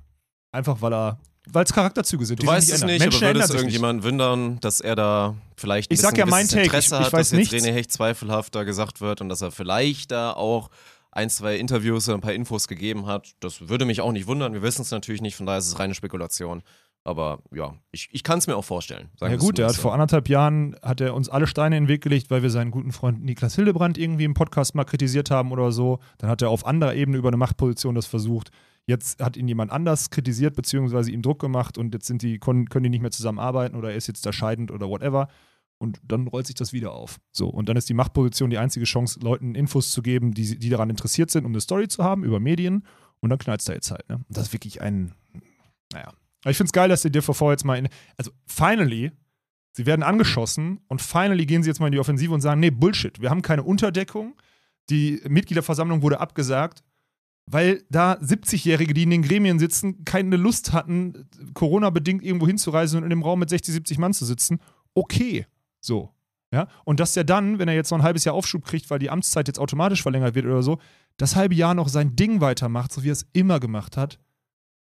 [0.51, 1.19] Einfach weil er,
[1.49, 2.41] weil es Charakterzüge sind.
[2.43, 2.89] Du weißt es ändern.
[2.91, 6.47] nicht, Menschen aber es irgendjemand wundern, dass er da vielleicht ein Ich sag ja mein
[6.47, 7.53] Take, Interesse ich- ich hat, weiß dass jetzt.
[7.53, 10.69] René Hecht zweifelhafter gesagt wird und dass er vielleicht da auch
[11.11, 13.31] ein, zwei Interviews oder ein paar Infos gegeben hat.
[13.41, 14.53] Das würde mich auch nicht wundern.
[14.53, 16.63] Wir wissen es natürlich nicht, von daher ist es reine Spekulation.
[17.03, 19.09] Aber ja, ich, ich kann es mir auch vorstellen.
[19.19, 22.01] Ja gut, er hat vor anderthalb Jahren hat er uns alle Steine in den Weg
[22.03, 25.71] gelegt, weil wir seinen guten Freund Niklas Hildebrand irgendwie im Podcast mal kritisiert haben oder
[25.71, 25.99] so.
[26.19, 28.51] Dann hat er auf anderer Ebene über eine Machtposition das versucht.
[28.87, 32.65] Jetzt hat ihn jemand anders kritisiert, beziehungsweise ihm Druck gemacht und jetzt sind die, können,
[32.65, 35.27] die nicht mehr zusammenarbeiten oder er ist jetzt da scheidend oder whatever.
[35.77, 37.19] Und dann rollt sich das wieder auf.
[37.31, 40.69] So, und dann ist die Machtposition die einzige Chance, Leuten Infos zu geben, die, die
[40.69, 42.85] daran interessiert sind, um eine Story zu haben über Medien.
[43.19, 44.07] Und dann knallt es da jetzt halt.
[44.09, 44.17] Ne?
[44.17, 45.13] Und das ist wirklich ein,
[45.91, 46.13] naja.
[46.43, 47.87] Aber ich finde es geil, dass die DVV jetzt mal in.
[48.17, 49.11] Also, finally,
[49.73, 52.71] sie werden angeschossen und finally gehen sie jetzt mal in die Offensive und sagen: Nee,
[52.71, 54.35] Bullshit, wir haben keine Unterdeckung.
[54.89, 56.83] Die Mitgliederversammlung wurde abgesagt,
[57.45, 63.03] weil da 70-Jährige, die in den Gremien sitzen, keine Lust hatten, Corona-bedingt irgendwo hinzureisen und
[63.03, 64.59] in dem Raum mit 60, 70 Mann zu sitzen.
[64.93, 65.45] Okay,
[65.79, 66.11] so.
[66.53, 66.67] Ja?
[66.83, 69.09] Und dass der dann, wenn er jetzt noch ein halbes Jahr Aufschub kriegt, weil die
[69.09, 70.79] Amtszeit jetzt automatisch verlängert wird oder so,
[71.17, 74.19] das halbe Jahr noch sein Ding weitermacht, so wie er es immer gemacht hat.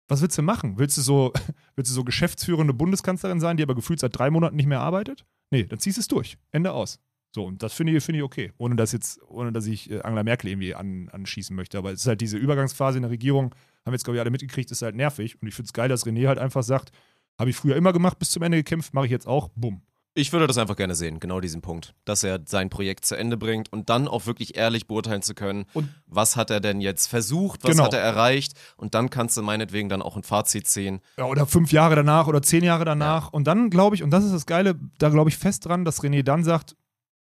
[0.08, 0.78] Was willst du machen?
[0.78, 1.32] Willst du so,
[1.76, 5.24] willst du so geschäftsführende Bundeskanzlerin sein, die aber gefühlt seit drei Monaten nicht mehr arbeitet?
[5.50, 6.36] Nee, dann ziehst du es durch.
[6.50, 6.98] Ende aus.
[7.34, 8.52] So, und das finde ich, finde ich okay.
[8.58, 11.78] Ohne dass jetzt, ohne dass ich äh, Angela Merkel irgendwie an, anschießen möchte.
[11.78, 13.54] Aber es ist halt diese Übergangsphase in der Regierung,
[13.86, 15.40] haben jetzt, glaube ich, alle mitgekriegt, ist halt nervig.
[15.40, 16.90] Und ich finde es geil, dass René halt einfach sagt,
[17.38, 19.80] habe ich früher immer gemacht, bis zum Ende gekämpft, mache ich jetzt auch, bumm.
[20.14, 21.94] Ich würde das einfach gerne sehen, genau diesen Punkt.
[22.04, 25.64] Dass er sein Projekt zu Ende bringt und dann auch wirklich ehrlich beurteilen zu können,
[25.72, 27.84] Und- was hat er denn jetzt versucht, was Genau.
[27.84, 31.00] hat er erreicht und dann kannst du meinetwegen dann auch ein Fazit ziehen.
[31.16, 33.32] Ja, oder fünf Jahre danach oder zehn Jahre danach.
[33.32, 36.02] Und dann glaube ich, und das ist das Geile, da glaube ich fest dran, dass
[36.02, 36.76] René dann sagt,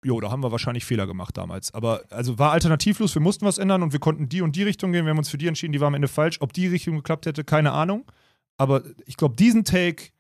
[0.06, 1.74] jo, da haben wir wahrscheinlich Fehler gemacht damals.
[1.74, 4.92] Aber also war alternativlos, wir mussten was ändern und wir konnten die und die Richtung
[4.92, 5.06] gehen.
[5.06, 6.42] Wir haben uns für die entschieden, die war am Ende falsch.
[6.42, 8.06] Ob die Richtung geklappt hätte, keine Ahnung.
[8.58, 10.12] Aber ich glaube, diesen Take,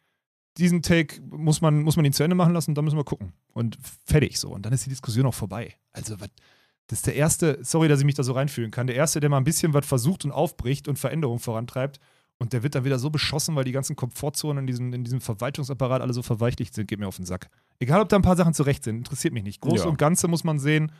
[0.57, 3.03] diesen Take muss man, muss man ihn zu Ende machen lassen und dann müssen wir
[3.03, 3.33] gucken.
[3.53, 4.49] Und fertig so.
[4.49, 5.75] Und dann ist die Diskussion auch vorbei.
[5.93, 6.29] Also, was.
[6.87, 9.29] Das ist der erste, sorry, dass ich mich da so reinfühlen kann, der erste, der
[9.29, 11.99] mal ein bisschen was versucht und aufbricht und Veränderung vorantreibt.
[12.37, 15.21] Und der wird dann wieder so beschossen, weil die ganzen Komfortzonen in diesem, in diesem
[15.21, 17.49] Verwaltungsapparat alle so verweichlicht sind, geht mir auf den Sack.
[17.79, 19.61] Egal, ob da ein paar Sachen zurecht sind, interessiert mich nicht.
[19.61, 19.89] Groß Ja.
[19.89, 20.91] und Ganze muss man sehen.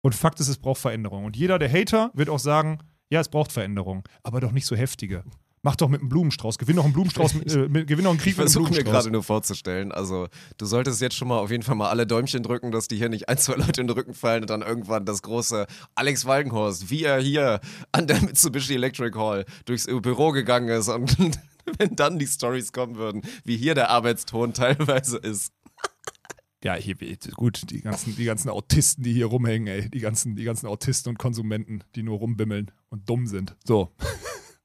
[0.00, 1.24] Und Fakt ist, es braucht Veränderung.
[1.24, 2.78] Und jeder, der Hater, wird auch sagen,
[3.10, 5.22] ja, es braucht Veränderung, aber doch nicht so heftige.
[5.64, 8.32] Mach doch mit einem Blumenstrauß, gewinn doch einen Blumenstrauß, äh, mit, gewinn doch einen Krieg
[8.32, 8.92] Ich mit einem versuche mir Blumenstrauß.
[8.92, 10.26] gerade nur vorzustellen, also
[10.58, 13.08] du solltest jetzt schon mal auf jeden Fall mal alle Däumchen drücken, dass die hier
[13.08, 16.90] nicht ein, zwei Leute in den Rücken fallen und dann irgendwann das große Alex Walkenhorst,
[16.90, 17.60] wie er hier
[17.92, 21.16] an der Mitsubishi Electric Hall durchs Büro gegangen ist und
[21.78, 25.52] wenn dann die Stories kommen würden, wie hier der Arbeitston teilweise ist.
[26.64, 26.96] Ja, hier,
[27.34, 29.90] gut, die ganzen, die ganzen Autisten, die hier rumhängen, ey.
[29.90, 33.56] Die ganzen, die ganzen Autisten und Konsumenten, die nur rumbimmeln und dumm sind.
[33.64, 33.92] So.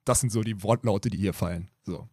[0.08, 1.68] Das sind so die Wortlaute, die hier fallen.
[1.84, 2.08] So.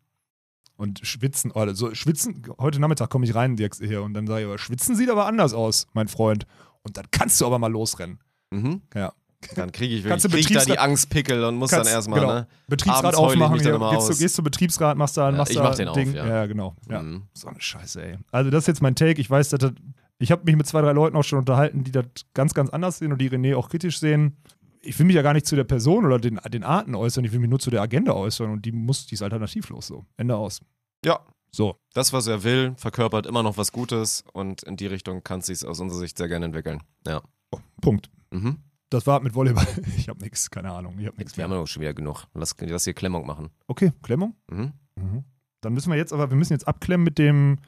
[0.76, 4.40] Und schwitzen, oder so, schwitzen, heute Nachmittag komme ich rein Dirk, hier und dann sage
[4.40, 6.46] ich, aber schwitzen sieht aber anders aus, mein Freund.
[6.82, 8.18] Und dann kannst du aber mal losrennen.
[8.50, 8.82] Mhm.
[8.94, 9.12] Ja.
[9.56, 12.32] Dann kriege ich, wirklich, du krieg da die Angstpickel und muss Kannst- dann erstmal, genau.
[12.32, 12.46] ne?
[12.66, 14.18] Betriebsrat aufmachen, immer gehst, du, aus.
[14.18, 16.14] gehst du Betriebsrat, machst da, Ja, machst ich da mach den ein auf, Ding.
[16.14, 16.26] ja.
[16.26, 16.74] ja, genau.
[16.88, 17.02] Ja.
[17.02, 17.24] Mhm.
[17.34, 18.18] So eine Scheiße, ey.
[18.32, 19.20] Also, das ist jetzt mein Take.
[19.20, 19.72] Ich weiß, dass das,
[20.18, 22.98] ich habe mich mit zwei, drei Leuten auch schon unterhalten, die das ganz, ganz anders
[22.98, 24.36] sehen und die René auch kritisch sehen.
[24.84, 27.32] Ich will mich ja gar nicht zu der Person oder den, den Arten äußern, ich
[27.32, 30.04] will mich nur zu der Agenda äußern und die muss, die ist alternativlos so.
[30.16, 30.60] Ende aus.
[31.04, 31.20] Ja,
[31.50, 31.76] So.
[31.94, 35.46] das, was er will, verkörpert immer noch was Gutes und in die Richtung kann es
[35.46, 36.82] sich aus unserer Sicht sehr gerne entwickeln.
[37.06, 37.22] Ja.
[37.80, 38.10] Punkt.
[38.30, 38.58] Mhm.
[38.90, 39.66] Das war mit Volleyball.
[39.96, 40.98] Ich habe nichts, keine Ahnung.
[40.98, 42.24] Ich habe nichts Wir haben auch schon wieder genug.
[42.34, 43.50] Lass, lass hier Klemmung machen.
[43.66, 44.34] Okay, Klemmung.
[44.50, 44.72] Mhm.
[44.96, 45.24] Mhm.
[45.60, 47.58] Dann müssen wir jetzt aber, wir müssen jetzt abklemmen mit dem,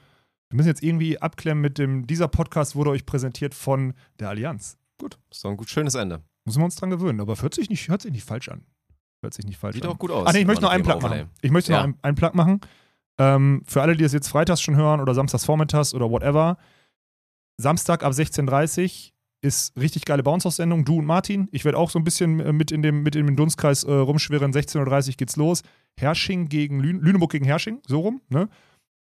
[0.49, 4.77] wir müssen jetzt irgendwie abklemmen mit dem, dieser Podcast wurde euch präsentiert von der Allianz.
[4.99, 6.21] Gut, ist doch ein gut, schönes Ende.
[6.47, 8.63] Müssen wir uns dran gewöhnen, aber hört sich nicht, hört sich nicht falsch an.
[9.21, 9.91] Hört sich nicht falsch Sieht an.
[9.91, 10.25] auch gut aus.
[10.27, 11.29] Ah, nee, ich möchte noch einen Plug machen.
[11.41, 11.79] Ich möchte Ja.
[11.79, 12.61] noch einen, einen Plug machen.
[13.19, 16.57] Ähm, für alle, die das jetzt freitags schon hören oder samstags vormittags oder whatever.
[17.57, 19.11] Samstag ab 16.30 Uhr
[19.41, 20.85] ist richtig geile Bounce-Sendung.
[20.85, 21.47] Du und Martin.
[21.51, 23.91] Ich werde auch so ein bisschen äh, mit in dem, mit in dem Dunstkreis äh,
[23.91, 24.53] rumschwirren.
[24.53, 25.63] 16.30 Uhr geht's los.
[25.99, 28.21] Hersching gegen Lün Lüneburg gegen Hersching, so rum.
[28.29, 28.47] Ne?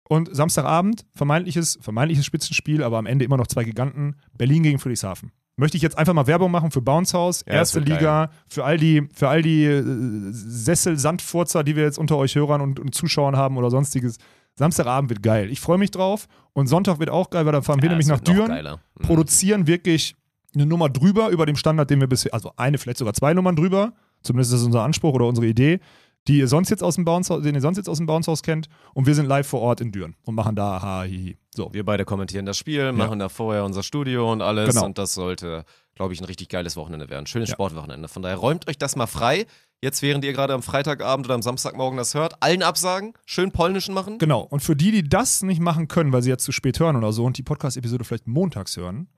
[0.10, 4.18] Und Samstagabend, vermeintliches, vermeintliches Spitzenspiel, aber am Ende immer noch zwei Giganten.
[4.38, 5.32] Berlin gegen Friedrichshafen.
[5.58, 8.78] Möchte ich jetzt einfach mal Werbung machen für Bounce House, Ja, erste Liga, für all
[8.78, 9.84] die, für all die äh,
[10.32, 14.18] Sessel-Sandfurzer, die wir jetzt unter euch Hörern und, und Zuschauern haben oder sonstiges.
[14.56, 15.50] Samstagabend wird geil.
[15.50, 16.28] Ich freue mich drauf.
[16.54, 18.52] Und Sonntag wird auch geil, weil dann fahren wir Ja, nämlich es nach Düren.
[19.00, 19.04] Mhm.
[19.04, 20.16] produzieren wirklich
[20.54, 23.56] eine Nummer drüber über dem Standard, den wir bisher, also eine, vielleicht sogar zwei Nummern
[23.56, 23.94] drüber.
[24.24, 25.80] Zumindest ist das unser Anspruch oder unsere Idee,
[26.28, 28.68] die ihr sonst jetzt aus dem Bounce, den ihr sonst jetzt aus dem Bounce-Haus kennt.
[28.94, 31.38] Und wir sind live vor Ort in Düren und machen da ha, hi, hi.
[31.56, 31.74] So.
[31.74, 34.74] Wir beide kommentieren das Spiel, machen da vorher unser Studio und alles.
[34.74, 34.86] Genau.
[34.86, 35.66] Und das sollte,
[35.96, 37.26] glaube ich, ein richtig geiles Wochenende werden.
[37.26, 37.56] Schönes Ja.
[37.56, 38.08] Sportwochenende.
[38.08, 39.46] Von daher räumt euch das mal frei.
[39.84, 43.94] Jetzt, während ihr gerade am Freitagabend oder am Samstagmorgen das hört, allen absagen, schön polnischen
[43.96, 44.20] machen.
[44.20, 44.42] Genau.
[44.42, 47.12] Und für die, die das nicht machen können, weil sie jetzt zu spät hören oder
[47.12, 49.10] so und die Podcast-Episode vielleicht montags hören,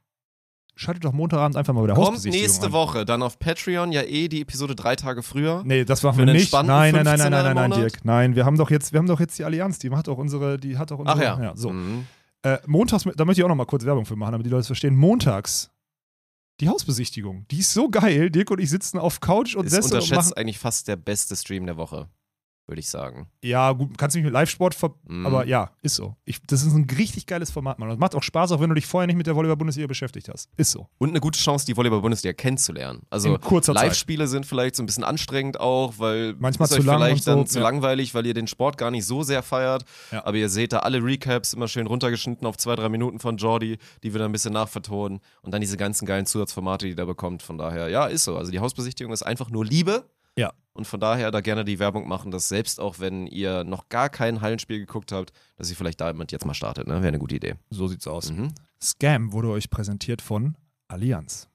[0.76, 2.72] schaltet doch Montagabend einfach mal bei der Kommt nächste an.
[2.72, 5.61] Woche dann auf Patreon ja eh die Episode drei Tage früher.
[5.65, 6.51] Nee, das machen wir nicht.
[6.53, 7.80] Nein, nein, nein, nein, 15er nein, nein, nein?
[7.80, 8.05] Dirk.
[8.05, 10.57] Nein, wir haben doch jetzt, wir haben doch jetzt die Allianz, die hat doch unsere,
[10.57, 11.18] die hat doch unsere.
[11.34, 11.53] Ach ja.
[11.55, 11.69] so.
[11.72, 12.07] Mhm.
[12.44, 14.61] Äh, montags, da möchte ich auch noch mal kurz Werbung für machen, damit die Leute
[14.61, 14.95] es verstehen.
[14.95, 15.72] Montags
[16.60, 17.45] die Hausbesichtigung.
[17.49, 18.30] Die ist so geil.
[18.30, 20.03] Dirk und ich sitzen auf Couch und Sessel und machen.
[20.03, 22.10] unterschätzt eigentlich fast der beste Stream der Woche,
[22.68, 23.27] würde ich sagen.
[23.44, 25.26] Ja, gut, kannst mich mit Live-Sport ver Mhm.
[25.26, 26.15] Aber ja, ist so.
[26.23, 27.90] Ich, das ist ein richtig geiles Format, Mann.
[27.90, 30.30] Und es macht auch Spaß, auch wenn du dich vorher nicht mit der Volleyball-Bundesliga beschäftigt
[30.30, 30.49] hast.
[30.56, 30.88] Ist so.
[30.98, 33.02] Und eine gute Chance, die Volleyball-Bundesliga kennenzulernen.
[33.10, 33.38] Also.
[33.68, 37.23] Live-Spiele sind vielleicht so ein bisschen anstrengend auch, weil Manchmal ist zu euch lang vielleicht
[37.23, 37.64] so, dann zu ja.
[37.64, 39.84] langweilig, weil ihr den Sport gar nicht so sehr feiert.
[40.11, 40.26] Ja.
[40.26, 43.77] Aber ihr seht da alle Recaps immer schön runtergeschnitten auf zwei, drei Minuten von Jordi,
[44.03, 45.19] die wir dann ein bisschen nachvertonen.
[45.41, 47.44] Und dann diese ganzen geilen Zusatzformate, die da bekommt.
[47.44, 48.38] Von daher, ja, ist so.
[48.38, 50.06] Also die Hausbesichtigung ist einfach nur Liebe.
[50.38, 50.53] Ja.
[50.73, 54.10] Und von daher da gerne die Werbung machen, dass selbst auch wenn ihr noch gar
[54.10, 56.88] kein Hallenspiel geguckt habt, dass ihr vielleicht damit jetzt mal startet.
[56.88, 56.95] Ne?
[56.95, 57.55] Wäre eine gute Idee.
[57.69, 58.31] So sieht's aus.
[58.31, 58.53] Mhm.
[58.81, 60.57] Scam wurde euch präsentiert von
[60.88, 61.47] Allianz.